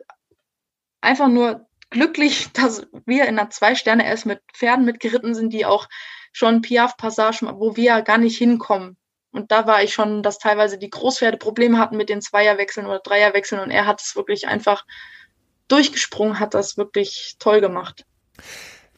einfach 1.00 1.28
nur 1.28 1.66
glücklich, 1.90 2.48
dass 2.52 2.86
wir 3.06 3.24
in 3.26 3.38
einer 3.38 3.50
Zwei-Sterne-S 3.50 4.24
mit 4.24 4.40
Pferden 4.52 4.84
mitgeritten 4.84 5.34
sind, 5.34 5.52
die 5.52 5.66
auch 5.66 5.88
schon 6.32 6.60
Piaf-Passagen, 6.60 7.48
wo 7.58 7.76
wir 7.76 8.02
gar 8.02 8.18
nicht 8.18 8.36
hinkommen. 8.36 8.96
Und 9.32 9.52
da 9.52 9.66
war 9.66 9.82
ich 9.82 9.92
schon, 9.92 10.22
dass 10.22 10.38
teilweise 10.38 10.78
die 10.78 10.90
Großpferde 10.90 11.36
Probleme 11.36 11.78
hatten 11.78 11.96
mit 11.96 12.08
den 12.08 12.22
Zweierwechseln 12.22 12.86
oder 12.86 13.00
Dreierwechseln 13.00 13.60
und 13.60 13.70
er 13.70 13.86
hat 13.86 14.00
es 14.00 14.16
wirklich 14.16 14.48
einfach 14.48 14.84
durchgesprungen, 15.68 16.40
hat 16.40 16.54
das 16.54 16.76
wirklich 16.76 17.36
toll 17.38 17.60
gemacht. 17.60 18.04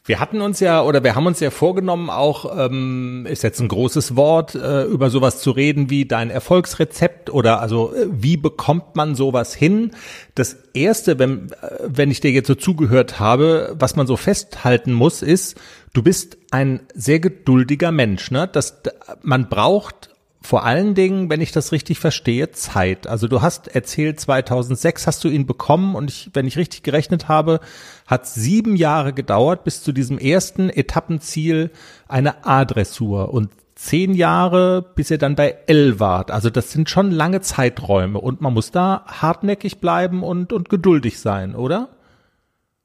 Wir 0.09 0.19
hatten 0.19 0.41
uns 0.41 0.59
ja 0.59 0.81
oder 0.81 1.03
wir 1.03 1.13
haben 1.13 1.27
uns 1.27 1.39
ja 1.39 1.51
vorgenommen, 1.51 2.09
auch 2.09 2.57
ähm, 2.57 3.27
ist 3.29 3.43
jetzt 3.43 3.59
ein 3.59 3.67
großes 3.67 4.15
Wort, 4.15 4.55
äh, 4.55 4.85
über 4.85 5.11
sowas 5.11 5.39
zu 5.39 5.51
reden 5.51 5.91
wie 5.91 6.05
dein 6.05 6.31
Erfolgsrezept 6.31 7.29
oder 7.29 7.61
also 7.61 7.93
äh, 7.93 8.07
wie 8.09 8.35
bekommt 8.35 8.95
man 8.95 9.13
sowas 9.13 9.53
hin? 9.53 9.91
Das 10.33 10.57
erste, 10.73 11.19
wenn 11.19 11.51
äh, 11.51 11.83
wenn 11.85 12.09
ich 12.09 12.21
dir 12.21 12.31
jetzt 12.31 12.47
so 12.47 12.55
zugehört 12.55 13.19
habe, 13.19 13.75
was 13.77 13.95
man 13.95 14.07
so 14.07 14.17
festhalten 14.17 14.93
muss, 14.93 15.21
ist, 15.21 15.61
du 15.93 16.01
bist 16.01 16.39
ein 16.49 16.79
sehr 16.95 17.19
geduldiger 17.19 17.91
Mensch. 17.91 18.31
Ne? 18.31 18.49
Das 18.51 18.81
man 19.21 19.47
braucht 19.47 20.09
vor 20.41 20.63
allen 20.63 20.95
Dingen, 20.95 21.29
wenn 21.29 21.41
ich 21.41 21.51
das 21.51 21.71
richtig 21.73 21.99
verstehe, 21.99 22.51
Zeit. 22.51 23.07
Also 23.07 23.27
du 23.27 23.41
hast 23.41 23.67
erzählt, 23.67 24.19
2006 24.19 25.05
hast 25.05 25.23
du 25.23 25.27
ihn 25.27 25.45
bekommen 25.45 25.95
und 25.95 26.09
ich, 26.09 26.29
wenn 26.33 26.47
ich 26.47 26.57
richtig 26.57 26.83
gerechnet 26.83 27.27
habe, 27.27 27.59
hat 28.07 28.25
sieben 28.25 28.75
Jahre 28.75 29.11
gedauert 29.11 29.65
bis 29.65 29.83
zu 29.83 29.91
diesem 29.91 30.17
ersten 30.17 30.69
Etappenziel 30.69 31.71
eine 32.07 32.45
A-Dressur 32.45 33.33
und 33.33 33.51
zehn 33.75 34.13
Jahre, 34.13 34.81
bis 34.95 35.11
ihr 35.11 35.17
dann 35.17 35.35
bei 35.35 35.57
L 35.67 35.99
wart. 35.99 36.31
Also 36.31 36.49
das 36.49 36.71
sind 36.71 36.89
schon 36.89 37.11
lange 37.11 37.41
Zeiträume 37.41 38.19
und 38.19 38.39
man 38.41 38.53
muss 38.53 38.71
da 38.71 39.05
hartnäckig 39.07 39.79
bleiben 39.79 40.23
und, 40.23 40.53
und 40.53 40.69
geduldig 40.69 41.19
sein, 41.19 41.55
oder? 41.55 41.89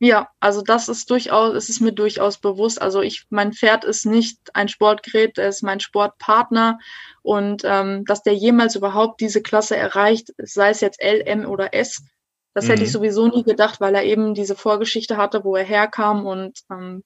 Ja, 0.01 0.29
also 0.41 0.61
das 0.61 0.89
ist 0.89 1.09
durchaus, 1.11 1.55
es 1.55 1.69
ist 1.69 1.81
mir 1.81 1.93
durchaus 1.93 2.39
bewusst. 2.39 2.83
Also 2.83 3.01
ich, 3.01 3.27
mein 3.31 3.53
Pferd 3.53 3.85
ist 3.85 4.07
nicht 4.07 4.55
ein 4.55 4.69
Sportgerät, 4.69 5.39
er 5.39 5.49
ist 5.49 5.63
mein 5.63 5.81
Sportpartner 5.81 6.79
und 7.25 7.63
ähm, 7.65 8.05
dass 8.05 8.23
der 8.23 8.35
jemals 8.35 8.77
überhaupt 8.77 9.21
diese 9.21 9.43
Klasse 9.43 9.77
erreicht, 9.77 10.31
sei 10.37 10.69
es 10.69 10.81
jetzt 10.81 11.01
L, 11.01 11.23
M 11.27 11.47
oder 11.47 11.75
S, 11.75 12.05
das 12.53 12.67
mhm. 12.67 12.69
hätte 12.69 12.83
ich 12.83 12.91
mhm. 12.91 12.93
sowieso 12.93 13.29
nie 13.29 13.43
gedacht, 13.43 13.81
weil 13.81 13.95
er 13.95 14.05
eben 14.05 14.35
diese 14.35 14.55
Vorgeschichte 14.55 15.17
hatte, 15.17 15.43
wo 15.43 15.57
er 15.57 15.65
herkam 15.65 16.27
und 16.27 16.61
ähm, 16.71 17.03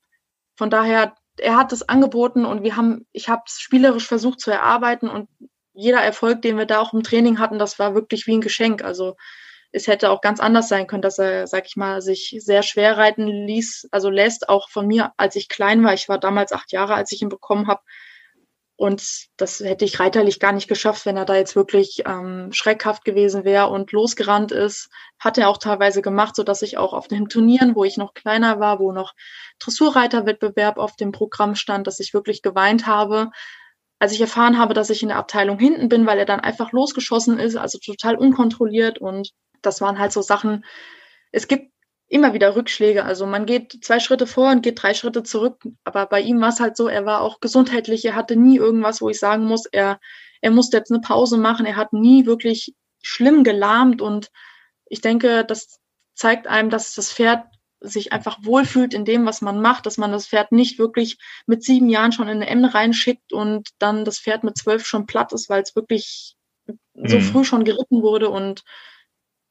von 0.56 0.70
daher, 0.70 1.14
er 1.38 1.56
hat 1.56 1.72
es 1.72 1.88
angeboten 1.88 2.44
und 2.44 2.64
wir 2.64 2.76
haben, 2.76 3.06
ich 3.12 3.28
habe 3.28 3.42
es 3.46 3.60
spielerisch 3.60 4.08
versucht 4.08 4.40
zu 4.40 4.50
erarbeiten 4.50 5.08
und 5.08 5.28
jeder 5.72 6.00
Erfolg, 6.00 6.42
den 6.42 6.58
wir 6.58 6.66
da 6.66 6.80
auch 6.80 6.92
im 6.92 7.04
Training 7.04 7.38
hatten, 7.38 7.60
das 7.60 7.78
war 7.78 7.94
wirklich 7.94 8.26
wie 8.26 8.34
ein 8.36 8.40
Geschenk. 8.40 8.82
Also 8.82 9.14
es 9.70 9.86
hätte 9.86 10.10
auch 10.10 10.20
ganz 10.20 10.40
anders 10.40 10.68
sein 10.68 10.88
können, 10.88 11.02
dass 11.02 11.20
er, 11.20 11.46
sag 11.46 11.66
ich 11.66 11.76
mal, 11.76 12.02
sich 12.02 12.34
sehr 12.40 12.64
schwer 12.64 12.96
reiten 12.96 13.28
ließ, 13.28 13.88
also 13.92 14.10
lässt, 14.10 14.48
auch 14.48 14.68
von 14.68 14.88
mir, 14.88 15.12
als 15.16 15.36
ich 15.36 15.48
klein 15.48 15.84
war. 15.84 15.94
Ich 15.94 16.08
war 16.08 16.18
damals 16.18 16.50
acht 16.50 16.72
Jahre, 16.72 16.94
als 16.94 17.12
ich 17.12 17.22
ihn 17.22 17.28
bekommen 17.28 17.68
habe. 17.68 17.82
Und 18.78 19.26
das 19.36 19.58
hätte 19.58 19.84
ich 19.84 19.98
reiterlich 19.98 20.38
gar 20.38 20.52
nicht 20.52 20.68
geschafft, 20.68 21.04
wenn 21.04 21.16
er 21.16 21.24
da 21.24 21.34
jetzt 21.34 21.56
wirklich 21.56 22.04
ähm, 22.06 22.52
schreckhaft 22.52 23.04
gewesen 23.04 23.42
wäre 23.42 23.70
und 23.70 23.90
losgerannt 23.90 24.52
ist. 24.52 24.88
Hat 25.18 25.36
er 25.36 25.48
auch 25.48 25.58
teilweise 25.58 26.00
gemacht, 26.00 26.36
so 26.36 26.44
dass 26.44 26.62
ich 26.62 26.78
auch 26.78 26.92
auf 26.92 27.08
den 27.08 27.28
Turnieren, 27.28 27.74
wo 27.74 27.82
ich 27.82 27.96
noch 27.96 28.14
kleiner 28.14 28.60
war, 28.60 28.78
wo 28.78 28.92
noch 28.92 29.14
Dressurreiterwettbewerb 29.58 30.78
auf 30.78 30.94
dem 30.94 31.10
Programm 31.10 31.56
stand, 31.56 31.88
dass 31.88 31.98
ich 31.98 32.14
wirklich 32.14 32.40
geweint 32.40 32.86
habe, 32.86 33.32
als 33.98 34.12
ich 34.12 34.20
erfahren 34.20 34.58
habe, 34.58 34.74
dass 34.74 34.90
ich 34.90 35.02
in 35.02 35.08
der 35.08 35.18
Abteilung 35.18 35.58
hinten 35.58 35.88
bin, 35.88 36.06
weil 36.06 36.20
er 36.20 36.24
dann 36.24 36.38
einfach 36.38 36.70
losgeschossen 36.70 37.40
ist, 37.40 37.56
also 37.56 37.78
total 37.78 38.14
unkontrolliert 38.14 39.00
und 39.00 39.32
das 39.60 39.80
waren 39.80 39.98
halt 39.98 40.12
so 40.12 40.22
Sachen. 40.22 40.64
Es 41.32 41.48
gibt 41.48 41.72
immer 42.08 42.32
wieder 42.32 42.56
Rückschläge. 42.56 43.04
Also 43.04 43.26
man 43.26 43.46
geht 43.46 43.84
zwei 43.84 44.00
Schritte 44.00 44.26
vor 44.26 44.50
und 44.50 44.62
geht 44.62 44.82
drei 44.82 44.94
Schritte 44.94 45.22
zurück. 45.22 45.62
Aber 45.84 46.06
bei 46.06 46.20
ihm 46.20 46.40
war 46.40 46.48
es 46.48 46.60
halt 46.60 46.76
so, 46.76 46.88
er 46.88 47.04
war 47.04 47.20
auch 47.20 47.40
gesundheitlich, 47.40 48.04
er 48.04 48.14
hatte 48.14 48.36
nie 48.36 48.56
irgendwas, 48.56 49.00
wo 49.00 49.10
ich 49.10 49.18
sagen 49.18 49.44
muss, 49.44 49.66
er, 49.66 50.00
er 50.40 50.50
musste 50.50 50.78
jetzt 50.78 50.90
eine 50.90 51.00
Pause 51.00 51.36
machen. 51.36 51.66
Er 51.66 51.76
hat 51.76 51.92
nie 51.92 52.26
wirklich 52.26 52.74
schlimm 53.02 53.44
gelahmt 53.44 54.00
und 54.00 54.30
ich 54.86 55.00
denke, 55.00 55.44
das 55.44 55.78
zeigt 56.14 56.46
einem, 56.46 56.70
dass 56.70 56.94
das 56.94 57.12
Pferd 57.12 57.44
sich 57.80 58.12
einfach 58.12 58.38
wohlfühlt 58.42 58.92
in 58.92 59.04
dem, 59.04 59.24
was 59.24 59.40
man 59.40 59.60
macht, 59.60 59.86
dass 59.86 59.98
man 59.98 60.10
das 60.10 60.26
Pferd 60.26 60.50
nicht 60.50 60.78
wirklich 60.78 61.18
mit 61.46 61.62
sieben 61.62 61.88
Jahren 61.88 62.10
schon 62.10 62.28
in 62.28 62.38
eine 62.38 62.48
M 62.48 62.64
reinschickt 62.64 63.32
und 63.32 63.68
dann 63.78 64.04
das 64.04 64.18
Pferd 64.18 64.42
mit 64.42 64.56
zwölf 64.56 64.84
schon 64.84 65.06
platt 65.06 65.32
ist, 65.32 65.48
weil 65.48 65.62
es 65.62 65.76
wirklich 65.76 66.34
mhm. 66.66 67.08
so 67.08 67.20
früh 67.20 67.44
schon 67.44 67.64
geritten 67.64 68.02
wurde 68.02 68.30
und 68.30 68.64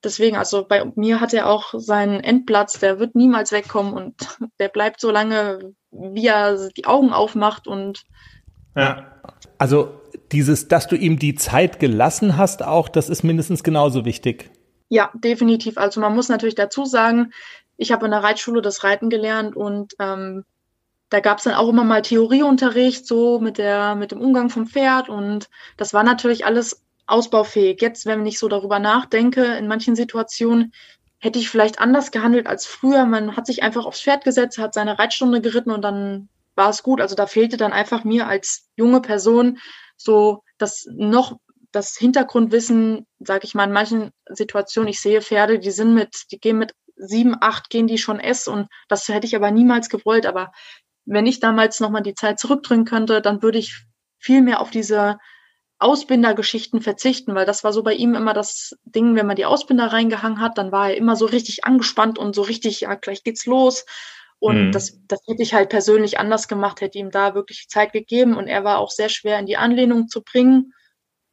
deswegen, 0.03 0.37
also 0.37 0.65
bei 0.67 0.83
mir 0.95 1.19
hat 1.19 1.33
er 1.33 1.47
auch 1.47 1.73
seinen 1.77 2.21
Endplatz, 2.21 2.79
der 2.79 2.99
wird 2.99 3.15
niemals 3.15 3.51
wegkommen 3.51 3.93
und 3.93 4.15
der 4.59 4.69
bleibt 4.69 4.99
so 4.99 5.11
lange, 5.11 5.73
wie 5.91 6.27
er 6.27 6.69
die 6.69 6.85
Augen 6.85 7.11
aufmacht 7.13 7.67
und 7.67 8.03
ja. 8.75 9.11
Also 9.57 10.01
dieses, 10.31 10.67
dass 10.67 10.87
du 10.87 10.95
ihm 10.95 11.17
die 11.17 11.35
Zeit 11.35 11.79
gelassen 11.79 12.37
hast, 12.37 12.63
auch, 12.63 12.89
das 12.89 13.09
ist 13.09 13.23
mindestens 13.23 13.63
genauso 13.63 14.05
wichtig. 14.05 14.51
Ja, 14.89 15.11
definitiv. 15.15 15.77
Also 15.77 15.99
man 15.99 16.15
muss 16.15 16.29
natürlich 16.29 16.55
dazu 16.55 16.85
sagen, 16.85 17.31
ich 17.75 17.91
habe 17.91 18.05
in 18.05 18.11
der 18.11 18.23
Reitschule 18.23 18.61
das 18.61 18.83
Reiten 18.83 19.09
gelernt 19.09 19.55
und 19.55 19.93
ähm, 19.99 20.45
da 21.09 21.19
gab 21.21 21.37
es 21.37 21.45
dann 21.45 21.53
auch 21.53 21.69
immer 21.69 21.83
mal 21.83 22.01
Theorieunterricht, 22.01 23.05
so 23.05 23.39
mit 23.39 23.57
der, 23.57 23.95
mit 23.95 24.11
dem 24.11 24.21
Umgang 24.21 24.49
vom 24.49 24.67
Pferd 24.67 25.09
und 25.09 25.49
das 25.77 25.93
war 25.93 26.03
natürlich 26.03 26.45
alles 26.45 26.83
ausbaufähig. 27.07 27.81
Jetzt, 27.81 28.05
wenn 28.05 28.25
ich 28.25 28.37
so 28.37 28.47
darüber 28.47 28.79
nachdenke, 28.79 29.43
in 29.55 29.67
manchen 29.67 29.95
Situationen 29.95 30.73
hätte 31.19 31.39
ich 31.39 31.49
vielleicht 31.49 31.79
anders 31.79 32.11
gehandelt 32.11 32.47
als 32.47 32.65
früher. 32.65 33.05
Man 33.05 33.35
hat 33.35 33.47
sich 33.47 33.63
einfach 33.63 33.85
aufs 33.85 34.01
Pferd 34.01 34.23
gesetzt, 34.23 34.59
hat 34.59 34.73
seine 34.73 34.99
Reitstunde 34.99 35.41
geritten 35.41 35.71
und 35.71 35.81
dann 35.81 36.29
war 36.55 36.69
es 36.69 36.83
gut. 36.83 37.01
Also 37.01 37.15
da 37.15 37.25
fehlte 37.25 37.57
dann 37.57 37.73
einfach 37.73 38.03
mir 38.03 38.27
als 38.27 38.67
junge 38.75 39.01
Person 39.01 39.57
so 39.95 40.43
das 40.57 40.87
noch 40.91 41.37
das 41.71 41.97
Hintergrundwissen, 41.97 43.05
sage 43.19 43.45
ich 43.45 43.53
mal, 43.53 43.65
in 43.65 43.71
manchen 43.71 44.11
Situationen, 44.29 44.89
ich 44.89 45.01
sehe 45.01 45.21
Pferde, 45.21 45.59
die 45.59 45.71
sind 45.71 45.93
mit, 45.93 46.25
die 46.31 46.39
gehen 46.39 46.57
mit 46.57 46.73
sieben, 46.95 47.35
acht, 47.39 47.69
gehen 47.69 47.87
die 47.87 47.97
schon 47.97 48.19
S 48.19 48.47
und 48.47 48.67
das 48.87 49.07
hätte 49.07 49.27
ich 49.27 49.35
aber 49.35 49.51
niemals 49.51 49.89
gewollt. 49.89 50.25
Aber 50.25 50.51
wenn 51.05 51.25
ich 51.25 51.39
damals 51.39 51.79
nochmal 51.79 52.03
die 52.03 52.15
Zeit 52.15 52.39
zurückdrehen 52.39 52.85
könnte, 52.85 53.21
dann 53.21 53.41
würde 53.41 53.59
ich 53.59 53.85
viel 54.19 54.41
mehr 54.41 54.61
auf 54.61 54.71
diese 54.71 55.17
Ausbindergeschichten 55.79 56.81
verzichten, 56.81 57.35
weil 57.35 57.45
das 57.45 57.63
war 57.63 57.71
so 57.71 57.83
bei 57.83 57.93
ihm 57.93 58.15
immer 58.15 58.33
das 58.33 58.75
Ding, 58.85 59.15
wenn 59.15 59.27
man 59.27 59.35
die 59.35 59.45
Ausbinder 59.45 59.87
reingehangen 59.87 60.41
hat, 60.41 60.57
dann 60.57 60.71
war 60.71 60.89
er 60.89 60.97
immer 60.97 61.15
so 61.15 61.25
richtig 61.25 61.65
angespannt 61.65 62.17
und 62.17 62.33
so 62.33 62.41
richtig, 62.41 62.81
ja, 62.81 62.95
gleich 62.95 63.23
geht's 63.23 63.45
los. 63.45 63.85
Und 64.39 64.67
mhm. 64.67 64.71
das, 64.71 64.99
das 65.07 65.19
hätte 65.27 65.43
ich 65.43 65.53
halt 65.53 65.69
persönlich 65.69 66.19
anders 66.19 66.47
gemacht, 66.47 66.81
hätte 66.81 66.97
ihm 66.97 67.11
da 67.11 67.35
wirklich 67.35 67.67
Zeit 67.69 67.91
gegeben. 67.91 68.35
Und 68.35 68.47
er 68.47 68.63
war 68.63 68.79
auch 68.79 68.91
sehr 68.91 69.09
schwer 69.09 69.39
in 69.39 69.45
die 69.45 69.57
Anlehnung 69.57 70.07
zu 70.07 70.23
bringen. 70.23 70.73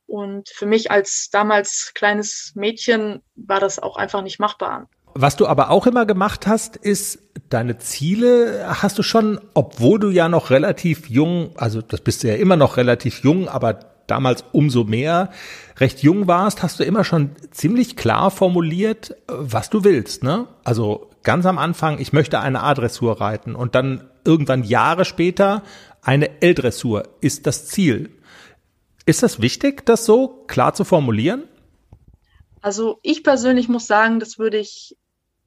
Und 0.06 0.48
für 0.50 0.66
mich 0.66 0.90
als 0.90 1.28
damals 1.30 1.92
kleines 1.94 2.52
Mädchen 2.54 3.22
war 3.36 3.60
das 3.60 3.78
auch 3.78 3.96
einfach 3.96 4.22
nicht 4.22 4.38
machbar. 4.38 4.88
Was 5.14 5.36
du 5.36 5.46
aber 5.46 5.70
auch 5.70 5.86
immer 5.86 6.06
gemacht 6.06 6.46
hast, 6.46 6.76
ist 6.76 7.20
deine 7.48 7.78
Ziele 7.78 8.66
hast 8.68 8.98
du 8.98 9.02
schon, 9.02 9.40
obwohl 9.54 10.00
du 10.00 10.10
ja 10.10 10.28
noch 10.28 10.50
relativ 10.50 11.08
jung, 11.08 11.52
also 11.56 11.80
das 11.80 12.00
bist 12.00 12.22
du 12.22 12.28
ja 12.28 12.34
immer 12.34 12.56
noch 12.56 12.76
relativ 12.76 13.22
jung, 13.22 13.48
aber 13.48 13.93
damals 14.06 14.44
umso 14.52 14.84
mehr 14.84 15.30
recht 15.78 16.02
jung 16.02 16.26
warst, 16.26 16.62
hast 16.62 16.78
du 16.80 16.84
immer 16.84 17.04
schon 17.04 17.30
ziemlich 17.50 17.96
klar 17.96 18.30
formuliert, 18.30 19.16
was 19.26 19.70
du 19.70 19.84
willst, 19.84 20.22
ne? 20.22 20.46
Also 20.62 21.10
ganz 21.22 21.46
am 21.46 21.58
Anfang, 21.58 21.98
ich 21.98 22.12
möchte 22.12 22.40
eine 22.40 22.62
A-Dressur 22.62 23.20
reiten 23.20 23.54
und 23.54 23.74
dann 23.74 24.08
irgendwann 24.24 24.62
Jahre 24.64 25.04
später 25.04 25.62
eine 26.02 26.42
L-Dressur 26.42 27.08
ist 27.20 27.46
das 27.46 27.66
Ziel. 27.66 28.18
Ist 29.06 29.22
das 29.22 29.40
wichtig, 29.40 29.84
das 29.86 30.04
so 30.04 30.44
klar 30.46 30.74
zu 30.74 30.84
formulieren? 30.84 31.44
Also 32.60 32.98
ich 33.02 33.22
persönlich 33.22 33.68
muss 33.68 33.86
sagen, 33.86 34.20
das 34.20 34.38
würde 34.38 34.58
ich 34.58 34.96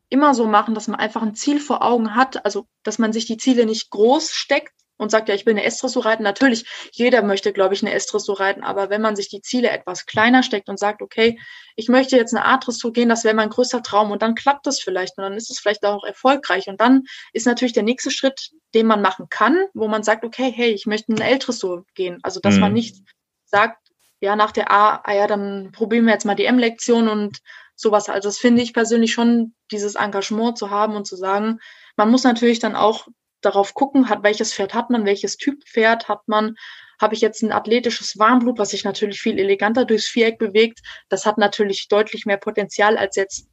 immer 0.09 0.33
so 0.33 0.45
machen, 0.45 0.75
dass 0.75 0.87
man 0.87 0.99
einfach 0.99 1.21
ein 1.21 1.35
Ziel 1.35 1.59
vor 1.59 1.83
Augen 1.83 2.15
hat, 2.15 2.45
also 2.45 2.67
dass 2.83 2.99
man 2.99 3.13
sich 3.13 3.25
die 3.25 3.37
Ziele 3.37 3.65
nicht 3.65 3.89
groß 3.89 4.31
steckt, 4.31 4.73
und 4.97 5.11
sagt, 5.11 5.29
ja, 5.29 5.35
ich 5.35 5.45
will 5.45 5.53
eine 5.53 5.63
S-Dressur 5.63 6.05
reiten. 6.05 6.23
Natürlich, 6.23 6.65
jeder 6.91 7.21
möchte, 7.21 7.53
glaube 7.53 7.73
ich, 7.73 7.83
eine 7.83 7.93
S-Dressur 7.93 8.39
reiten, 8.39 8.63
aber 8.63 8.89
wenn 8.89 9.01
man 9.01 9.15
sich 9.15 9.29
die 9.29 9.41
Ziele 9.41 9.69
etwas 9.69 10.05
kleiner 10.05 10.43
steckt 10.43 10.69
und 10.69 10.79
sagt, 10.79 11.01
okay, 11.01 11.39
ich 11.75 11.87
möchte 11.87 12.17
jetzt 12.17 12.33
eine 12.33 12.45
A-Dressur 12.45 12.91
gehen, 12.91 13.09
das 13.09 13.23
wäre 13.23 13.35
mein 13.35 13.49
größter 13.49 13.83
Traum 13.83 14.11
und 14.11 14.21
dann 14.21 14.35
klappt 14.35 14.65
das 14.65 14.79
vielleicht 14.79 15.17
und 15.17 15.23
dann 15.23 15.33
ist 15.33 15.51
es 15.51 15.59
vielleicht 15.59 15.85
auch 15.85 16.03
erfolgreich 16.03 16.67
und 16.67 16.81
dann 16.81 17.03
ist 17.33 17.45
natürlich 17.45 17.73
der 17.73 17.83
nächste 17.83 18.11
Schritt, 18.11 18.51
den 18.73 18.87
man 18.87 19.01
machen 19.01 19.27
kann, 19.29 19.57
wo 19.73 19.87
man 19.87 20.03
sagt, 20.03 20.25
okay, 20.25 20.51
hey, 20.53 20.71
ich 20.71 20.85
möchte 20.85 21.13
eine 21.13 21.23
L-Dressur 21.23 21.85
gehen. 21.93 22.19
Also, 22.23 22.39
dass 22.39 22.55
mhm. 22.55 22.61
man 22.61 22.73
nicht 22.73 22.97
sagt, 23.45 23.77
ja, 24.19 24.35
nach 24.35 24.51
der 24.51 24.71
A, 24.71 25.01
ah 25.03 25.13
ja, 25.13 25.27
dann 25.27 25.71
probieren 25.71 26.05
wir 26.05 26.13
jetzt 26.13 26.25
mal 26.25 26.35
die 26.35 26.45
M-Lektion 26.45 27.07
und 27.07 27.39
sowas. 27.75 28.09
Also, 28.09 28.29
das 28.29 28.39
finde 28.39 28.63
ich 28.63 28.73
persönlich 28.73 29.13
schon, 29.13 29.53
dieses 29.71 29.95
Engagement 29.95 30.57
zu 30.57 30.71
haben 30.71 30.95
und 30.95 31.05
zu 31.05 31.15
sagen, 31.15 31.59
man 31.97 32.09
muss 32.09 32.23
natürlich 32.23 32.59
dann 32.59 32.75
auch 32.75 33.07
darauf 33.41 33.73
gucken, 33.73 34.09
hat, 34.09 34.23
welches 34.23 34.53
Pferd 34.53 34.73
hat 34.73 34.89
man, 34.89 35.05
welches 35.05 35.38
Typ 35.38 35.63
Pferd 35.63 36.07
hat 36.07 36.27
man. 36.27 36.55
Habe 36.99 37.13
ich 37.13 37.21
jetzt 37.21 37.43
ein 37.43 37.51
athletisches 37.51 38.17
Warmblut, 38.17 38.57
was 38.57 38.71
sich 38.71 38.83
natürlich 38.83 39.21
viel 39.21 39.38
eleganter 39.38 39.85
durchs 39.85 40.07
Viereck 40.07 40.39
bewegt. 40.39 40.79
Das 41.09 41.25
hat 41.25 41.38
natürlich 41.38 41.88
deutlich 41.88 42.25
mehr 42.25 42.38
Potenzial 42.38 42.97
als 42.97 43.15
jetzt, 43.15 43.47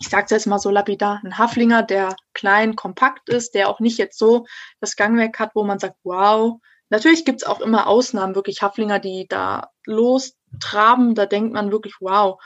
ich 0.00 0.08
sage 0.08 0.24
es 0.24 0.30
jetzt 0.30 0.46
mal 0.46 0.58
so 0.58 0.70
lapidar, 0.70 1.20
ein 1.24 1.38
Haflinger, 1.38 1.82
der 1.82 2.16
klein, 2.34 2.74
kompakt 2.74 3.28
ist, 3.28 3.54
der 3.54 3.68
auch 3.68 3.80
nicht 3.80 3.98
jetzt 3.98 4.18
so 4.18 4.46
das 4.80 4.96
Gangwerk 4.96 5.38
hat, 5.38 5.52
wo 5.54 5.64
man 5.64 5.78
sagt, 5.78 5.96
wow. 6.02 6.58
Natürlich 6.88 7.24
gibt's 7.24 7.44
auch 7.44 7.60
immer 7.60 7.86
Ausnahmen, 7.86 8.34
wirklich 8.34 8.62
Haflinger, 8.62 8.98
die 8.98 9.26
da 9.28 9.70
lostraben, 9.86 11.14
da 11.14 11.26
denkt 11.26 11.52
man 11.52 11.70
wirklich, 11.70 11.94
wow. 12.00 12.42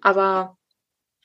Aber 0.00 0.56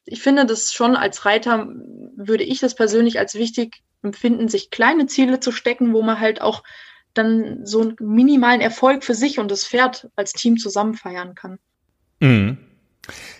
ich 0.05 0.21
finde 0.21 0.45
das 0.45 0.73
schon 0.73 0.95
als 0.95 1.25
Reiter, 1.25 1.67
würde 2.15 2.43
ich 2.43 2.59
das 2.59 2.73
persönlich 2.73 3.19
als 3.19 3.35
wichtig 3.35 3.83
empfinden, 4.05 4.47
sich 4.47 4.69
kleine 4.69 5.07
Ziele 5.07 5.39
zu 5.39 5.51
stecken, 5.51 5.93
wo 5.93 6.01
man 6.01 6.19
halt 6.19 6.41
auch 6.41 6.63
dann 7.13 7.65
so 7.65 7.81
einen 7.81 7.95
minimalen 7.99 8.61
Erfolg 8.61 9.03
für 9.03 9.15
sich 9.15 9.39
und 9.39 9.49
das 9.49 9.65
Pferd 9.67 10.09
als 10.15 10.33
Team 10.33 10.57
zusammen 10.57 10.93
feiern 10.93 11.35
kann. 11.35 11.59
Mhm. 12.19 12.57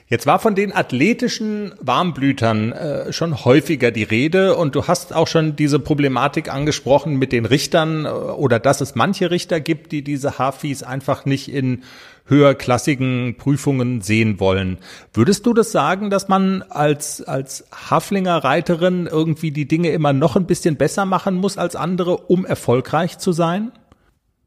Jetzt 0.07 0.27
war 0.27 0.37
von 0.37 0.53
den 0.53 0.71
athletischen 0.71 1.73
Warmblütern 1.79 2.71
äh, 2.71 3.13
schon 3.13 3.43
häufiger 3.43 3.89
die 3.89 4.03
Rede 4.03 4.55
und 4.55 4.75
du 4.75 4.87
hast 4.87 5.13
auch 5.13 5.27
schon 5.27 5.55
diese 5.55 5.79
Problematik 5.79 6.53
angesprochen 6.53 7.15
mit 7.15 7.31
den 7.31 7.45
Richtern 7.45 8.05
äh, 8.05 8.09
oder 8.09 8.59
dass 8.59 8.81
es 8.81 8.93
manche 8.93 9.31
Richter 9.31 9.59
gibt, 9.59 9.91
die 9.91 10.03
diese 10.03 10.37
Hafis 10.37 10.83
einfach 10.83 11.25
nicht 11.25 11.51
in 11.51 11.83
höherklassigen 12.25 13.35
Prüfungen 13.37 14.01
sehen 14.01 14.39
wollen. 14.39 14.79
Würdest 15.13 15.45
du 15.45 15.53
das 15.53 15.71
sagen, 15.71 16.09
dass 16.09 16.27
man 16.27 16.63
als, 16.63 17.21
als 17.21 17.65
Haflinger 17.71 18.37
Reiterin 18.43 19.07
irgendwie 19.07 19.51
die 19.51 19.67
Dinge 19.67 19.89
immer 19.89 20.13
noch 20.13 20.35
ein 20.35 20.47
bisschen 20.47 20.75
besser 20.75 21.05
machen 21.05 21.35
muss 21.35 21.57
als 21.57 21.75
andere, 21.75 22.17
um 22.17 22.45
erfolgreich 22.45 23.17
zu 23.17 23.31
sein? 23.31 23.71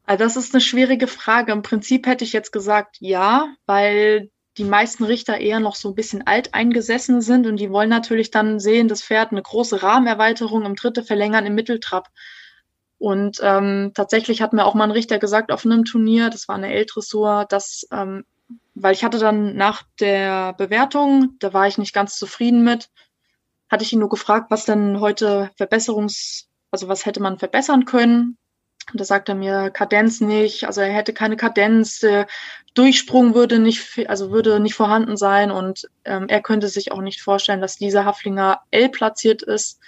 Also 0.05 0.23
das 0.23 0.35
ist 0.35 0.53
eine 0.53 0.61
schwierige 0.61 1.07
Frage. 1.07 1.51
Im 1.51 1.61
Prinzip 1.61 2.07
hätte 2.07 2.23
ich 2.23 2.33
jetzt 2.33 2.51
gesagt, 2.51 2.97
ja, 2.99 3.47
weil 3.65 4.29
die 4.57 4.63
meisten 4.65 5.03
Richter 5.05 5.37
eher 5.37 5.59
noch 5.59 5.75
so 5.75 5.89
ein 5.89 5.95
bisschen 5.95 6.27
alt 6.27 6.53
eingesessen 6.53 7.21
sind 7.21 7.47
und 7.47 7.57
die 7.57 7.69
wollen 7.69 7.89
natürlich 7.89 8.29
dann 8.29 8.59
sehen, 8.59 8.87
das 8.87 9.01
Pferd 9.01 9.31
eine 9.31 9.41
große 9.41 9.81
Rahmenerweiterung 9.81 10.65
im 10.65 10.75
Dritte 10.75 11.03
verlängern 11.03 11.45
im 11.45 11.55
Mitteltrab. 11.55 12.09
Und 12.99 13.39
ähm, 13.41 13.91
tatsächlich 13.95 14.41
hat 14.41 14.51
mir 14.51 14.65
auch 14.65 14.75
mal 14.75 14.83
ein 14.83 14.91
Richter 14.91 15.19
gesagt 15.19 15.51
auf 15.51 15.65
einem 15.65 15.85
Turnier, 15.85 16.29
das 16.29 16.47
war 16.49 16.55
eine 16.55 16.73
L-Dressur, 16.73 17.45
dass, 17.47 17.87
ähm, 17.91 18.25
weil 18.75 18.93
ich 18.93 19.05
hatte 19.05 19.19
dann 19.19 19.55
nach 19.55 19.83
der 20.01 20.53
Bewertung, 20.53 21.35
da 21.39 21.53
war 21.53 21.65
ich 21.65 21.77
nicht 21.77 21.93
ganz 21.93 22.17
zufrieden 22.17 22.63
mit, 22.63 22.89
hatte 23.69 23.83
ich 23.85 23.93
ihn 23.93 23.99
nur 23.99 24.09
gefragt, 24.09 24.51
was 24.51 24.65
denn 24.65 24.99
heute 24.99 25.49
Verbesserungs, 25.55 26.49
also 26.71 26.89
was 26.89 27.05
hätte 27.05 27.21
man 27.21 27.39
verbessern 27.39 27.85
können. 27.85 28.37
Und 28.91 28.99
da 28.99 29.05
sagt 29.05 29.29
er 29.29 29.35
mir 29.35 29.69
Kadenz 29.69 30.19
nicht, 30.19 30.65
also 30.65 30.81
er 30.81 30.91
hätte 30.91 31.13
keine 31.13 31.37
Kadenz, 31.37 31.99
der 31.99 32.27
Durchsprung 32.73 33.33
würde 33.33 33.59
nicht, 33.59 34.09
also 34.09 34.31
würde 34.31 34.59
nicht 34.59 34.73
vorhanden 34.73 35.15
sein 35.15 35.51
und 35.51 35.87
ähm, 36.05 36.25
er 36.27 36.41
könnte 36.41 36.67
sich 36.67 36.91
auch 36.91 37.01
nicht 37.01 37.21
vorstellen, 37.21 37.61
dass 37.61 37.77
dieser 37.77 38.03
Haflinger 38.03 38.61
L 38.71 38.89
platziert 38.89 39.41
ist. 39.41 39.79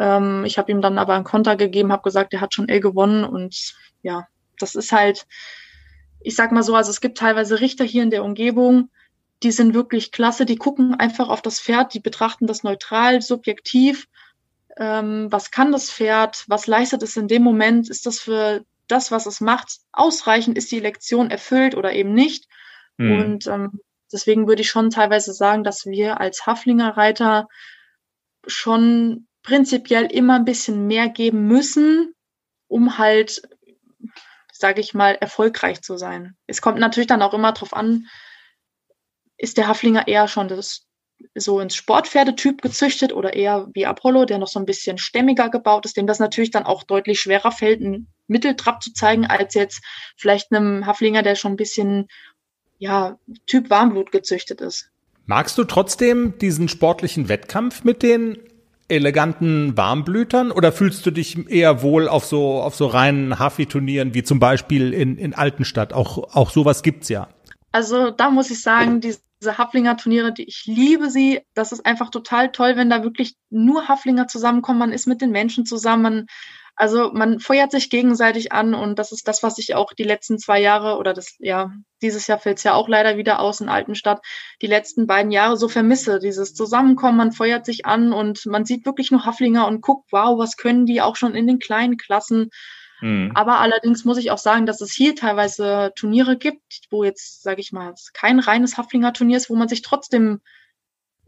Ähm, 0.00 0.44
ich 0.46 0.56
habe 0.56 0.72
ihm 0.72 0.80
dann 0.80 0.98
aber 0.98 1.14
ein 1.14 1.24
Konter 1.24 1.56
gegeben, 1.56 1.92
habe 1.92 2.02
gesagt, 2.02 2.32
er 2.32 2.40
hat 2.40 2.54
schon 2.54 2.68
L 2.68 2.80
gewonnen 2.80 3.22
und 3.22 3.74
ja, 4.02 4.26
das 4.58 4.74
ist 4.74 4.92
halt, 4.92 5.26
ich 6.20 6.34
sag 6.34 6.52
mal 6.52 6.62
so, 6.62 6.74
also 6.74 6.90
es 6.90 7.02
gibt 7.02 7.18
teilweise 7.18 7.60
Richter 7.60 7.84
hier 7.84 8.02
in 8.02 8.10
der 8.10 8.24
Umgebung, 8.24 8.90
die 9.42 9.52
sind 9.52 9.74
wirklich 9.74 10.10
klasse, 10.10 10.46
die 10.46 10.56
gucken 10.56 10.94
einfach 10.94 11.28
auf 11.28 11.42
das 11.42 11.60
Pferd, 11.60 11.92
die 11.92 12.00
betrachten 12.00 12.46
das 12.46 12.62
neutral, 12.62 13.20
subjektiv. 13.20 14.06
Ähm, 14.78 15.28
was 15.30 15.50
kann 15.50 15.70
das 15.70 15.90
Pferd? 15.90 16.44
Was 16.48 16.66
leistet 16.66 17.02
es 17.02 17.16
in 17.16 17.28
dem 17.28 17.42
Moment? 17.42 17.90
Ist 17.90 18.06
das 18.06 18.20
für 18.20 18.64
das, 18.86 19.10
was 19.10 19.26
es 19.26 19.40
macht, 19.40 19.80
ausreichend? 19.92 20.56
Ist 20.56 20.70
die 20.72 20.80
Lektion 20.80 21.30
erfüllt 21.30 21.74
oder 21.74 21.92
eben 21.92 22.12
nicht? 22.12 22.48
Mhm. 22.96 23.20
Und 23.20 23.46
ähm, 23.46 23.80
deswegen 24.12 24.46
würde 24.46 24.62
ich 24.62 24.70
schon 24.70 24.90
teilweise 24.90 25.32
sagen, 25.32 25.64
dass 25.64 25.86
wir 25.86 26.20
als 26.20 26.46
Haflinger 26.46 26.96
Reiter 26.96 27.48
schon 28.46 29.26
prinzipiell 29.42 30.06
immer 30.06 30.36
ein 30.36 30.44
bisschen 30.44 30.86
mehr 30.86 31.08
geben 31.08 31.46
müssen, 31.46 32.14
um 32.68 32.98
halt, 32.98 33.42
sage 34.52 34.80
ich 34.80 34.94
mal, 34.94 35.14
erfolgreich 35.14 35.82
zu 35.82 35.96
sein. 35.96 36.36
Es 36.46 36.60
kommt 36.60 36.78
natürlich 36.78 37.08
dann 37.08 37.22
auch 37.22 37.34
immer 37.34 37.52
darauf 37.52 37.74
an, 37.74 38.06
ist 39.36 39.56
der 39.56 39.68
Haflinger 39.68 40.06
eher 40.06 40.28
schon 40.28 40.48
das 40.48 40.86
so 41.34 41.60
ins 41.60 41.74
Sportpferdetyp 41.74 42.62
gezüchtet 42.62 43.12
oder 43.12 43.34
eher 43.34 43.68
wie 43.74 43.86
Apollo, 43.86 44.24
der 44.24 44.38
noch 44.38 44.48
so 44.48 44.58
ein 44.58 44.66
bisschen 44.66 44.98
stämmiger 44.98 45.50
gebaut 45.50 45.84
ist, 45.84 45.96
dem 45.96 46.06
das 46.06 46.18
natürlich 46.18 46.50
dann 46.50 46.64
auch 46.64 46.82
deutlich 46.82 47.20
schwerer 47.20 47.52
fällt, 47.52 47.80
einen 47.80 48.08
Mitteltrab 48.26 48.82
zu 48.82 48.92
zeigen, 48.92 49.26
als 49.26 49.54
jetzt 49.54 49.82
vielleicht 50.16 50.52
einem 50.52 50.86
Haflinger, 50.86 51.22
der 51.22 51.34
schon 51.34 51.52
ein 51.52 51.56
bisschen 51.56 52.08
ja, 52.78 53.18
Typ 53.46 53.68
Warmblut 53.70 54.12
gezüchtet 54.12 54.60
ist. 54.60 54.90
Magst 55.26 55.58
du 55.58 55.64
trotzdem 55.64 56.38
diesen 56.38 56.68
sportlichen 56.68 57.28
Wettkampf 57.28 57.84
mit 57.84 58.02
den 58.02 58.38
eleganten 58.90 59.76
Warmblütern 59.76 60.50
oder 60.50 60.72
fühlst 60.72 61.04
du 61.06 61.10
dich 61.10 61.48
eher 61.48 61.82
wohl 61.82 62.08
auf 62.08 62.24
so, 62.24 62.60
auf 62.60 62.74
so 62.74 62.86
reinen 62.86 63.38
Hafi-Turnieren 63.38 64.14
wie 64.14 64.22
zum 64.22 64.40
Beispiel 64.40 64.92
in, 64.92 65.16
in 65.16 65.34
Altenstadt? 65.34 65.92
Auch, 65.92 66.34
auch 66.34 66.50
sowas 66.50 66.82
gibt's 66.82 67.08
ja. 67.08 67.28
Also 67.72 68.10
da 68.10 68.30
muss 68.30 68.50
ich 68.50 68.62
sagen, 68.62 69.00
diese 69.00 69.20
Haflinger 69.58 69.96
Turniere, 69.96 70.32
die 70.32 70.44
ich 70.44 70.64
liebe 70.66 71.10
sie. 71.10 71.40
Das 71.54 71.72
ist 71.72 71.86
einfach 71.86 72.10
total 72.10 72.52
toll, 72.52 72.76
wenn 72.76 72.90
da 72.90 73.02
wirklich 73.02 73.34
nur 73.48 73.88
Haflinger 73.88 74.26
zusammenkommen. 74.28 74.78
Man 74.78 74.92
ist 74.92 75.06
mit 75.06 75.20
den 75.20 75.30
Menschen 75.30 75.64
zusammen. 75.64 76.26
Also 76.76 77.10
man 77.12 77.40
feuert 77.40 77.70
sich 77.70 77.90
gegenseitig 77.90 78.52
an 78.52 78.74
und 78.74 78.98
das 78.98 79.12
ist 79.12 79.28
das, 79.28 79.42
was 79.42 79.58
ich 79.58 79.74
auch 79.74 79.92
die 79.92 80.04
letzten 80.04 80.38
zwei 80.38 80.60
Jahre 80.60 80.96
oder 80.96 81.12
das, 81.12 81.36
ja, 81.38 81.72
dieses 82.02 82.26
Jahr 82.26 82.38
fällt 82.38 82.58
es 82.58 82.64
ja 82.64 82.74
auch 82.74 82.88
leider 82.88 83.16
wieder 83.16 83.40
aus 83.40 83.60
in 83.60 83.68
Altenstadt, 83.68 84.20
die 84.62 84.66
letzten 84.66 85.06
beiden 85.06 85.30
Jahre 85.30 85.56
so 85.56 85.68
vermisse. 85.68 86.18
Dieses 86.18 86.54
Zusammenkommen, 86.54 87.18
man 87.18 87.32
feuert 87.32 87.66
sich 87.66 87.86
an 87.86 88.12
und 88.12 88.46
man 88.46 88.64
sieht 88.64 88.86
wirklich 88.86 89.10
nur 89.10 89.26
Haflinger 89.26 89.66
und 89.66 89.82
guckt, 89.82 90.10
wow, 90.10 90.38
was 90.38 90.56
können 90.56 90.86
die 90.86 91.02
auch 91.02 91.16
schon 91.16 91.34
in 91.34 91.46
den 91.46 91.58
kleinen 91.58 91.96
Klassen. 91.96 92.50
Mhm. 93.00 93.32
Aber 93.34 93.60
allerdings 93.60 94.04
muss 94.04 94.18
ich 94.18 94.30
auch 94.30 94.38
sagen, 94.38 94.66
dass 94.66 94.80
es 94.80 94.92
hier 94.92 95.14
teilweise 95.14 95.92
Turniere 95.96 96.36
gibt, 96.36 96.80
wo 96.90 97.04
jetzt, 97.04 97.42
sage 97.42 97.60
ich 97.60 97.72
mal, 97.72 97.94
kein 98.12 98.38
reines 98.38 98.76
Haflinger 98.76 99.12
Turnier 99.12 99.36
ist, 99.36 99.50
wo 99.50 99.56
man 99.56 99.68
sich 99.68 99.82
trotzdem 99.82 100.40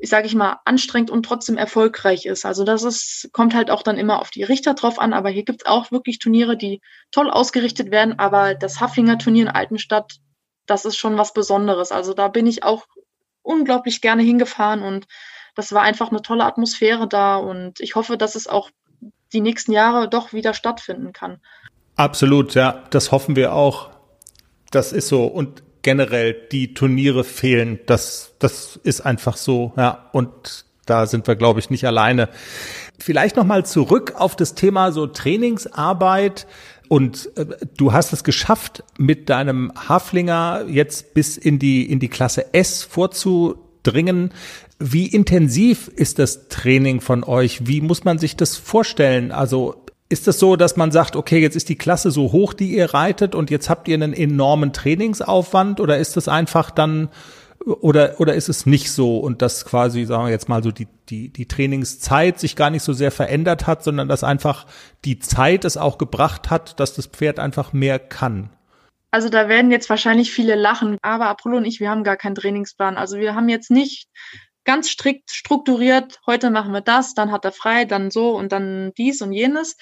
sage 0.05 0.26
ich 0.26 0.34
mal, 0.34 0.59
anstrengend 0.64 1.11
und 1.11 1.24
trotzdem 1.24 1.57
erfolgreich 1.57 2.26
ist. 2.26 2.44
Also 2.44 2.64
das 2.64 2.82
ist, 2.82 3.30
kommt 3.32 3.55
halt 3.55 3.70
auch 3.70 3.82
dann 3.82 3.98
immer 3.98 4.20
auf 4.20 4.30
die 4.30 4.42
Richter 4.42 4.74
drauf 4.74 4.98
an, 4.98 5.12
aber 5.12 5.30
hier 5.30 5.44
gibt's 5.44 5.66
auch 5.66 5.92
wirklich 5.92 6.18
Turniere, 6.18 6.57
die 6.57 6.80
toll 7.11 7.30
ausgerichtet 7.30 7.90
werden, 7.90 8.18
aber 8.18 8.55
das 8.55 8.80
Haflinger 8.80 9.18
Turnier 9.18 9.44
in 9.44 9.48
Altenstadt, 9.48 10.16
das 10.66 10.84
ist 10.84 10.96
schon 10.96 11.18
was 11.18 11.32
Besonderes. 11.32 11.92
Also 11.92 12.14
da 12.14 12.28
bin 12.28 12.46
ich 12.46 12.64
auch 12.64 12.86
unglaublich 13.42 14.00
gerne 14.00 14.22
hingefahren 14.22 14.82
und 14.82 15.07
das 15.55 15.72
war 15.72 15.82
einfach 15.82 16.11
eine 16.11 16.22
tolle 16.22 16.44
Atmosphäre 16.44 17.07
da 17.07 17.36
und 17.36 17.80
ich 17.80 17.94
hoffe, 17.94 18.16
dass 18.16 18.34
es 18.34 18.46
auch 18.46 18.70
die 19.32 19.40
nächsten 19.40 19.72
Jahre 19.72 20.09
doch 20.09 20.32
wieder 20.32 20.55
stattfinden 20.55 21.12
kann. 21.12 21.40
Absolut, 21.96 22.55
ja, 22.55 22.84
das 22.90 23.12
hoffen 23.12 23.36
wir 23.36 23.55
auch. 23.55 23.90
Das 24.70 24.92
ist 24.92 25.09
so. 25.09 25.24
Und 25.26 25.62
generell 25.82 26.34
die 26.52 26.74
Turniere 26.74 27.24
fehlen. 27.24 27.80
Das, 27.86 28.34
das 28.38 28.80
ist 28.82 29.00
einfach 29.02 29.36
so, 29.36 29.72
ja. 29.76 30.08
Und 30.12 30.64
da 30.86 31.06
sind 31.06 31.26
wir, 31.26 31.36
glaube 31.36 31.60
ich, 31.60 31.70
nicht 31.70 31.86
alleine. 31.86 32.28
Vielleicht 32.98 33.36
nochmal 33.36 33.64
zurück 33.64 34.14
auf 34.16 34.36
das 34.36 34.54
Thema 34.54 34.92
so 34.92 35.06
Trainingsarbeit. 35.06 36.46
Und 36.88 37.30
äh, 37.36 37.46
du 37.76 37.92
hast 37.92 38.12
es 38.12 38.24
geschafft, 38.24 38.84
mit 38.98 39.28
deinem 39.28 39.72
Haflinger 39.88 40.64
jetzt 40.68 41.14
bis 41.14 41.36
in 41.36 41.58
die, 41.58 41.90
in 41.90 42.00
die 42.00 42.08
Klasse 42.08 42.52
S 42.52 42.82
vorzudringen. 42.82 44.32
Wie 44.78 45.06
intensiv 45.06 45.88
ist 45.88 46.18
das 46.18 46.48
Training 46.48 47.00
von 47.00 47.22
euch? 47.24 47.66
Wie 47.66 47.80
muss 47.80 48.04
man 48.04 48.18
sich 48.18 48.36
das 48.36 48.56
vorstellen? 48.56 49.30
Also 49.30 49.81
ist 50.12 50.28
es 50.28 50.38
so, 50.38 50.56
dass 50.56 50.76
man 50.76 50.92
sagt, 50.92 51.16
okay, 51.16 51.38
jetzt 51.38 51.56
ist 51.56 51.70
die 51.70 51.78
Klasse 51.78 52.10
so 52.10 52.32
hoch, 52.32 52.52
die 52.52 52.76
ihr 52.76 52.92
reitet 52.92 53.34
und 53.34 53.50
jetzt 53.50 53.70
habt 53.70 53.88
ihr 53.88 53.94
einen 53.94 54.12
enormen 54.12 54.72
Trainingsaufwand 54.72 55.80
oder 55.80 55.96
ist 55.96 56.16
es 56.16 56.28
einfach 56.28 56.70
dann 56.70 57.08
oder 57.64 58.16
oder 58.18 58.34
ist 58.34 58.48
es 58.48 58.66
nicht 58.66 58.90
so 58.90 59.18
und 59.18 59.40
dass 59.40 59.64
quasi 59.64 60.04
sagen 60.04 60.24
wir 60.24 60.30
jetzt 60.30 60.48
mal 60.48 60.62
so 60.62 60.72
die 60.72 60.88
die 61.08 61.32
die 61.32 61.46
Trainingszeit 61.46 62.38
sich 62.38 62.56
gar 62.56 62.70
nicht 62.70 62.82
so 62.82 62.92
sehr 62.92 63.10
verändert 63.10 63.66
hat, 63.66 63.84
sondern 63.84 64.08
dass 64.08 64.24
einfach 64.24 64.66
die 65.04 65.18
Zeit 65.18 65.64
es 65.64 65.76
auch 65.76 65.96
gebracht 65.96 66.50
hat, 66.50 66.78
dass 66.78 66.94
das 66.94 67.06
Pferd 67.06 67.38
einfach 67.38 67.72
mehr 67.72 67.98
kann? 67.98 68.50
Also 69.12 69.28
da 69.28 69.48
werden 69.48 69.70
jetzt 69.70 69.88
wahrscheinlich 69.90 70.32
viele 70.32 70.56
lachen, 70.56 70.98
aber 71.02 71.26
Apollo 71.28 71.58
und 71.58 71.64
ich, 71.64 71.80
wir 71.80 71.90
haben 71.90 72.02
gar 72.02 72.16
keinen 72.16 72.34
Trainingsplan. 72.34 72.96
Also 72.96 73.18
wir 73.18 73.34
haben 73.34 73.48
jetzt 73.48 73.70
nicht 73.70 74.08
ganz 74.64 74.88
strikt 74.90 75.30
strukturiert, 75.30 76.20
heute 76.26 76.50
machen 76.50 76.72
wir 76.72 76.80
das, 76.80 77.14
dann 77.14 77.32
hat 77.32 77.44
er 77.44 77.52
frei, 77.52 77.84
dann 77.84 78.10
so 78.10 78.36
und 78.36 78.52
dann 78.52 78.92
dies 78.96 79.20
und 79.22 79.32
jenes, 79.32 79.76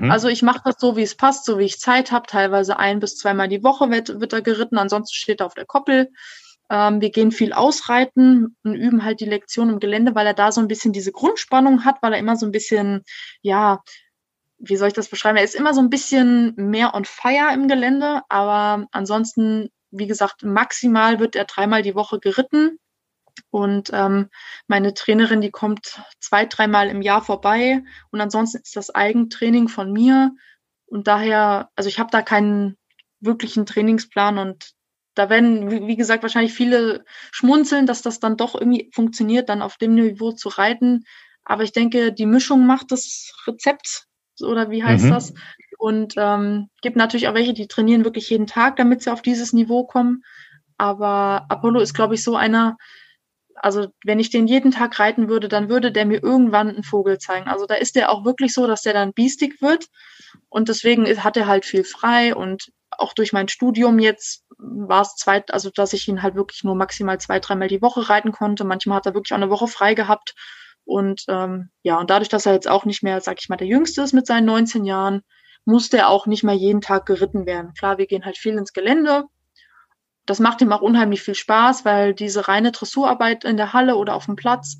Mhm. 0.00 0.10
Also 0.10 0.28
ich 0.28 0.42
mache 0.42 0.62
das 0.64 0.76
so, 0.78 0.96
wie 0.96 1.02
es 1.02 1.16
passt, 1.16 1.44
so 1.44 1.58
wie 1.58 1.64
ich 1.64 1.78
Zeit 1.78 2.12
habe. 2.12 2.26
Teilweise 2.26 2.78
ein 2.78 3.00
bis 3.00 3.16
zweimal 3.16 3.48
die 3.48 3.62
Woche 3.62 3.90
wird, 3.90 4.20
wird 4.20 4.32
er 4.32 4.42
geritten, 4.42 4.78
ansonsten 4.78 5.14
steht 5.14 5.40
er 5.40 5.46
auf 5.46 5.54
der 5.54 5.66
Koppel. 5.66 6.10
Ähm, 6.70 7.00
wir 7.00 7.10
gehen 7.10 7.32
viel 7.32 7.52
ausreiten 7.52 8.56
und 8.64 8.74
üben 8.74 9.04
halt 9.04 9.20
die 9.20 9.26
Lektion 9.26 9.68
im 9.68 9.80
Gelände, 9.80 10.14
weil 10.14 10.26
er 10.26 10.34
da 10.34 10.52
so 10.52 10.60
ein 10.60 10.68
bisschen 10.68 10.92
diese 10.92 11.12
Grundspannung 11.12 11.84
hat, 11.84 11.96
weil 12.02 12.14
er 12.14 12.18
immer 12.18 12.36
so 12.36 12.46
ein 12.46 12.52
bisschen, 12.52 13.02
ja, 13.42 13.82
wie 14.58 14.76
soll 14.76 14.88
ich 14.88 14.94
das 14.94 15.08
beschreiben? 15.08 15.36
Er 15.36 15.44
ist 15.44 15.56
immer 15.56 15.74
so 15.74 15.80
ein 15.80 15.90
bisschen 15.90 16.54
mehr 16.56 16.94
on 16.94 17.04
fire 17.04 17.52
im 17.52 17.68
Gelände, 17.68 18.22
aber 18.28 18.86
ansonsten, 18.92 19.68
wie 19.90 20.06
gesagt, 20.06 20.44
maximal 20.44 21.18
wird 21.18 21.36
er 21.36 21.44
dreimal 21.44 21.82
die 21.82 21.96
Woche 21.96 22.20
geritten. 22.20 22.78
Und 23.52 23.90
ähm, 23.92 24.30
meine 24.66 24.94
Trainerin, 24.94 25.42
die 25.42 25.50
kommt 25.50 26.00
zwei, 26.20 26.46
dreimal 26.46 26.88
im 26.88 27.02
Jahr 27.02 27.22
vorbei. 27.22 27.84
Und 28.10 28.22
ansonsten 28.22 28.62
ist 28.62 28.76
das 28.76 28.94
Eigentraining 28.94 29.68
von 29.68 29.92
mir. 29.92 30.32
Und 30.86 31.06
daher, 31.06 31.68
also 31.76 31.88
ich 31.90 31.98
habe 31.98 32.08
da 32.10 32.22
keinen 32.22 32.78
wirklichen 33.20 33.66
Trainingsplan 33.66 34.38
und 34.38 34.72
da 35.14 35.28
werden, 35.28 35.86
wie 35.86 35.96
gesagt, 35.96 36.22
wahrscheinlich 36.22 36.54
viele 36.54 37.04
schmunzeln, 37.30 37.86
dass 37.86 38.00
das 38.00 38.20
dann 38.20 38.38
doch 38.38 38.54
irgendwie 38.54 38.90
funktioniert, 38.94 39.50
dann 39.50 39.60
auf 39.60 39.76
dem 39.76 39.96
Niveau 39.96 40.32
zu 40.32 40.48
reiten. 40.48 41.04
Aber 41.44 41.62
ich 41.62 41.72
denke, 41.72 42.10
die 42.14 42.24
Mischung 42.24 42.64
macht 42.64 42.90
das 42.90 43.34
Rezept 43.46 44.06
oder 44.40 44.70
wie 44.70 44.82
heißt 44.82 45.04
mhm. 45.04 45.10
das? 45.10 45.34
Und 45.76 46.14
ähm, 46.16 46.70
gibt 46.80 46.96
natürlich 46.96 47.28
auch 47.28 47.34
welche, 47.34 47.52
die 47.52 47.66
trainieren 47.66 48.06
wirklich 48.06 48.30
jeden 48.30 48.46
Tag, 48.46 48.76
damit 48.76 49.02
sie 49.02 49.12
auf 49.12 49.20
dieses 49.20 49.52
Niveau 49.52 49.84
kommen. 49.84 50.24
Aber 50.78 51.44
Apollo 51.50 51.80
ist, 51.80 51.92
glaube 51.92 52.14
ich, 52.14 52.24
so 52.24 52.34
einer, 52.34 52.78
also 53.62 53.86
wenn 54.04 54.18
ich 54.18 54.30
den 54.30 54.46
jeden 54.46 54.72
Tag 54.72 54.98
reiten 54.98 55.28
würde, 55.28 55.48
dann 55.48 55.68
würde 55.68 55.92
der 55.92 56.04
mir 56.04 56.22
irgendwann 56.22 56.68
einen 56.68 56.82
Vogel 56.82 57.18
zeigen. 57.18 57.48
Also 57.48 57.64
da 57.66 57.74
ist 57.74 57.94
der 57.94 58.10
auch 58.10 58.24
wirklich 58.24 58.52
so, 58.52 58.66
dass 58.66 58.82
der 58.82 58.92
dann 58.92 59.12
biestig 59.12 59.62
wird. 59.62 59.86
Und 60.48 60.68
deswegen 60.68 61.06
hat 61.22 61.36
er 61.36 61.46
halt 61.46 61.64
viel 61.64 61.84
frei 61.84 62.34
und 62.34 62.72
auch 62.90 63.14
durch 63.14 63.32
mein 63.32 63.48
Studium 63.48 63.98
jetzt 63.98 64.44
war 64.58 65.02
es 65.02 65.14
zweit, 65.14 65.52
also 65.52 65.70
dass 65.70 65.92
ich 65.92 66.08
ihn 66.08 66.22
halt 66.22 66.34
wirklich 66.34 66.64
nur 66.64 66.74
maximal 66.74 67.18
zwei, 67.18 67.38
dreimal 67.38 67.68
die 67.68 67.82
Woche 67.82 68.08
reiten 68.08 68.32
konnte. 68.32 68.64
Manchmal 68.64 68.96
hat 68.96 69.06
er 69.06 69.14
wirklich 69.14 69.32
auch 69.32 69.36
eine 69.36 69.50
Woche 69.50 69.68
frei 69.68 69.94
gehabt. 69.94 70.34
Und 70.84 71.24
ähm, 71.28 71.70
ja, 71.82 71.98
und 71.98 72.10
dadurch, 72.10 72.28
dass 72.28 72.46
er 72.46 72.54
jetzt 72.54 72.68
auch 72.68 72.84
nicht 72.84 73.02
mehr, 73.02 73.20
sag 73.20 73.38
ich 73.40 73.48
mal, 73.48 73.56
der 73.56 73.68
Jüngste 73.68 74.02
ist 74.02 74.12
mit 74.12 74.26
seinen 74.26 74.46
19 74.46 74.84
Jahren, 74.84 75.22
musste 75.64 75.98
er 75.98 76.08
auch 76.08 76.26
nicht 76.26 76.42
mehr 76.42 76.54
jeden 76.54 76.80
Tag 76.80 77.06
geritten 77.06 77.46
werden. 77.46 77.72
Klar, 77.78 77.98
wir 77.98 78.06
gehen 78.06 78.24
halt 78.24 78.36
viel 78.36 78.58
ins 78.58 78.72
Gelände, 78.72 79.24
das 80.26 80.38
macht 80.38 80.60
ihm 80.60 80.72
auch 80.72 80.82
unheimlich 80.82 81.22
viel 81.22 81.34
Spaß, 81.34 81.84
weil 81.84 82.14
diese 82.14 82.48
reine 82.48 82.72
Dressurarbeit 82.72 83.44
in 83.44 83.56
der 83.56 83.72
Halle 83.72 83.96
oder 83.96 84.14
auf 84.14 84.26
dem 84.26 84.36
Platz, 84.36 84.78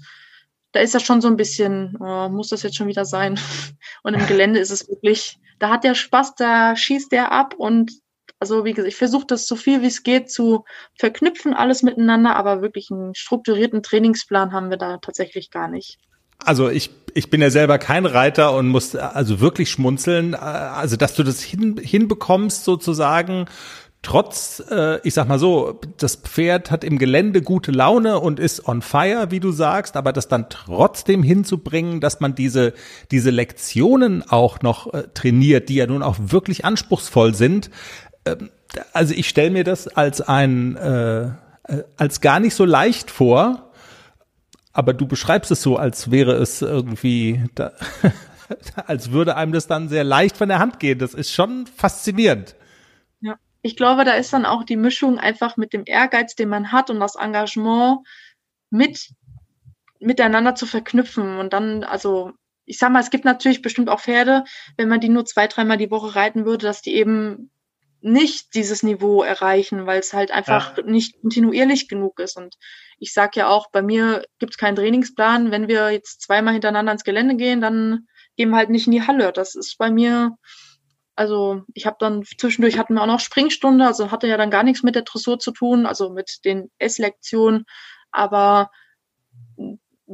da 0.72 0.80
ist 0.80 0.94
das 0.94 1.02
schon 1.02 1.20
so 1.20 1.28
ein 1.28 1.36
bisschen, 1.36 1.96
oh, 2.00 2.28
muss 2.28 2.48
das 2.48 2.62
jetzt 2.62 2.76
schon 2.76 2.88
wieder 2.88 3.04
sein? 3.04 3.38
Und 4.02 4.14
im 4.14 4.26
Gelände 4.26 4.60
ist 4.60 4.70
es 4.70 4.88
wirklich, 4.88 5.38
da 5.58 5.70
hat 5.70 5.84
der 5.84 5.94
Spaß, 5.94 6.34
da 6.36 6.76
schießt 6.76 7.12
der 7.12 7.32
ab 7.32 7.54
und 7.56 7.92
also 8.40 8.64
wie 8.64 8.72
gesagt, 8.72 8.88
ich 8.88 8.96
versuche 8.96 9.26
das 9.26 9.46
so 9.46 9.54
viel 9.54 9.82
wie 9.82 9.86
es 9.86 10.02
geht 10.02 10.28
zu 10.28 10.64
verknüpfen, 10.98 11.54
alles 11.54 11.84
miteinander, 11.84 12.34
aber 12.34 12.60
wirklich 12.60 12.90
einen 12.90 13.14
strukturierten 13.14 13.84
Trainingsplan 13.84 14.52
haben 14.52 14.70
wir 14.70 14.78
da 14.78 14.96
tatsächlich 14.96 15.52
gar 15.52 15.68
nicht. 15.68 15.98
Also 16.44 16.68
ich, 16.68 16.90
ich 17.14 17.30
bin 17.30 17.40
ja 17.40 17.50
selber 17.50 17.78
kein 17.78 18.04
Reiter 18.04 18.56
und 18.56 18.66
muss 18.66 18.96
also 18.96 19.38
wirklich 19.38 19.70
schmunzeln. 19.70 20.34
Also 20.34 20.96
dass 20.96 21.14
du 21.14 21.22
das 21.22 21.40
hin, 21.40 21.78
hinbekommst 21.80 22.64
sozusagen 22.64 23.46
trotz, 24.02 24.62
äh, 24.68 25.00
ich 25.04 25.14
sag 25.14 25.28
mal 25.28 25.38
so, 25.38 25.80
das 25.96 26.16
Pferd 26.16 26.70
hat 26.70 26.82
im 26.82 26.98
Gelände 26.98 27.40
gute 27.40 27.70
Laune 27.70 28.18
und 28.18 28.40
ist 28.40 28.66
on 28.66 28.82
fire, 28.82 29.30
wie 29.30 29.40
du 29.40 29.52
sagst, 29.52 29.96
aber 29.96 30.12
das 30.12 30.26
dann 30.28 30.50
trotzdem 30.50 31.22
hinzubringen, 31.22 32.00
dass 32.00 32.18
man 32.18 32.34
diese, 32.34 32.74
diese 33.12 33.30
Lektionen 33.30 34.28
auch 34.28 34.60
noch 34.60 34.92
äh, 34.92 35.04
trainiert, 35.14 35.68
die 35.68 35.76
ja 35.76 35.86
nun 35.86 36.02
auch 36.02 36.16
wirklich 36.18 36.64
anspruchsvoll 36.64 37.34
sind. 37.34 37.70
Ähm, 38.24 38.50
also 38.92 39.14
ich 39.14 39.28
stelle 39.28 39.50
mir 39.50 39.64
das 39.64 39.86
als 39.86 40.20
ein, 40.20 40.76
äh, 40.76 41.26
äh, 41.26 41.30
als 41.96 42.20
gar 42.20 42.40
nicht 42.40 42.56
so 42.56 42.64
leicht 42.64 43.10
vor, 43.10 43.70
aber 44.72 44.94
du 44.94 45.06
beschreibst 45.06 45.50
es 45.52 45.62
so, 45.62 45.76
als 45.76 46.10
wäre 46.10 46.32
es 46.32 46.60
irgendwie, 46.60 47.44
da, 47.54 47.72
als 48.86 49.12
würde 49.12 49.36
einem 49.36 49.52
das 49.52 49.68
dann 49.68 49.88
sehr 49.88 50.02
leicht 50.02 50.36
von 50.36 50.48
der 50.48 50.58
Hand 50.58 50.80
gehen. 50.80 50.98
Das 50.98 51.14
ist 51.14 51.30
schon 51.32 51.66
faszinierend 51.66 52.56
ich 53.62 53.76
glaube, 53.76 54.04
da 54.04 54.14
ist 54.14 54.32
dann 54.32 54.44
auch 54.44 54.64
die 54.64 54.76
Mischung 54.76 55.18
einfach 55.18 55.56
mit 55.56 55.72
dem 55.72 55.84
Ehrgeiz, 55.86 56.34
den 56.34 56.48
man 56.48 56.72
hat 56.72 56.90
und 56.90 57.00
das 57.00 57.14
Engagement 57.14 58.00
mit 58.70 59.10
miteinander 60.00 60.54
zu 60.56 60.66
verknüpfen 60.66 61.38
und 61.38 61.52
dann, 61.52 61.84
also 61.84 62.32
ich 62.64 62.78
sag 62.78 62.90
mal, 62.90 63.00
es 63.00 63.10
gibt 63.10 63.24
natürlich 63.24 63.62
bestimmt 63.62 63.88
auch 63.88 64.00
Pferde, 64.00 64.44
wenn 64.76 64.88
man 64.88 65.00
die 65.00 65.08
nur 65.08 65.24
zwei, 65.24 65.46
dreimal 65.46 65.76
die 65.76 65.90
Woche 65.90 66.14
reiten 66.16 66.44
würde, 66.44 66.66
dass 66.66 66.82
die 66.82 66.94
eben 66.94 67.50
nicht 68.00 68.54
dieses 68.54 68.82
Niveau 68.82 69.22
erreichen, 69.22 69.86
weil 69.86 70.00
es 70.00 70.12
halt 70.12 70.32
einfach 70.32 70.76
ja. 70.76 70.84
nicht 70.84 71.20
kontinuierlich 71.20 71.88
genug 71.88 72.18
ist. 72.18 72.36
Und 72.36 72.56
ich 72.98 73.12
sag 73.12 73.36
ja 73.36 73.48
auch, 73.48 73.70
bei 73.70 73.80
mir 73.80 74.24
gibt 74.38 74.54
es 74.54 74.58
keinen 74.58 74.74
Trainingsplan. 74.74 75.52
Wenn 75.52 75.68
wir 75.68 75.90
jetzt 75.90 76.20
zweimal 76.20 76.52
hintereinander 76.52 76.92
ins 76.92 77.04
Gelände 77.04 77.36
gehen, 77.36 77.60
dann 77.60 78.08
gehen 78.36 78.50
wir 78.50 78.56
halt 78.56 78.70
nicht 78.70 78.86
in 78.86 78.92
die 78.92 79.06
Halle. 79.06 79.32
Das 79.32 79.54
ist 79.54 79.78
bei 79.78 79.90
mir 79.90 80.36
also 81.14 81.62
ich 81.74 81.86
habe 81.86 81.96
dann 81.98 82.24
zwischendurch 82.24 82.78
hatten 82.78 82.94
wir 82.94 83.02
auch 83.02 83.06
noch 83.06 83.20
Springstunde, 83.20 83.86
also 83.86 84.10
hatte 84.10 84.26
ja 84.26 84.36
dann 84.36 84.50
gar 84.50 84.62
nichts 84.62 84.82
mit 84.82 84.94
der 84.94 85.02
Dressur 85.02 85.38
zu 85.38 85.52
tun, 85.52 85.86
also 85.86 86.10
mit 86.10 86.44
den 86.44 86.70
S-Lektionen. 86.78 87.64
Aber 88.10 88.70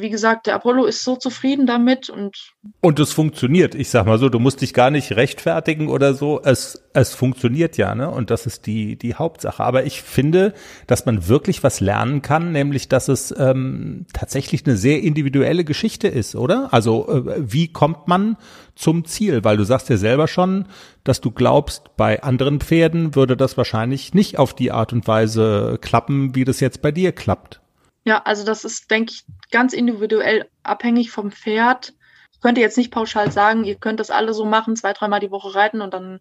wie 0.01 0.11
gesagt, 0.11 0.47
der 0.47 0.55
Apollo 0.55 0.85
ist 0.85 1.05
so 1.05 1.17
zufrieden 1.17 1.67
damit 1.67 2.11
und. 2.11 2.55
Und 2.81 3.01
es 3.01 3.13
funktioniert. 3.13 3.75
Ich 3.75 3.91
sag 3.91 4.07
mal 4.07 4.19
so, 4.19 4.29
du 4.29 4.39
musst 4.39 4.61
dich 4.61 4.75
gar 4.75 4.91
nicht 4.91 5.13
rechtfertigen 5.13 5.89
oder 5.89 6.15
so. 6.15 6.41
Es, 6.43 6.83
es 6.95 7.15
funktioniert 7.15 7.77
ja, 7.77 7.95
ne? 7.95 8.11
Und 8.11 8.31
das 8.31 8.47
ist 8.47 8.67
die, 8.67 8.97
die 8.97 9.15
Hauptsache. 9.15 9.63
Aber 9.63 9.85
ich 9.85 10.03
finde, 10.03 10.55
dass 10.87 11.07
man 11.07 11.29
wirklich 11.29 11.63
was 11.63 11.81
lernen 11.81 12.23
kann, 12.23 12.53
nämlich, 12.53 12.89
dass 12.89 13.09
es 13.09 13.35
ähm, 13.37 14.07
tatsächlich 14.13 14.67
eine 14.67 14.77
sehr 14.77 15.03
individuelle 15.03 15.65
Geschichte 15.65 16.09
ist, 16.09 16.35
oder? 16.35 16.69
Also, 16.73 17.09
äh, 17.09 17.35
wie 17.39 17.73
kommt 17.73 18.09
man 18.09 18.37
zum 18.75 19.05
Ziel? 19.05 19.45
Weil 19.45 19.57
du 19.57 19.65
sagst 19.65 19.89
ja 19.89 19.97
selber 19.97 20.29
schon, 20.29 20.67
dass 21.05 21.21
du 21.21 21.31
glaubst, 21.31 21.97
bei 21.97 22.23
anderen 22.23 22.61
Pferden 22.61 23.15
würde 23.15 23.37
das 23.37 23.57
wahrscheinlich 23.57 24.15
nicht 24.15 24.39
auf 24.39 24.55
die 24.55 24.73
Art 24.73 24.93
und 24.93 25.07
Weise 25.07 25.79
klappen, 25.81 26.35
wie 26.35 26.45
das 26.45 26.61
jetzt 26.61 26.83
bei 26.83 26.93
dir 26.93 27.13
klappt. 27.13 27.61
Ja, 28.09 28.23
also 28.25 28.43
das 28.43 28.65
ist, 28.65 28.91
denke 28.91 29.13
ich, 29.13 29.27
ganz 29.51 29.75
individuell 29.75 30.49
abhängig 30.63 31.11
vom 31.11 31.31
Pferd. 31.31 31.93
Ich 32.33 32.41
könnte 32.41 32.63
jetzt 32.63 32.79
nicht 32.79 32.91
pauschal 32.91 33.31
sagen, 33.31 33.65
ihr 33.65 33.75
könnt 33.75 34.01
das 34.01 34.11
alle 34.11 34.33
so 34.33 34.47
machen, 34.47 34.77
zwei, 34.77 34.95
dreimal 34.95 35.21
die 35.21 35.31
Woche 35.31 35.55
reiten 35.55 35.83
und 35.83 35.93
dann 35.93 36.21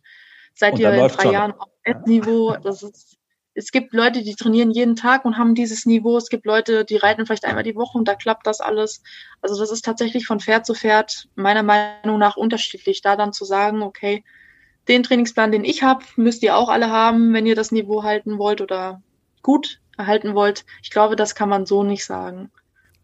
seid 0.54 0.74
und 0.74 0.82
ihr 0.82 0.92
in 0.92 1.08
drei 1.08 1.24
schon. 1.24 1.32
Jahren 1.32 1.54
auf 1.54 2.06
Niveau. 2.06 2.58
Das 2.62 2.84
ist, 2.84 3.16
es 3.54 3.72
gibt 3.72 3.94
Leute, 3.94 4.22
die 4.22 4.36
trainieren 4.36 4.72
jeden 4.72 4.98
Tag 4.98 5.24
und 5.24 5.38
haben 5.38 5.56
dieses 5.56 5.86
Niveau. 5.86 6.18
Es 6.18 6.28
gibt 6.28 6.46
Leute, 6.46 6.84
die 6.84 6.98
reiten 6.98 7.26
vielleicht 7.26 7.46
einmal 7.46 7.64
die 7.64 7.78
Woche 7.78 7.98
und 7.98 8.06
da 8.06 8.16
klappt 8.16 8.48
das 8.48 8.60
alles. 8.60 9.02
Also 9.42 9.58
das 9.58 9.72
ist 9.72 9.86
tatsächlich 9.86 10.28
von 10.28 10.42
Pferd 10.42 10.66
zu 10.66 10.74
Pferd 10.74 11.30
meiner 11.36 11.64
Meinung 11.64 12.20
nach 12.20 12.36
unterschiedlich. 12.36 13.02
Da 13.02 13.16
dann 13.16 13.32
zu 13.32 13.46
sagen, 13.46 13.82
okay, 13.82 14.26
den 14.90 15.04
Trainingsplan, 15.04 15.54
den 15.54 15.64
ich 15.64 15.84
habe, 15.84 16.04
müsst 16.18 16.44
ihr 16.44 16.58
auch 16.58 16.68
alle 16.68 16.90
haben, 16.90 17.32
wenn 17.32 17.46
ihr 17.46 17.56
das 17.56 17.72
Niveau 17.72 18.04
halten 18.04 18.38
wollt 18.40 18.60
oder 18.60 19.02
gut 19.42 19.80
erhalten 19.98 20.36
wollt. 20.36 20.66
Ich 20.84 20.90
glaube, 20.90 21.16
das 21.16 21.36
kann 21.36 21.50
man 21.50 21.66
so 21.66 21.84
nicht 21.84 22.06
sagen. 22.06 22.52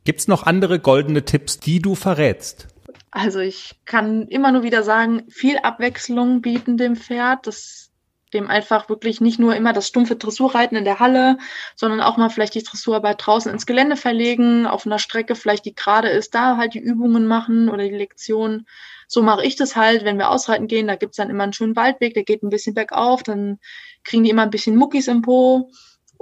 Gibt's 0.04 0.28
noch 0.28 0.44
andere 0.44 0.80
goldene 0.80 1.24
Tipps, 1.24 1.60
die 1.60 1.82
du 1.82 1.96
verrätst? 1.96 2.68
Also 3.12 3.39
ich 3.39 3.76
kann 3.86 4.28
immer 4.28 4.52
nur 4.52 4.64
wieder 4.64 4.84
sagen, 4.84 5.24
viel 5.30 5.58
Abwechslung 5.60 6.41
bieten 6.41 6.78
dem 6.78 6.96
Pferd, 6.96 7.48
das 7.48 7.91
dem 8.34 8.50
einfach 8.50 8.89
wirklich 8.89 9.22
nicht 9.22 9.39
nur 9.39 9.56
immer 9.56 9.74
das 9.74 9.88
stumpfe 9.88 10.16
Dressurreiten 10.16 10.76
in 10.76 10.86
der 10.86 11.00
Halle, 11.00 11.38
sondern 11.76 12.02
auch 12.02 12.18
mal 12.18 12.30
vielleicht 12.30 12.56
die 12.56 12.64
Dressurarbeit 12.64 13.18
draußen 13.20 13.52
ins 13.52 13.66
Gelände 13.66 13.96
verlegen, 13.96 14.66
auf 14.66 14.86
einer 14.86 15.00
Strecke 15.00 15.36
vielleicht, 15.36 15.66
die 15.66 15.76
gerade 15.76 16.10
ist, 16.10 16.34
da 16.34 16.58
halt 16.58 16.74
die 16.74 16.80
Übungen 16.80 17.28
machen 17.28 17.70
oder 17.70 17.84
die 17.84 17.96
Lektionen. 17.96 18.68
So 19.08 19.22
mache 19.22 19.46
ich 19.46 19.56
das 19.56 19.76
halt, 19.76 20.04
wenn 20.04 20.18
wir 20.18 20.32
ausreiten 20.32 20.68
gehen, 20.68 20.88
da 20.88 20.96
gibt's 20.96 21.18
dann 21.18 21.30
immer 21.30 21.44
einen 21.44 21.54
schönen 21.54 21.76
Waldweg, 21.76 22.16
der 22.16 22.24
geht 22.24 22.41
ein 22.41 22.50
bisschen 22.50 22.74
bergauf, 22.74 23.22
dann 23.22 23.60
kriegen 24.04 24.24
die 24.24 24.32
immer 24.32 24.41
ein 24.41 24.50
bisschen 24.50 24.76
Muckis 24.76 25.08
im 25.08 25.22
Po 25.22 25.70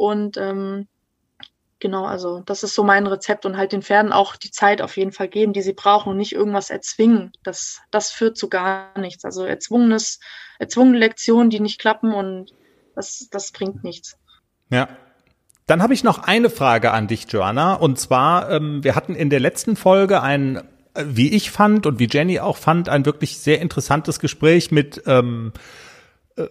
und 0.01 0.35
ähm, 0.37 0.87
genau, 1.77 2.05
also 2.05 2.41
das 2.47 2.63
ist 2.63 2.73
so 2.73 2.83
mein 2.83 3.05
Rezept 3.05 3.45
und 3.45 3.55
halt 3.55 3.71
den 3.71 3.83
Pferden 3.83 4.11
auch 4.11 4.35
die 4.35 4.49
Zeit 4.49 4.81
auf 4.81 4.97
jeden 4.97 5.11
Fall 5.11 5.27
geben, 5.27 5.53
die 5.53 5.61
sie 5.61 5.73
brauchen 5.73 6.09
und 6.09 6.17
nicht 6.17 6.33
irgendwas 6.33 6.71
erzwingen. 6.71 7.31
Das, 7.43 7.81
das 7.91 8.09
führt 8.09 8.35
zu 8.35 8.49
gar 8.49 8.97
nichts. 8.97 9.25
Also 9.25 9.45
erzwungenes, 9.45 10.19
erzwungene 10.57 10.97
Lektionen, 10.97 11.51
die 11.51 11.59
nicht 11.59 11.79
klappen 11.79 12.15
und 12.15 12.51
das, 12.95 13.27
das 13.29 13.51
bringt 13.51 13.83
nichts. 13.83 14.17
Ja. 14.71 14.89
Dann 15.67 15.83
habe 15.83 15.93
ich 15.93 16.03
noch 16.03 16.23
eine 16.23 16.49
Frage 16.49 16.91
an 16.91 17.07
dich, 17.07 17.31
Joanna. 17.31 17.75
Und 17.75 17.99
zwar, 17.99 18.49
ähm, 18.49 18.83
wir 18.83 18.95
hatten 18.95 19.13
in 19.13 19.29
der 19.29 19.39
letzten 19.39 19.75
Folge 19.75 20.23
ein, 20.23 20.63
äh, 20.95 21.05
wie 21.05 21.31
ich 21.31 21.51
fand 21.51 21.85
und 21.85 21.99
wie 21.99 22.07
Jenny 22.11 22.39
auch 22.39 22.57
fand, 22.57 22.89
ein 22.89 23.05
wirklich 23.05 23.37
sehr 23.37 23.61
interessantes 23.61 24.19
Gespräch 24.19 24.71
mit 24.71 25.03
ähm, 25.05 25.53
äh, 25.55 25.59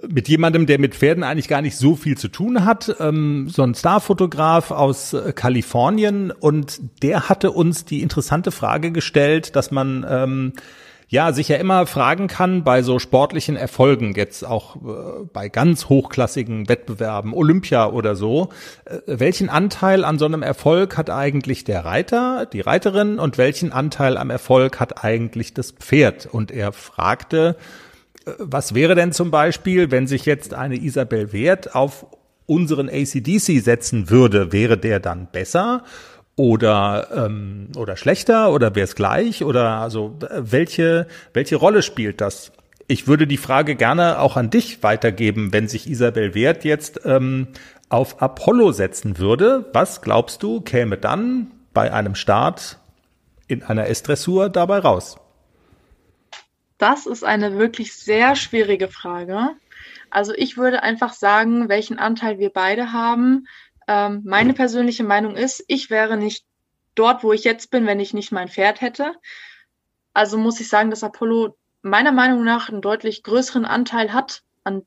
mit 0.08 0.28
jemandem, 0.28 0.66
der 0.66 0.78
mit 0.78 0.94
Pferden 0.94 1.24
eigentlich 1.24 1.48
gar 1.48 1.62
nicht 1.62 1.76
so 1.76 1.96
viel 1.96 2.16
zu 2.16 2.28
tun 2.28 2.64
hat, 2.64 2.94
ähm, 3.00 3.48
so 3.48 3.62
ein 3.62 3.74
Starfotograf 3.74 4.70
aus 4.70 5.12
äh, 5.12 5.32
Kalifornien 5.32 6.30
und 6.30 6.80
der 7.02 7.28
hatte 7.28 7.50
uns 7.52 7.84
die 7.84 8.02
interessante 8.02 8.50
Frage 8.50 8.92
gestellt, 8.92 9.56
dass 9.56 9.70
man 9.70 10.06
ähm, 10.08 10.52
ja 11.10 11.32
sich 11.32 11.48
ja 11.48 11.56
immer 11.56 11.86
fragen 11.86 12.28
kann 12.28 12.62
bei 12.64 12.82
so 12.82 12.98
sportlichen 12.98 13.56
Erfolgen, 13.56 14.14
jetzt 14.14 14.46
auch 14.46 14.76
äh, 14.76 15.24
bei 15.32 15.48
ganz 15.48 15.88
hochklassigen 15.88 16.68
Wettbewerben, 16.68 17.34
Olympia 17.34 17.90
oder 17.90 18.14
so, 18.14 18.50
äh, 18.84 18.98
welchen 19.06 19.50
Anteil 19.50 20.04
an 20.04 20.18
so 20.18 20.24
einem 20.24 20.42
Erfolg 20.42 20.96
hat 20.96 21.10
eigentlich 21.10 21.64
der 21.64 21.84
Reiter, 21.84 22.46
die 22.46 22.60
Reiterin 22.60 23.18
und 23.18 23.38
welchen 23.38 23.72
Anteil 23.72 24.16
am 24.16 24.30
Erfolg 24.30 24.78
hat 24.78 25.04
eigentlich 25.04 25.52
das 25.52 25.72
Pferd? 25.72 26.28
Und 26.30 26.52
er 26.52 26.72
fragte, 26.72 27.56
was 28.38 28.74
wäre 28.74 28.94
denn 28.94 29.12
zum 29.12 29.30
Beispiel, 29.30 29.90
wenn 29.90 30.06
sich 30.06 30.26
jetzt 30.26 30.54
eine 30.54 30.76
Isabel 30.76 31.32
Wert 31.32 31.74
auf 31.74 32.06
unseren 32.46 32.88
ACDC 32.88 33.62
setzen 33.62 34.10
würde, 34.10 34.52
wäre 34.52 34.76
der 34.76 35.00
dann 35.00 35.28
besser 35.30 35.84
oder 36.36 37.08
ähm, 37.14 37.68
oder 37.76 37.96
schlechter 37.96 38.52
oder 38.52 38.74
wäre 38.74 38.84
es 38.84 38.94
gleich 38.94 39.44
oder 39.44 39.76
also 39.80 40.16
welche 40.18 41.06
welche 41.32 41.56
Rolle 41.56 41.82
spielt 41.82 42.20
das? 42.20 42.50
Ich 42.88 43.06
würde 43.06 43.28
die 43.28 43.36
Frage 43.36 43.76
gerne 43.76 44.18
auch 44.18 44.36
an 44.36 44.50
dich 44.50 44.82
weitergeben, 44.82 45.52
wenn 45.52 45.68
sich 45.68 45.88
Isabel 45.88 46.34
Wert 46.34 46.64
jetzt 46.64 47.02
ähm, 47.04 47.46
auf 47.88 48.20
Apollo 48.20 48.72
setzen 48.72 49.18
würde. 49.18 49.66
Was 49.72 50.02
glaubst 50.02 50.42
du 50.42 50.60
käme 50.60 50.96
dann 50.96 51.52
bei 51.72 51.92
einem 51.92 52.16
Start 52.16 52.78
in 53.46 53.62
einer 53.62 53.86
S-Dressur 53.86 54.48
dabei 54.48 54.78
raus? 54.80 55.19
Das 56.80 57.04
ist 57.04 57.24
eine 57.24 57.58
wirklich 57.58 57.92
sehr 57.92 58.34
schwierige 58.36 58.88
Frage. 58.88 59.50
Also 60.08 60.32
ich 60.34 60.56
würde 60.56 60.82
einfach 60.82 61.12
sagen, 61.12 61.68
welchen 61.68 61.98
Anteil 61.98 62.38
wir 62.38 62.48
beide 62.48 62.92
haben. 62.92 63.46
Ähm, 63.86 64.22
meine 64.24 64.54
persönliche 64.54 65.04
Meinung 65.04 65.36
ist, 65.36 65.62
ich 65.68 65.90
wäre 65.90 66.16
nicht 66.16 66.46
dort, 66.94 67.22
wo 67.22 67.34
ich 67.34 67.44
jetzt 67.44 67.70
bin, 67.70 67.86
wenn 67.86 68.00
ich 68.00 68.14
nicht 68.14 68.32
mein 68.32 68.48
Pferd 68.48 68.80
hätte. 68.80 69.12
Also 70.14 70.38
muss 70.38 70.58
ich 70.58 70.68
sagen, 70.68 70.88
dass 70.88 71.04
Apollo 71.04 71.54
meiner 71.82 72.12
Meinung 72.12 72.44
nach 72.44 72.70
einen 72.70 72.80
deutlich 72.80 73.22
größeren 73.24 73.66
Anteil 73.66 74.14
hat 74.14 74.42
an, 74.64 74.82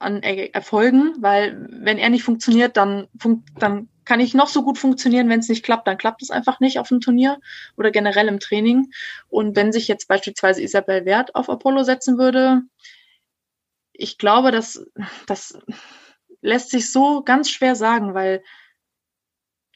an 0.00 0.24
Erfolgen, 0.24 1.14
weil 1.20 1.68
wenn 1.70 1.98
er 1.98 2.10
nicht 2.10 2.24
funktioniert, 2.24 2.76
dann, 2.76 3.06
fun 3.16 3.44
dann 3.56 3.88
kann 4.06 4.20
ich 4.20 4.32
noch 4.32 4.48
so 4.48 4.62
gut 4.62 4.78
funktionieren, 4.78 5.28
wenn 5.28 5.40
es 5.40 5.48
nicht 5.48 5.64
klappt, 5.64 5.86
dann 5.86 5.98
klappt 5.98 6.22
es 6.22 6.30
einfach 6.30 6.60
nicht 6.60 6.78
auf 6.78 6.88
dem 6.88 7.00
Turnier 7.00 7.38
oder 7.76 7.90
generell 7.90 8.28
im 8.28 8.40
Training. 8.40 8.90
Und 9.28 9.56
wenn 9.56 9.72
sich 9.72 9.88
jetzt 9.88 10.08
beispielsweise 10.08 10.62
Isabel 10.62 11.04
Wert 11.04 11.34
auf 11.34 11.50
Apollo 11.50 11.82
setzen 11.82 12.16
würde, 12.16 12.62
ich 13.92 14.16
glaube, 14.16 14.52
dass 14.52 14.86
das 15.26 15.58
lässt 16.40 16.70
sich 16.70 16.92
so 16.92 17.22
ganz 17.22 17.50
schwer 17.50 17.74
sagen, 17.74 18.14
weil 18.14 18.42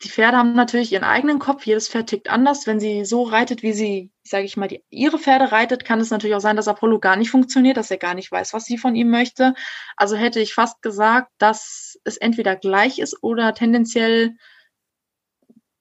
die 0.03 0.09
Pferde 0.09 0.39
haben 0.39 0.55
natürlich 0.55 0.93
ihren 0.93 1.05
eigenen 1.05 1.39
Kopf. 1.39 1.67
Jedes 1.67 1.89
Pferd 1.89 2.09
tickt 2.09 2.31
anders. 2.31 2.67
Wenn 2.67 2.81
sie 2.81 3.05
so 3.05 3.23
reitet, 3.23 3.63
wie 3.63 3.75
sie, 3.75 4.11
sage 4.23 4.45
ich 4.45 4.57
mal, 4.57 4.69
die, 4.69 4.83
ihre 4.89 5.19
Pferde 5.19 5.53
reitet, 5.53 5.85
kann 5.85 6.01
es 6.01 6.11
natürlich 6.11 6.35
auch 6.37 6.41
sein, 6.41 6.57
dass 6.57 6.69
Apollo 6.69 7.01
gar 7.01 7.17
nicht 7.17 7.31
funktioniert, 7.31 7.77
dass 7.77 7.91
er 7.91 7.99
gar 7.99 8.15
nicht 8.15 8.33
weiß, 8.33 8.55
was 8.55 8.65
sie 8.65 8.79
von 8.79 8.95
ihm 8.95 9.11
möchte. 9.11 9.55
Also 9.97 10.17
hätte 10.17 10.41
ich 10.41 10.55
fast 10.55 10.81
gesagt, 10.81 11.31
dass 11.39 11.99
es 12.05 12.17
entweder 12.17 12.57
gleich 12.57 12.99
ist 12.99 13.23
oder 13.23 13.53
tendenziell 13.53 14.37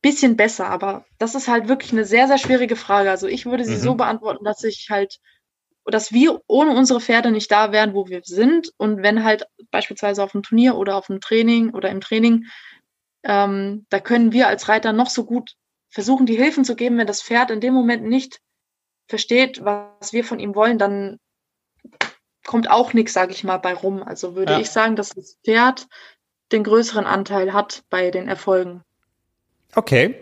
bisschen 0.01 0.35
besser. 0.35 0.67
Aber 0.67 1.05
das 1.17 1.35
ist 1.35 1.47
halt 1.47 1.69
wirklich 1.69 1.93
eine 1.93 2.05
sehr, 2.05 2.27
sehr 2.27 2.37
schwierige 2.37 2.75
Frage. 2.75 3.09
Also 3.09 3.27
ich 3.27 3.45
würde 3.45 3.63
sie 3.63 3.75
mhm. 3.75 3.81
so 3.81 3.95
beantworten, 3.95 4.43
dass 4.43 4.63
ich 4.65 4.87
halt, 4.89 5.19
dass 5.85 6.11
wir 6.11 6.41
ohne 6.47 6.71
unsere 6.71 6.99
Pferde 6.99 7.31
nicht 7.31 7.51
da 7.51 7.71
wären, 7.71 7.93
wo 7.93 8.07
wir 8.07 8.21
sind. 8.23 8.73
Und 8.77 9.01
wenn 9.01 9.23
halt 9.23 9.45
beispielsweise 9.71 10.23
auf 10.23 10.33
dem 10.33 10.43
Turnier 10.43 10.75
oder 10.75 10.95
auf 10.97 11.07
dem 11.07 11.21
Training 11.21 11.73
oder 11.73 11.89
im 11.89 12.01
Training 12.01 12.45
ähm, 13.23 13.85
da 13.89 13.99
können 13.99 14.31
wir 14.31 14.47
als 14.47 14.69
Reiter 14.69 14.93
noch 14.93 15.09
so 15.09 15.25
gut 15.25 15.55
versuchen, 15.89 16.25
die 16.25 16.35
Hilfen 16.35 16.65
zu 16.65 16.75
geben. 16.75 16.97
Wenn 16.97 17.07
das 17.07 17.21
Pferd 17.21 17.51
in 17.51 17.61
dem 17.61 17.73
Moment 17.73 18.03
nicht 18.03 18.41
versteht, 19.07 19.63
was 19.63 20.13
wir 20.13 20.23
von 20.23 20.39
ihm 20.39 20.55
wollen, 20.55 20.77
dann 20.77 21.19
kommt 22.45 22.69
auch 22.69 22.93
nichts, 22.93 23.13
sage 23.13 23.31
ich 23.31 23.43
mal, 23.43 23.57
bei 23.57 23.73
rum. 23.73 24.03
Also 24.03 24.35
würde 24.35 24.53
ja. 24.53 24.59
ich 24.59 24.69
sagen, 24.69 24.95
dass 24.95 25.09
das 25.09 25.37
Pferd 25.43 25.87
den 26.51 26.63
größeren 26.63 27.05
Anteil 27.05 27.53
hat 27.53 27.83
bei 27.89 28.11
den 28.11 28.27
Erfolgen. 28.27 28.83
Okay. 29.75 30.15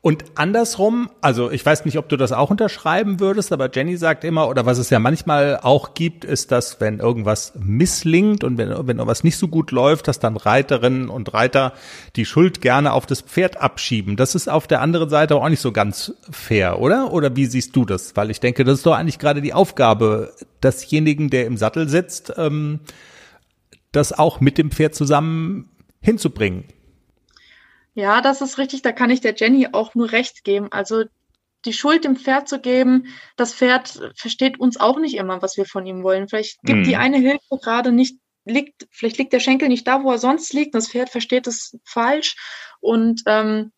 Und 0.00 0.24
andersrum, 0.36 1.10
also 1.20 1.50
ich 1.50 1.66
weiß 1.66 1.84
nicht, 1.84 1.98
ob 1.98 2.08
du 2.08 2.16
das 2.16 2.30
auch 2.30 2.50
unterschreiben 2.50 3.18
würdest, 3.18 3.52
aber 3.52 3.68
Jenny 3.72 3.96
sagt 3.96 4.22
immer, 4.22 4.48
oder 4.48 4.64
was 4.64 4.78
es 4.78 4.90
ja 4.90 5.00
manchmal 5.00 5.58
auch 5.60 5.94
gibt, 5.94 6.24
ist, 6.24 6.52
dass 6.52 6.80
wenn 6.80 7.00
irgendwas 7.00 7.54
misslingt 7.58 8.44
und 8.44 8.58
wenn, 8.58 8.68
wenn 8.68 8.98
irgendwas 8.98 9.24
nicht 9.24 9.36
so 9.36 9.48
gut 9.48 9.72
läuft, 9.72 10.06
dass 10.06 10.20
dann 10.20 10.36
Reiterinnen 10.36 11.08
und 11.08 11.34
Reiter 11.34 11.72
die 12.14 12.26
Schuld 12.26 12.60
gerne 12.60 12.92
auf 12.92 13.06
das 13.06 13.22
Pferd 13.22 13.60
abschieben. 13.60 14.16
Das 14.16 14.36
ist 14.36 14.48
auf 14.48 14.68
der 14.68 14.82
anderen 14.82 15.10
Seite 15.10 15.34
auch 15.34 15.48
nicht 15.48 15.60
so 15.60 15.72
ganz 15.72 16.14
fair, 16.30 16.78
oder? 16.78 17.12
Oder 17.12 17.34
wie 17.34 17.46
siehst 17.46 17.74
du 17.74 17.84
das? 17.84 18.14
Weil 18.14 18.30
ich 18.30 18.38
denke, 18.38 18.62
das 18.62 18.78
ist 18.78 18.86
doch 18.86 18.94
eigentlich 18.94 19.18
gerade 19.18 19.42
die 19.42 19.52
Aufgabe 19.52 20.32
desjenigen, 20.62 21.28
der 21.28 21.46
im 21.46 21.56
Sattel 21.56 21.88
sitzt, 21.88 22.32
ähm, 22.36 22.80
das 23.90 24.12
auch 24.12 24.40
mit 24.40 24.58
dem 24.58 24.70
Pferd 24.70 24.94
zusammen 24.94 25.70
hinzubringen. 26.00 26.64
Ja, 27.98 28.20
das 28.20 28.40
ist 28.40 28.58
richtig. 28.58 28.82
Da 28.82 28.92
kann 28.92 29.10
ich 29.10 29.22
der 29.22 29.34
Jenny 29.34 29.70
auch 29.72 29.96
nur 29.96 30.12
recht 30.12 30.44
geben. 30.44 30.68
Also 30.70 31.02
die 31.64 31.72
Schuld 31.72 32.04
dem 32.04 32.14
Pferd 32.14 32.48
zu 32.48 32.60
geben, 32.60 33.08
das 33.36 33.52
Pferd 33.52 34.12
versteht 34.14 34.60
uns 34.60 34.78
auch 34.78 35.00
nicht 35.00 35.16
immer, 35.16 35.42
was 35.42 35.56
wir 35.56 35.66
von 35.66 35.84
ihm 35.84 36.04
wollen. 36.04 36.28
Vielleicht 36.28 36.62
gibt 36.62 36.78
mhm. 36.78 36.84
die 36.84 36.94
eine 36.94 37.18
Hilfe 37.18 37.58
gerade 37.60 37.90
nicht, 37.90 38.20
liegt, 38.44 38.86
vielleicht 38.92 39.18
liegt 39.18 39.32
der 39.32 39.40
Schenkel 39.40 39.66
nicht 39.66 39.84
da, 39.88 40.04
wo 40.04 40.12
er 40.12 40.18
sonst 40.18 40.52
liegt. 40.52 40.76
Das 40.76 40.90
Pferd 40.90 41.10
versteht 41.10 41.48
es 41.48 41.76
falsch. 41.84 42.36
Und 42.78 43.22
ähm, 43.26 43.72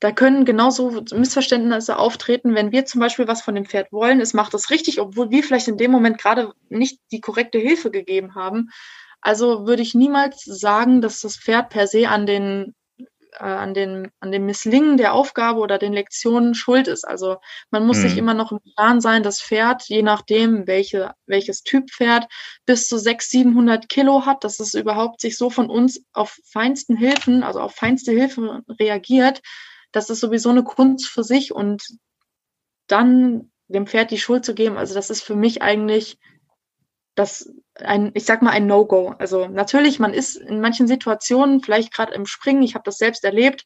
da 0.00 0.12
können 0.12 0.44
genauso 0.44 1.02
Missverständnisse 1.14 1.96
auftreten, 1.96 2.54
wenn 2.54 2.72
wir 2.72 2.84
zum 2.84 3.00
Beispiel 3.00 3.26
was 3.26 3.40
von 3.40 3.54
dem 3.54 3.64
Pferd 3.64 3.90
wollen, 3.90 4.20
es 4.20 4.34
macht 4.34 4.52
es 4.52 4.68
richtig, 4.68 5.00
obwohl 5.00 5.30
wir 5.30 5.42
vielleicht 5.42 5.68
in 5.68 5.78
dem 5.78 5.90
Moment 5.90 6.18
gerade 6.18 6.52
nicht 6.68 7.00
die 7.10 7.22
korrekte 7.22 7.58
Hilfe 7.58 7.90
gegeben 7.90 8.34
haben. 8.34 8.68
Also 9.22 9.66
würde 9.66 9.80
ich 9.80 9.94
niemals 9.94 10.44
sagen, 10.44 11.00
dass 11.00 11.22
das 11.22 11.38
Pferd 11.38 11.70
per 11.70 11.86
se 11.86 12.10
an 12.10 12.26
den 12.26 12.74
äh, 13.34 13.44
an, 13.44 13.74
den, 13.74 14.10
an 14.20 14.32
dem 14.32 14.46
Misslingen 14.46 14.96
der 14.96 15.14
Aufgabe 15.14 15.60
oder 15.60 15.78
den 15.78 15.92
Lektionen 15.92 16.54
schuld 16.54 16.88
ist. 16.88 17.04
Also 17.04 17.36
man 17.70 17.86
muss 17.86 17.98
mhm. 17.98 18.02
sich 18.02 18.16
immer 18.16 18.34
noch 18.34 18.52
im 18.52 18.60
Plan 18.76 19.00
sein, 19.00 19.22
das 19.22 19.40
Pferd, 19.40 19.84
je 19.84 20.02
nachdem, 20.02 20.66
welche, 20.66 21.14
welches 21.26 21.62
Typ 21.62 21.90
Pferd, 21.90 22.26
bis 22.66 22.88
zu 22.88 22.98
600, 22.98 23.22
700 23.44 23.88
Kilo 23.88 24.26
hat, 24.26 24.44
dass 24.44 24.60
es 24.60 24.74
überhaupt 24.74 25.20
sich 25.20 25.36
so 25.36 25.50
von 25.50 25.70
uns 25.70 26.04
auf 26.12 26.38
feinsten 26.44 26.96
Hilfen, 26.96 27.42
also 27.42 27.60
auf 27.60 27.74
feinste 27.74 28.12
Hilfe 28.12 28.62
reagiert. 28.80 29.42
Das 29.92 30.10
ist 30.10 30.20
sowieso 30.20 30.50
eine 30.50 30.64
Kunst 30.64 31.06
für 31.06 31.24
sich 31.24 31.52
und 31.52 31.86
dann 32.86 33.50
dem 33.68 33.86
Pferd 33.86 34.10
die 34.10 34.18
Schuld 34.18 34.44
zu 34.44 34.54
geben, 34.54 34.76
also 34.76 34.94
das 34.94 35.10
ist 35.10 35.22
für 35.22 35.36
mich 35.36 35.62
eigentlich 35.62 36.18
das 37.14 37.50
ein, 37.76 38.10
ich 38.14 38.24
sag 38.24 38.42
mal, 38.42 38.50
ein 38.50 38.66
No-Go. 38.66 39.14
Also 39.18 39.48
natürlich, 39.48 39.98
man 39.98 40.14
ist 40.14 40.36
in 40.36 40.60
manchen 40.60 40.86
Situationen, 40.86 41.60
vielleicht 41.60 41.92
gerade 41.92 42.14
im 42.14 42.26
Springen, 42.26 42.62
ich 42.62 42.74
habe 42.74 42.84
das 42.84 42.98
selbst 42.98 43.24
erlebt, 43.24 43.64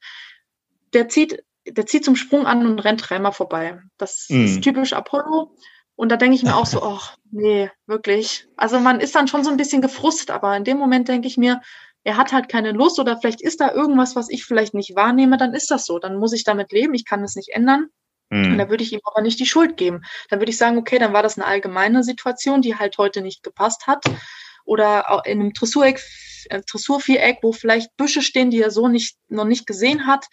der 0.95 1.09
zieht, 1.09 1.45
der 1.67 1.87
zieht 1.87 2.05
zum 2.05 2.17
Sprung 2.17 2.47
an 2.47 2.67
und 2.67 2.79
rennt 2.79 3.09
dreimal 3.09 3.33
vorbei. 3.33 3.81
Das 3.99 4.27
mm. 4.29 4.45
ist 4.45 4.63
typisch 4.63 4.93
Apollo. 4.95 5.55
Und 5.97 6.11
da 6.11 6.17
denke 6.17 6.37
ich 6.37 6.43
mir 6.43 6.57
auch 6.57 6.65
so, 6.65 6.83
ach, 6.83 7.17
nee, 7.31 7.71
wirklich. 7.87 8.47
Also 8.57 8.81
man 8.81 9.01
ist 9.01 9.15
dann 9.15 9.29
schon 9.29 9.45
so 9.45 9.51
ein 9.51 9.57
bisschen 9.57 9.83
gefrustet, 9.83 10.31
aber 10.31 10.57
in 10.57 10.65
dem 10.65 10.79
Moment 10.79 11.09
denke 11.09 11.27
ich 11.27 11.37
mir, 11.37 11.61
er 12.05 12.17
hat 12.17 12.33
halt 12.33 12.49
keine 12.49 12.73
Lust 12.73 12.99
oder 12.99 13.19
vielleicht 13.19 13.43
ist 13.43 13.61
da 13.61 13.73
irgendwas, 13.73 14.17
was 14.17 14.31
ich 14.31 14.45
vielleicht 14.45 14.73
nicht 14.73 14.97
wahrnehme, 14.97 15.37
dann 15.37 15.53
ist 15.53 15.71
das 15.71 15.85
so. 15.85 15.99
Dann 15.99 16.17
muss 16.17 16.33
ich 16.33 16.45
damit 16.45 16.73
leben, 16.73 16.95
ich 16.95 17.05
kann 17.05 17.23
es 17.23 17.37
nicht 17.37 17.51
ändern. 17.51 17.89
Und 18.31 18.59
da 18.59 18.69
würde 18.69 18.85
ich 18.85 18.93
ihm 18.93 19.01
aber 19.05 19.23
nicht 19.23 19.41
die 19.41 19.47
Schuld 19.47 19.77
geben. 19.77 20.03
Dann 20.29 20.41
würde 20.41 20.51
ich 20.51 20.59
sagen, 20.59 20.77
okay, 20.77 20.99
dann 20.99 21.13
war 21.13 21.23
das 21.23 21.39
eine 21.39 21.47
allgemeine 21.47 22.05
Situation, 22.05 22.61
die 22.61 22.77
halt 22.77 22.99
heute 22.99 23.23
nicht 23.23 23.43
gepasst 23.43 23.87
hat. 23.87 24.05
Oder 24.65 25.23
in 25.25 25.41
einem 25.41 25.53
Dressureck, 25.55 26.03
äh, 26.51 26.61
Dressurviereck, 26.71 27.39
wo 27.43 27.53
vielleicht 27.53 27.97
Büsche 27.97 28.21
stehen, 28.21 28.51
die 28.51 28.61
er 28.61 28.71
so 28.71 28.89
nicht, 28.89 29.17
noch 29.29 29.47
nicht 29.47 29.67
gesehen 29.67 30.07
hat, 30.07 30.27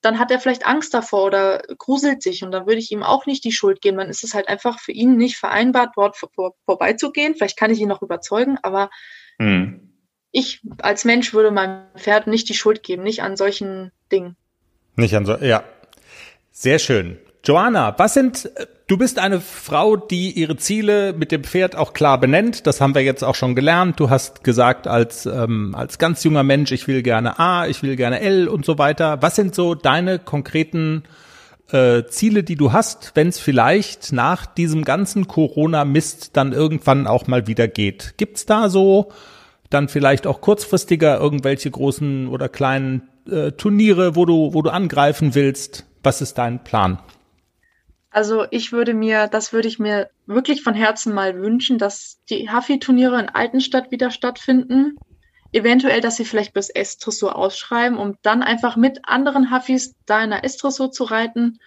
dann 0.00 0.18
hat 0.18 0.30
er 0.30 0.40
vielleicht 0.40 0.66
Angst 0.66 0.94
davor 0.94 1.24
oder 1.24 1.62
gruselt 1.76 2.22
sich 2.22 2.42
und 2.42 2.52
dann 2.52 2.66
würde 2.66 2.78
ich 2.78 2.90
ihm 2.90 3.02
auch 3.02 3.26
nicht 3.26 3.44
die 3.44 3.52
Schuld 3.52 3.82
geben. 3.82 3.98
Dann 3.98 4.08
ist 4.08 4.24
es 4.24 4.32
halt 4.32 4.48
einfach 4.48 4.78
für 4.78 4.92
ihn 4.92 5.16
nicht 5.16 5.36
vereinbart, 5.36 5.90
dort 5.96 6.16
vor, 6.16 6.54
vorbeizugehen. 6.64 7.34
Vielleicht 7.34 7.58
kann 7.58 7.70
ich 7.70 7.80
ihn 7.80 7.88
noch 7.88 8.00
überzeugen, 8.00 8.58
aber 8.62 8.90
mhm. 9.38 9.92
ich 10.30 10.62
als 10.78 11.04
Mensch 11.04 11.34
würde 11.34 11.50
meinem 11.50 11.84
Pferd 11.96 12.28
nicht 12.28 12.48
die 12.48 12.54
Schuld 12.54 12.82
geben, 12.82 13.02
nicht 13.02 13.22
an 13.22 13.36
solchen 13.36 13.92
Dingen. 14.10 14.36
Nicht 14.96 15.14
an 15.14 15.26
so, 15.26 15.36
ja. 15.36 15.64
Sehr 16.52 16.78
schön. 16.78 17.18
Joanna, 17.42 17.94
was 17.96 18.14
sind, 18.14 18.50
du 18.86 18.98
bist 18.98 19.18
eine 19.18 19.40
Frau, 19.40 19.96
die 19.96 20.30
ihre 20.32 20.56
Ziele 20.56 21.14
mit 21.14 21.32
dem 21.32 21.42
Pferd 21.42 21.74
auch 21.74 21.94
klar 21.94 22.20
benennt. 22.20 22.66
Das 22.66 22.82
haben 22.82 22.94
wir 22.94 23.02
jetzt 23.02 23.24
auch 23.24 23.34
schon 23.34 23.54
gelernt. 23.54 23.98
Du 23.98 24.10
hast 24.10 24.44
gesagt, 24.44 24.86
als, 24.86 25.24
ähm, 25.24 25.74
als 25.74 25.98
ganz 25.98 26.22
junger 26.22 26.42
Mensch, 26.42 26.70
ich 26.70 26.86
will 26.86 27.02
gerne 27.02 27.38
A, 27.38 27.66
ich 27.66 27.82
will 27.82 27.96
gerne 27.96 28.20
L 28.20 28.46
und 28.46 28.66
so 28.66 28.76
weiter. 28.76 29.22
Was 29.22 29.36
sind 29.36 29.54
so 29.54 29.74
deine 29.74 30.18
konkreten 30.18 31.04
äh, 31.72 32.04
Ziele, 32.04 32.42
die 32.42 32.56
du 32.56 32.74
hast, 32.74 33.12
wenn 33.14 33.28
es 33.28 33.38
vielleicht 33.38 34.12
nach 34.12 34.44
diesem 34.44 34.84
ganzen 34.84 35.26
Corona-Mist 35.26 36.36
dann 36.36 36.52
irgendwann 36.52 37.06
auch 37.06 37.26
mal 37.26 37.46
wieder 37.46 37.68
geht? 37.68 38.14
Gibt's 38.18 38.44
da 38.44 38.68
so 38.68 39.12
dann 39.70 39.88
vielleicht 39.88 40.26
auch 40.26 40.42
kurzfristiger 40.42 41.18
irgendwelche 41.18 41.70
großen 41.70 42.28
oder 42.28 42.50
kleinen 42.50 43.08
äh, 43.30 43.52
Turniere, 43.52 44.14
wo 44.14 44.26
du, 44.26 44.52
wo 44.52 44.60
du 44.60 44.70
angreifen 44.70 45.34
willst? 45.34 45.86
Was 46.02 46.20
ist 46.20 46.36
dein 46.36 46.64
Plan? 46.64 46.98
Also 48.10 48.46
ich 48.50 48.72
würde 48.72 48.92
mir, 48.92 49.28
das 49.28 49.52
würde 49.52 49.68
ich 49.68 49.78
mir 49.78 50.10
wirklich 50.26 50.62
von 50.62 50.74
Herzen 50.74 51.14
mal 51.14 51.40
wünschen, 51.40 51.78
dass 51.78 52.18
die 52.28 52.50
Huffy-Turniere 52.50 53.20
in 53.20 53.28
Altenstadt 53.28 53.90
wieder 53.90 54.10
stattfinden. 54.10 54.96
Eventuell, 55.52 56.00
dass 56.00 56.16
sie 56.16 56.24
vielleicht 56.24 56.52
bis 56.52 56.70
S-Dressur 56.70 57.36
ausschreiben, 57.36 57.98
um 57.98 58.16
dann 58.22 58.42
einfach 58.42 58.76
mit 58.76 59.00
anderen 59.04 59.52
Huffys 59.52 59.94
da 60.06 60.22
in 60.22 60.30
der 60.30 60.44
S-Dressur 60.44 60.90
zu 60.90 61.04
reiten. 61.04 61.58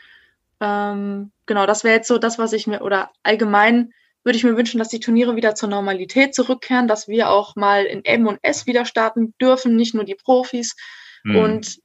Ähm, 0.59 1.31
genau, 1.45 1.65
das 1.65 1.83
wäre 1.83 1.95
jetzt 1.95 2.07
so 2.07 2.17
das, 2.17 2.37
was 2.37 2.53
ich 2.53 2.67
mir, 2.67 2.81
oder 2.81 3.11
allgemein 3.23 3.93
würde 4.23 4.37
ich 4.37 4.43
mir 4.43 4.55
wünschen, 4.55 4.77
dass 4.77 4.87
die 4.87 5.01
Turniere 5.01 5.35
wieder 5.35 5.55
zur 5.55 5.69
Normalität 5.69 6.33
zurückkehren, 6.33 6.87
dass 6.87 7.07
wir 7.07 7.29
auch 7.29 7.55
mal 7.55 7.83
in 7.83 8.05
M 8.05 8.27
und 8.27 8.39
S 8.41 8.65
wieder 8.65 8.85
starten 8.85 9.33
dürfen, 9.39 9.75
nicht 9.75 9.93
nur 9.93 10.05
die 10.05 10.15
Profis. 10.15 10.75
Mhm. 11.23 11.35
Und 11.35 11.79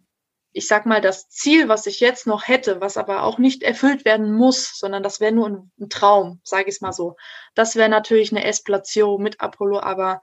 ich 0.59 0.67
sag 0.67 0.87
mal, 0.87 1.01
das 1.01 1.29
Ziel, 1.29 1.69
was 1.69 1.87
ich 1.87 2.01
jetzt 2.01 2.27
noch 2.27 2.49
hätte, 2.49 2.81
was 2.81 2.97
aber 2.97 3.23
auch 3.23 3.39
nicht 3.39 3.63
erfüllt 3.63 4.05
werden 4.05 4.33
muss, 4.33 4.77
sondern 4.77 5.05
das 5.05 5.21
wäre 5.21 5.33
nur 5.33 5.49
ein, 5.49 5.71
ein 5.81 5.89
Traum, 5.89 6.41
sage 6.43 6.65
ich 6.65 6.75
es 6.75 6.81
mal 6.81 6.93
so. 6.93 7.17
Das 7.55 7.77
wäre 7.77 7.89
natürlich 7.89 8.33
eine 8.33 8.45
Esplatio 8.45 9.19
mit 9.19 9.41
Apollo, 9.41 9.79
aber 9.81 10.21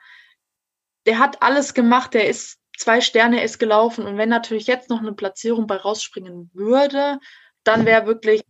der 1.05 1.19
hat 1.19 1.41
alles 1.41 1.73
gemacht, 1.73 2.13
der 2.13 2.27
ist 2.27 2.59
zwei 2.77 2.99
Sterne 2.99 3.43
ist 3.43 3.59
gelaufen 3.59 4.05
und 4.05 4.17
wenn 4.17 4.27
natürlich 4.27 4.67
jetzt 4.67 4.89
noch 4.89 4.99
eine 4.99 5.13
Platzierung 5.13 5.67
bei 5.67 5.77
rausspringen 5.77 6.51
würde, 6.53 7.19
dann 7.63 7.85
wäre 7.85 8.05
wirklich, 8.05 8.43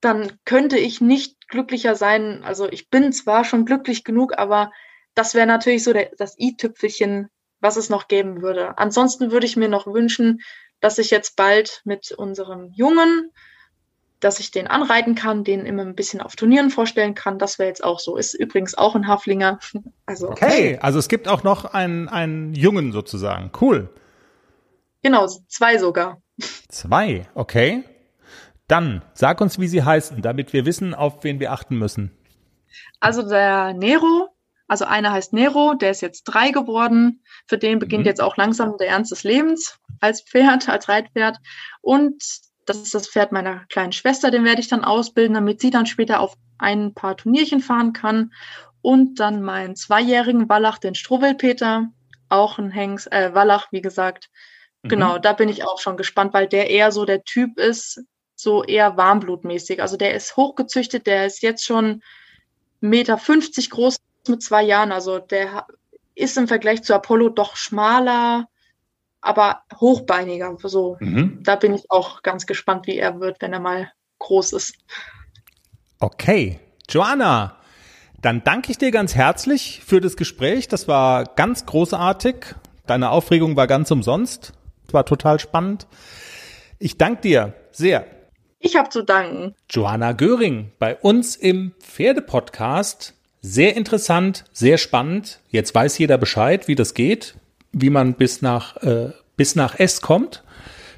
dann 0.00 0.36
könnte 0.44 0.78
ich 0.78 1.00
nicht 1.00 1.48
glücklicher 1.48 1.94
sein. 1.94 2.42
Also 2.42 2.68
ich 2.68 2.90
bin 2.90 3.12
zwar 3.12 3.44
schon 3.44 3.64
glücklich 3.64 4.02
genug, 4.02 4.36
aber 4.36 4.72
das 5.14 5.34
wäre 5.34 5.46
natürlich 5.46 5.84
so 5.84 5.92
der, 5.92 6.10
das 6.18 6.36
i-Tüpfelchen, 6.40 7.28
was 7.60 7.76
es 7.76 7.88
noch 7.88 8.08
geben 8.08 8.42
würde. 8.42 8.76
Ansonsten 8.78 9.30
würde 9.30 9.46
ich 9.46 9.56
mir 9.56 9.68
noch 9.68 9.86
wünschen, 9.86 10.40
dass 10.80 10.98
ich 10.98 11.10
jetzt 11.10 11.36
bald 11.36 11.82
mit 11.84 12.12
unserem 12.12 12.70
Jungen, 12.72 13.32
dass 14.20 14.40
ich 14.40 14.50
den 14.50 14.66
anreiten 14.66 15.14
kann, 15.14 15.44
den 15.44 15.64
immer 15.64 15.82
ein 15.82 15.94
bisschen 15.94 16.20
auf 16.20 16.34
Turnieren 16.34 16.70
vorstellen 16.70 17.14
kann. 17.14 17.38
Das 17.38 17.58
wäre 17.58 17.68
jetzt 17.68 17.84
auch 17.84 18.00
so. 18.00 18.16
Ist 18.16 18.34
übrigens 18.34 18.76
auch 18.76 18.94
ein 18.94 19.06
Haflinger. 19.06 19.58
Also, 20.06 20.30
okay, 20.30 20.78
also 20.80 20.98
es 20.98 21.08
gibt 21.08 21.28
auch 21.28 21.42
noch 21.42 21.66
einen, 21.66 22.08
einen 22.08 22.54
Jungen 22.54 22.92
sozusagen. 22.92 23.52
Cool. 23.60 23.90
Genau, 25.02 25.26
zwei 25.48 25.76
sogar. 25.76 26.22
Zwei, 26.70 27.28
okay. 27.34 27.84
Dann 28.68 29.04
sag 29.12 29.42
uns, 29.42 29.58
wie 29.58 29.68
sie 29.68 29.82
heißen, 29.82 30.22
damit 30.22 30.54
wir 30.54 30.64
wissen, 30.64 30.94
auf 30.94 31.24
wen 31.24 31.40
wir 31.40 31.52
achten 31.52 31.76
müssen. 31.76 32.16
Also 33.00 33.28
der 33.28 33.74
Nero 33.74 34.30
also 34.68 34.84
einer 34.84 35.12
heißt 35.12 35.32
Nero, 35.32 35.74
der 35.74 35.90
ist 35.90 36.02
jetzt 36.02 36.24
drei 36.24 36.50
geworden. 36.50 37.22
Für 37.46 37.56
den 37.56 37.78
beginnt 37.78 38.02
mhm. 38.02 38.08
jetzt 38.08 38.20
auch 38.20 38.36
langsam 38.36 38.76
der 38.76 38.88
Ernst 38.88 39.10
des 39.10 39.24
Lebens 39.24 39.80
als 40.00 40.22
Pferd, 40.22 40.68
als 40.68 40.88
Reitpferd. 40.88 41.38
Und 41.80 42.22
das 42.66 42.78
ist 42.78 42.94
das 42.94 43.08
Pferd 43.08 43.32
meiner 43.32 43.64
kleinen 43.68 43.92
Schwester, 43.92 44.30
den 44.30 44.44
werde 44.44 44.60
ich 44.60 44.68
dann 44.68 44.84
ausbilden, 44.84 45.34
damit 45.34 45.60
sie 45.60 45.70
dann 45.70 45.86
später 45.86 46.20
auf 46.20 46.34
ein 46.58 46.94
paar 46.94 47.16
Turnierchen 47.16 47.60
fahren 47.60 47.92
kann. 47.92 48.32
Und 48.80 49.20
dann 49.20 49.42
meinen 49.42 49.76
zweijährigen 49.76 50.48
Wallach, 50.48 50.78
den 50.78 50.94
Strohwildpeter, 50.94 51.88
auch 52.28 52.58
ein 52.58 52.70
Hengst, 52.70 53.10
äh, 53.12 53.34
Wallach, 53.34 53.68
wie 53.70 53.82
gesagt. 53.82 54.28
Mhm. 54.82 54.88
Genau, 54.88 55.18
da 55.18 55.32
bin 55.32 55.48
ich 55.48 55.64
auch 55.64 55.80
schon 55.80 55.96
gespannt, 55.96 56.34
weil 56.34 56.46
der 56.46 56.70
eher 56.70 56.92
so 56.92 57.04
der 57.04 57.24
Typ 57.24 57.58
ist, 57.58 58.02
so 58.34 58.62
eher 58.62 58.96
warmblutmäßig. 58.96 59.82
Also 59.82 59.96
der 59.96 60.14
ist 60.14 60.36
hochgezüchtet, 60.36 61.06
der 61.06 61.26
ist 61.26 61.42
jetzt 61.42 61.64
schon 61.64 62.02
Meter 62.80 63.18
50 63.18 63.70
groß, 63.70 63.96
mit 64.28 64.42
zwei 64.42 64.62
Jahren. 64.62 64.92
Also 64.92 65.18
der 65.18 65.66
ist 66.14 66.36
im 66.36 66.48
Vergleich 66.48 66.82
zu 66.82 66.94
Apollo 66.94 67.30
doch 67.30 67.56
schmaler, 67.56 68.48
aber 69.20 69.62
hochbeiniger. 69.78 70.56
So, 70.62 70.96
mhm. 71.00 71.40
da 71.42 71.56
bin 71.56 71.74
ich 71.74 71.90
auch 71.90 72.22
ganz 72.22 72.46
gespannt, 72.46 72.86
wie 72.86 72.98
er 72.98 73.20
wird, 73.20 73.40
wenn 73.40 73.52
er 73.52 73.60
mal 73.60 73.90
groß 74.18 74.52
ist. 74.52 74.74
Okay, 76.00 76.60
Joanna, 76.88 77.56
dann 78.20 78.42
danke 78.44 78.70
ich 78.70 78.78
dir 78.78 78.90
ganz 78.90 79.14
herzlich 79.14 79.82
für 79.84 80.00
das 80.00 80.16
Gespräch. 80.16 80.68
Das 80.68 80.88
war 80.88 81.24
ganz 81.24 81.66
großartig. 81.66 82.54
Deine 82.86 83.10
Aufregung 83.10 83.56
war 83.56 83.66
ganz 83.66 83.90
umsonst. 83.90 84.52
Das 84.86 84.94
war 84.94 85.04
total 85.04 85.38
spannend. 85.38 85.86
Ich 86.78 86.96
danke 86.96 87.22
dir 87.22 87.54
sehr. 87.70 88.06
Ich 88.60 88.76
habe 88.76 88.88
zu 88.88 89.02
danken. 89.02 89.54
Joanna 89.70 90.12
Göring 90.12 90.72
bei 90.78 90.96
uns 90.96 91.36
im 91.36 91.74
Pferdepodcast. 91.80 93.14
Sehr 93.40 93.76
interessant, 93.76 94.44
sehr 94.52 94.78
spannend. 94.78 95.40
Jetzt 95.48 95.74
weiß 95.74 95.96
jeder 95.98 96.18
Bescheid, 96.18 96.66
wie 96.66 96.74
das 96.74 96.94
geht, 96.94 97.36
wie 97.72 97.90
man 97.90 98.14
bis 98.14 98.42
nach, 98.42 98.76
äh, 98.78 99.10
bis 99.36 99.54
nach 99.54 99.78
S 99.78 100.00
kommt, 100.00 100.42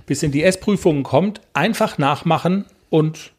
bis 0.07 0.23
in 0.23 0.33
die 0.33 0.43
S-Prüfungen 0.43 1.03
kommt. 1.03 1.41
Einfach 1.53 1.99
nachmachen 1.99 2.65
und 2.89 3.33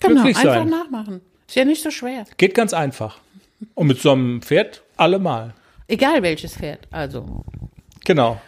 genau, 0.00 0.22
glücklich 0.22 0.36
sein. 0.38 0.48
Einfach 0.48 0.78
nachmachen. 0.84 1.20
Ist 1.46 1.56
ja 1.56 1.64
nicht 1.64 1.82
so 1.82 1.90
schwer. 1.90 2.24
Geht 2.36 2.54
ganz 2.54 2.72
einfach. 2.72 3.18
Und 3.74 3.86
mit 3.86 4.00
so 4.00 4.12
einem 4.12 4.42
Pferd 4.42 4.82
allemal. 4.96 5.54
Egal 5.88 6.22
welches 6.22 6.54
Pferd, 6.54 6.80
also. 6.90 7.44
Genau. 8.04 8.40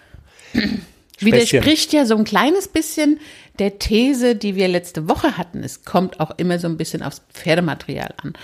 Widerspricht 1.19 1.93
ja 1.93 2.05
so 2.05 2.17
ein 2.17 2.25
kleines 2.25 2.69
bisschen 2.69 3.21
der 3.59 3.79
These, 3.79 4.37
die 4.37 4.55
wir 4.55 4.69
letzte 4.69 5.09
Woche 5.09 5.39
hatten. 5.39 5.63
Es 5.63 5.85
kommt 5.85 6.21
auch 6.21 6.33
immer 6.37 6.59
so 6.59 6.69
ein 6.69 6.77
bisschen 6.77 7.03
aufs 7.03 7.23
Pferdematerial 7.33 8.15
an. 8.23 8.35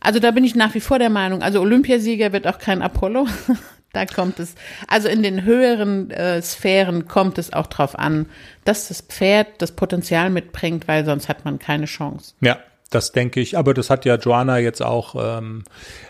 Also 0.00 0.20
da 0.20 0.30
bin 0.32 0.44
ich 0.44 0.54
nach 0.54 0.74
wie 0.74 0.80
vor 0.80 0.98
der 0.98 1.08
Meinung, 1.08 1.42
also 1.42 1.60
Olympiasieger 1.60 2.32
wird 2.32 2.46
auch 2.46 2.58
kein 2.58 2.82
Apollo. 2.82 3.26
Da 3.94 4.06
kommt 4.06 4.40
es, 4.40 4.54
also 4.88 5.08
in 5.08 5.22
den 5.22 5.44
höheren 5.44 6.10
äh, 6.10 6.42
Sphären 6.42 7.08
kommt 7.08 7.38
es 7.38 7.52
auch 7.52 7.66
drauf 7.66 7.98
an, 7.98 8.26
dass 8.64 8.88
das 8.88 9.00
Pferd 9.00 9.48
das 9.58 9.72
Potenzial 9.72 10.30
mitbringt, 10.30 10.88
weil 10.88 11.04
sonst 11.04 11.28
hat 11.28 11.44
man 11.44 11.58
keine 11.58 11.86
Chance. 11.86 12.34
Ja, 12.40 12.58
das 12.94 13.12
denke 13.12 13.40
ich. 13.40 13.58
Aber 13.58 13.74
das 13.74 13.90
hat 13.90 14.04
ja 14.04 14.16
Joanna 14.16 14.58
jetzt 14.58 14.82
auch 14.82 15.16
ähm, 15.18 15.64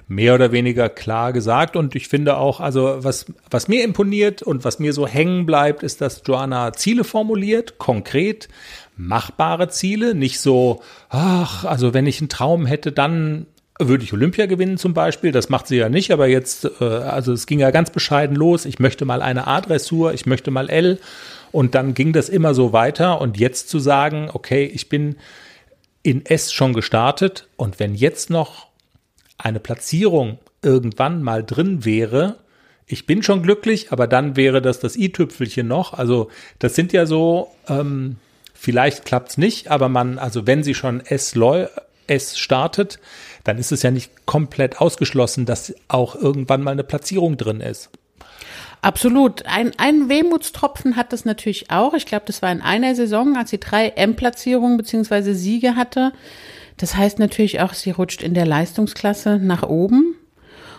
mehr 0.06 0.34
oder 0.34 0.52
weniger 0.52 0.88
klar 0.88 1.32
gesagt. 1.32 1.76
Und 1.76 1.94
ich 1.94 2.08
finde 2.08 2.36
auch, 2.36 2.60
also 2.60 3.02
was, 3.02 3.26
was 3.50 3.68
mir 3.68 3.84
imponiert 3.84 4.42
und 4.42 4.64
was 4.64 4.78
mir 4.78 4.92
so 4.92 5.06
hängen 5.06 5.46
bleibt, 5.46 5.82
ist, 5.82 6.00
dass 6.00 6.22
Joanna 6.26 6.72
Ziele 6.74 7.04
formuliert, 7.04 7.78
konkret, 7.78 8.48
machbare 8.96 9.68
Ziele, 9.68 10.14
nicht 10.14 10.40
so, 10.40 10.82
ach, 11.08 11.64
also 11.64 11.94
wenn 11.94 12.06
ich 12.06 12.20
einen 12.20 12.28
Traum 12.28 12.66
hätte, 12.66 12.92
dann 12.92 13.46
würde 13.78 14.04
ich 14.04 14.12
Olympia 14.12 14.46
gewinnen 14.46 14.78
zum 14.78 14.94
Beispiel. 14.94 15.32
Das 15.32 15.48
macht 15.48 15.66
sie 15.66 15.76
ja 15.76 15.88
nicht, 15.88 16.12
aber 16.12 16.26
jetzt, 16.26 16.70
äh, 16.80 16.84
also 16.84 17.32
es 17.32 17.46
ging 17.46 17.58
ja 17.58 17.70
ganz 17.70 17.90
bescheiden 17.90 18.36
los. 18.36 18.64
Ich 18.66 18.78
möchte 18.78 19.04
mal 19.04 19.22
eine 19.22 19.46
A-Dressur, 19.46 20.14
ich 20.14 20.26
möchte 20.26 20.50
mal 20.50 20.70
L. 20.70 20.98
Und 21.50 21.74
dann 21.74 21.94
ging 21.94 22.12
das 22.12 22.28
immer 22.28 22.54
so 22.54 22.72
weiter. 22.72 23.20
Und 23.20 23.38
jetzt 23.38 23.68
zu 23.68 23.78
sagen, 23.78 24.30
okay, 24.32 24.64
ich 24.64 24.88
bin 24.88 25.16
in 26.04 26.24
S 26.26 26.52
schon 26.52 26.74
gestartet 26.74 27.48
und 27.56 27.80
wenn 27.80 27.94
jetzt 27.94 28.30
noch 28.30 28.68
eine 29.38 29.58
Platzierung 29.58 30.38
irgendwann 30.62 31.22
mal 31.22 31.42
drin 31.42 31.84
wäre, 31.84 32.36
ich 32.86 33.06
bin 33.06 33.22
schon 33.22 33.42
glücklich, 33.42 33.90
aber 33.90 34.06
dann 34.06 34.36
wäre 34.36 34.60
das 34.60 34.78
das 34.78 34.96
i-Tüpfelchen 34.96 35.66
noch. 35.66 35.94
Also 35.94 36.30
das 36.58 36.74
sind 36.74 36.92
ja 36.92 37.06
so, 37.06 37.48
ähm, 37.68 38.16
vielleicht 38.52 39.06
klappt's 39.06 39.38
nicht, 39.38 39.68
aber 39.70 39.88
man, 39.88 40.18
also 40.18 40.46
wenn 40.46 40.62
sie 40.62 40.74
schon 40.74 41.00
S, 41.00 41.34
S 42.06 42.38
startet, 42.38 43.00
dann 43.44 43.58
ist 43.58 43.72
es 43.72 43.82
ja 43.82 43.90
nicht 43.90 44.26
komplett 44.26 44.80
ausgeschlossen, 44.80 45.46
dass 45.46 45.74
auch 45.88 46.16
irgendwann 46.16 46.62
mal 46.62 46.72
eine 46.72 46.84
Platzierung 46.84 47.36
drin 47.36 47.60
ist. 47.60 47.90
Absolut. 48.82 49.46
Ein, 49.46 49.72
ein 49.78 50.08
Wehmutstropfen 50.08 50.96
hat 50.96 51.12
das 51.12 51.24
natürlich 51.24 51.70
auch. 51.70 51.94
Ich 51.94 52.04
glaube, 52.04 52.24
das 52.26 52.42
war 52.42 52.52
in 52.52 52.60
einer 52.60 52.94
Saison, 52.94 53.36
als 53.36 53.50
sie 53.50 53.58
drei 53.58 53.88
M-Platzierungen 53.88 54.76
beziehungsweise 54.76 55.34
Siege 55.34 55.76
hatte. 55.76 56.12
Das 56.76 56.96
heißt 56.96 57.18
natürlich 57.18 57.60
auch, 57.60 57.72
sie 57.72 57.92
rutscht 57.92 58.22
in 58.22 58.34
der 58.34 58.46
Leistungsklasse 58.46 59.38
nach 59.38 59.62
oben 59.62 60.16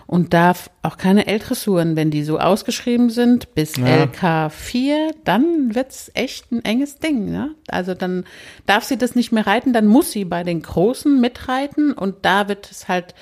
und 0.07 0.33
darf 0.33 0.69
auch 0.83 0.97
keine 0.97 1.25
L-Dressuren, 1.27 1.95
wenn 1.95 2.11
die 2.11 2.23
so 2.23 2.39
ausgeschrieben 2.39 3.09
sind, 3.09 3.55
bis 3.55 3.75
ja. 3.77 4.03
LK4, 4.05 5.13
dann 5.23 5.73
wird's 5.73 6.11
echt 6.13 6.51
ein 6.51 6.63
enges 6.63 6.99
Ding. 6.99 7.31
Ne? 7.31 7.51
Also 7.67 7.93
dann 7.93 8.25
darf 8.65 8.83
sie 8.83 8.97
das 8.97 9.15
nicht 9.15 9.31
mehr 9.31 9.47
reiten, 9.47 9.73
dann 9.73 9.87
muss 9.87 10.11
sie 10.11 10.25
bei 10.25 10.43
den 10.43 10.61
Großen 10.61 11.19
mitreiten 11.19 11.91
und 11.91 12.17
da 12.21 12.47
wird 12.47 12.69
es 12.69 12.87
halt 12.87 13.15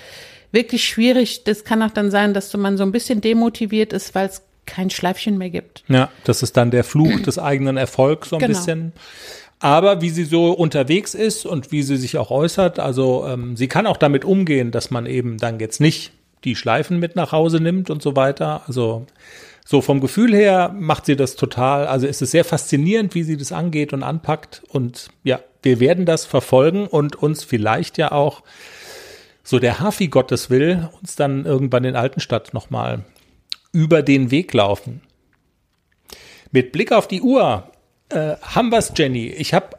wirklich 0.51 0.85
schwierig. 0.85 1.45
Das 1.45 1.63
kann 1.63 1.81
auch 1.81 1.91
dann 1.91 2.11
sein, 2.11 2.33
dass 2.33 2.55
man 2.55 2.77
so 2.77 2.83
ein 2.83 2.91
bisschen 2.91 3.21
demotiviert 3.21 3.93
ist, 3.93 4.13
weil 4.13 4.27
es 4.27 4.43
kein 4.65 4.89
Schleifchen 4.89 5.37
mehr 5.37 5.49
gibt. 5.49 5.83
Ja, 5.87 6.09
das 6.23 6.43
ist 6.43 6.55
dann 6.57 6.71
der 6.71 6.83
Fluch 6.83 7.19
des 7.21 7.37
eigenen 7.39 7.77
Erfolgs 7.77 8.29
so 8.29 8.37
ein 8.37 8.39
genau. 8.39 8.57
bisschen. 8.57 8.93
Aber 9.59 10.01
wie 10.01 10.09
sie 10.09 10.25
so 10.25 10.51
unterwegs 10.51 11.13
ist 11.15 11.45
und 11.45 11.71
wie 11.71 11.83
sie 11.83 11.95
sich 11.95 12.17
auch 12.17 12.31
äußert, 12.31 12.79
also 12.79 13.25
ähm, 13.25 13.55
sie 13.55 13.69
kann 13.69 13.87
auch 13.87 13.95
damit 13.95 14.25
umgehen, 14.25 14.71
dass 14.71 14.91
man 14.91 15.05
eben 15.05 15.37
dann 15.37 15.59
jetzt 15.59 15.79
nicht 15.79 16.11
die 16.43 16.55
Schleifen 16.55 16.99
mit 16.99 17.15
nach 17.15 17.31
Hause 17.31 17.57
nimmt 17.57 17.89
und 17.89 18.01
so 18.01 18.15
weiter. 18.15 18.63
Also 18.67 19.05
so 19.65 19.81
vom 19.81 20.01
Gefühl 20.01 20.35
her 20.35 20.75
macht 20.77 21.05
sie 21.05 21.15
das 21.15 21.35
total. 21.35 21.87
Also 21.87 22.07
ist 22.07 22.21
es 22.21 22.31
sehr 22.31 22.45
faszinierend, 22.45 23.15
wie 23.15 23.23
sie 23.23 23.37
das 23.37 23.51
angeht 23.51 23.93
und 23.93 24.03
anpackt. 24.03 24.63
Und 24.69 25.09
ja, 25.23 25.39
wir 25.61 25.79
werden 25.79 26.05
das 26.05 26.25
verfolgen 26.25 26.87
und 26.87 27.15
uns 27.15 27.43
vielleicht 27.43 27.97
ja 27.97 28.11
auch 28.11 28.43
so 29.43 29.59
der 29.59 29.79
Hafi 29.79 30.07
Gottes 30.07 30.49
will, 30.49 30.89
uns 31.01 31.15
dann 31.15 31.45
irgendwann 31.45 31.83
in 31.83 31.95
Altenstadt 31.95 32.53
nochmal 32.53 33.03
über 33.71 34.01
den 34.01 34.31
Weg 34.31 34.53
laufen. 34.53 35.01
Mit 36.51 36.71
Blick 36.71 36.91
auf 36.91 37.07
die 37.07 37.21
Uhr 37.21 37.67
äh, 38.09 38.35
haben 38.41 38.71
wir's, 38.71 38.93
Jenny. 38.95 39.27
Ich 39.27 39.53
habe 39.53 39.77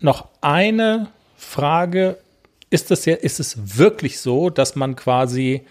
noch 0.00 0.28
eine 0.40 1.08
Frage. 1.36 2.18
Ist 2.70 2.90
das 2.90 3.04
ja, 3.04 3.14
ist 3.14 3.38
es 3.38 3.78
wirklich 3.78 4.20
so, 4.20 4.50
dass 4.50 4.76
man 4.76 4.96
quasi 4.96 5.62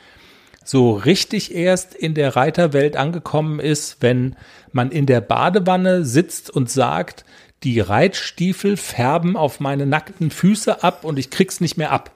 so 0.65 0.93
richtig 0.93 1.53
erst 1.55 1.93
in 1.93 2.13
der 2.15 2.35
Reiterwelt 2.35 2.97
angekommen 2.97 3.59
ist, 3.59 3.97
wenn 4.01 4.35
man 4.71 4.91
in 4.91 5.05
der 5.05 5.21
Badewanne 5.21 6.03
sitzt 6.03 6.49
und 6.49 6.69
sagt, 6.69 7.23
die 7.63 7.79
Reitstiefel 7.79 8.75
färben 8.75 9.37
auf 9.37 9.59
meine 9.59 9.85
nackten 9.85 10.31
Füße 10.31 10.83
ab 10.83 11.03
und 11.05 11.17
ich 11.17 11.29
krieg's 11.29 11.61
nicht 11.61 11.77
mehr 11.77 11.91
ab. 11.91 12.11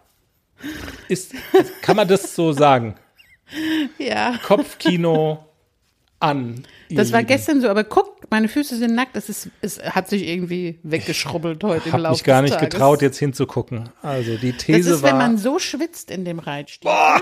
Ist, 1.08 1.34
kann 1.82 1.96
man 1.96 2.08
das 2.08 2.36
so 2.36 2.52
sagen? 2.52 2.96
Ja. 3.98 4.38
Kopfkino 4.46 5.44
an. 6.20 6.64
Das 6.92 7.12
war 7.12 7.22
Lieben. 7.22 7.30
gestern 7.30 7.62
so, 7.62 7.70
aber 7.70 7.84
guck, 7.84 8.30
meine 8.30 8.48
Füße 8.48 8.76
sind 8.78 8.94
nackt. 8.94 9.16
Es, 9.16 9.28
ist, 9.28 9.50
es 9.62 9.82
hat 9.82 10.08
sich 10.08 10.28
irgendwie 10.28 10.78
weggeschrubbelt 10.84 11.64
heute 11.64 11.90
ich 11.90 11.94
im 11.96 12.02
Laufe 12.02 12.14
mich 12.14 12.24
gar 12.24 12.44
nicht 12.44 12.54
Tages. 12.54 12.70
getraut, 12.70 13.02
jetzt 13.02 13.18
hinzugucken. 13.18 13.90
Also 14.04 14.38
die 14.38 14.54
These 14.54 14.90
das 14.90 14.98
ist, 14.98 15.04
war. 15.04 15.10
wenn 15.12 15.18
man 15.18 15.38
so 15.40 15.58
schwitzt 15.58 16.12
in 16.12 16.26
dem 16.26 16.38
Reitstiefel. 16.38 16.92
Boah! 16.94 17.22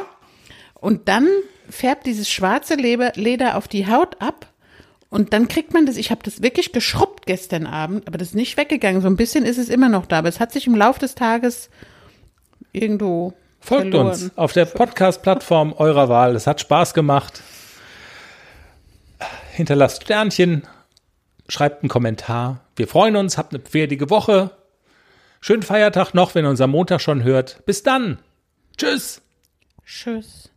Und 0.79 1.07
dann 1.07 1.27
färbt 1.69 2.05
dieses 2.05 2.29
schwarze 2.29 2.75
Leder 2.75 3.57
auf 3.57 3.67
die 3.67 3.87
Haut 3.87 4.21
ab. 4.21 4.47
Und 5.09 5.31
dann 5.33 5.47
kriegt 5.47 5.73
man 5.73 5.85
das, 5.85 5.95
ich 5.95 6.11
habe 6.11 6.21
das 6.23 6.41
wirklich 6.41 6.73
geschrubbt 6.73 7.25
gestern 7.25 7.65
Abend, 7.65 8.07
aber 8.07 8.17
das 8.17 8.29
ist 8.29 8.35
nicht 8.35 8.57
weggegangen. 8.57 9.01
So 9.01 9.07
ein 9.07 9.15
bisschen 9.15 9.45
ist 9.45 9.57
es 9.57 9.69
immer 9.69 9.89
noch 9.89 10.05
da, 10.05 10.19
aber 10.19 10.29
es 10.29 10.39
hat 10.39 10.51
sich 10.51 10.67
im 10.67 10.75
Laufe 10.75 10.99
des 10.99 11.15
Tages 11.15 11.69
irgendwo. 12.73 13.33
Folgt 13.59 13.89
verloren. 13.89 14.07
uns 14.07 14.37
auf 14.37 14.53
der 14.53 14.65
Podcast-Plattform 14.65 15.73
eurer 15.73 16.09
Wahl. 16.09 16.35
Es 16.35 16.45
hat 16.45 16.61
Spaß 16.61 16.93
gemacht. 16.93 17.41
Hinterlasst 19.53 20.03
Sternchen, 20.03 20.63
schreibt 21.47 21.83
einen 21.83 21.89
Kommentar. 21.89 22.61
Wir 22.75 22.87
freuen 22.87 23.15
uns, 23.15 23.37
habt 23.37 23.53
eine 23.53 23.63
pferdige 23.63 24.09
Woche. 24.09 24.51
Schönen 25.41 25.63
Feiertag 25.63 26.13
noch, 26.13 26.35
wenn 26.35 26.45
ihr 26.45 26.49
uns 26.49 26.61
am 26.61 26.71
Montag 26.71 27.01
schon 27.01 27.23
hört. 27.23 27.65
Bis 27.65 27.81
dann. 27.81 28.19
Tschüss. 28.77 29.21
Tschüss. 29.85 30.51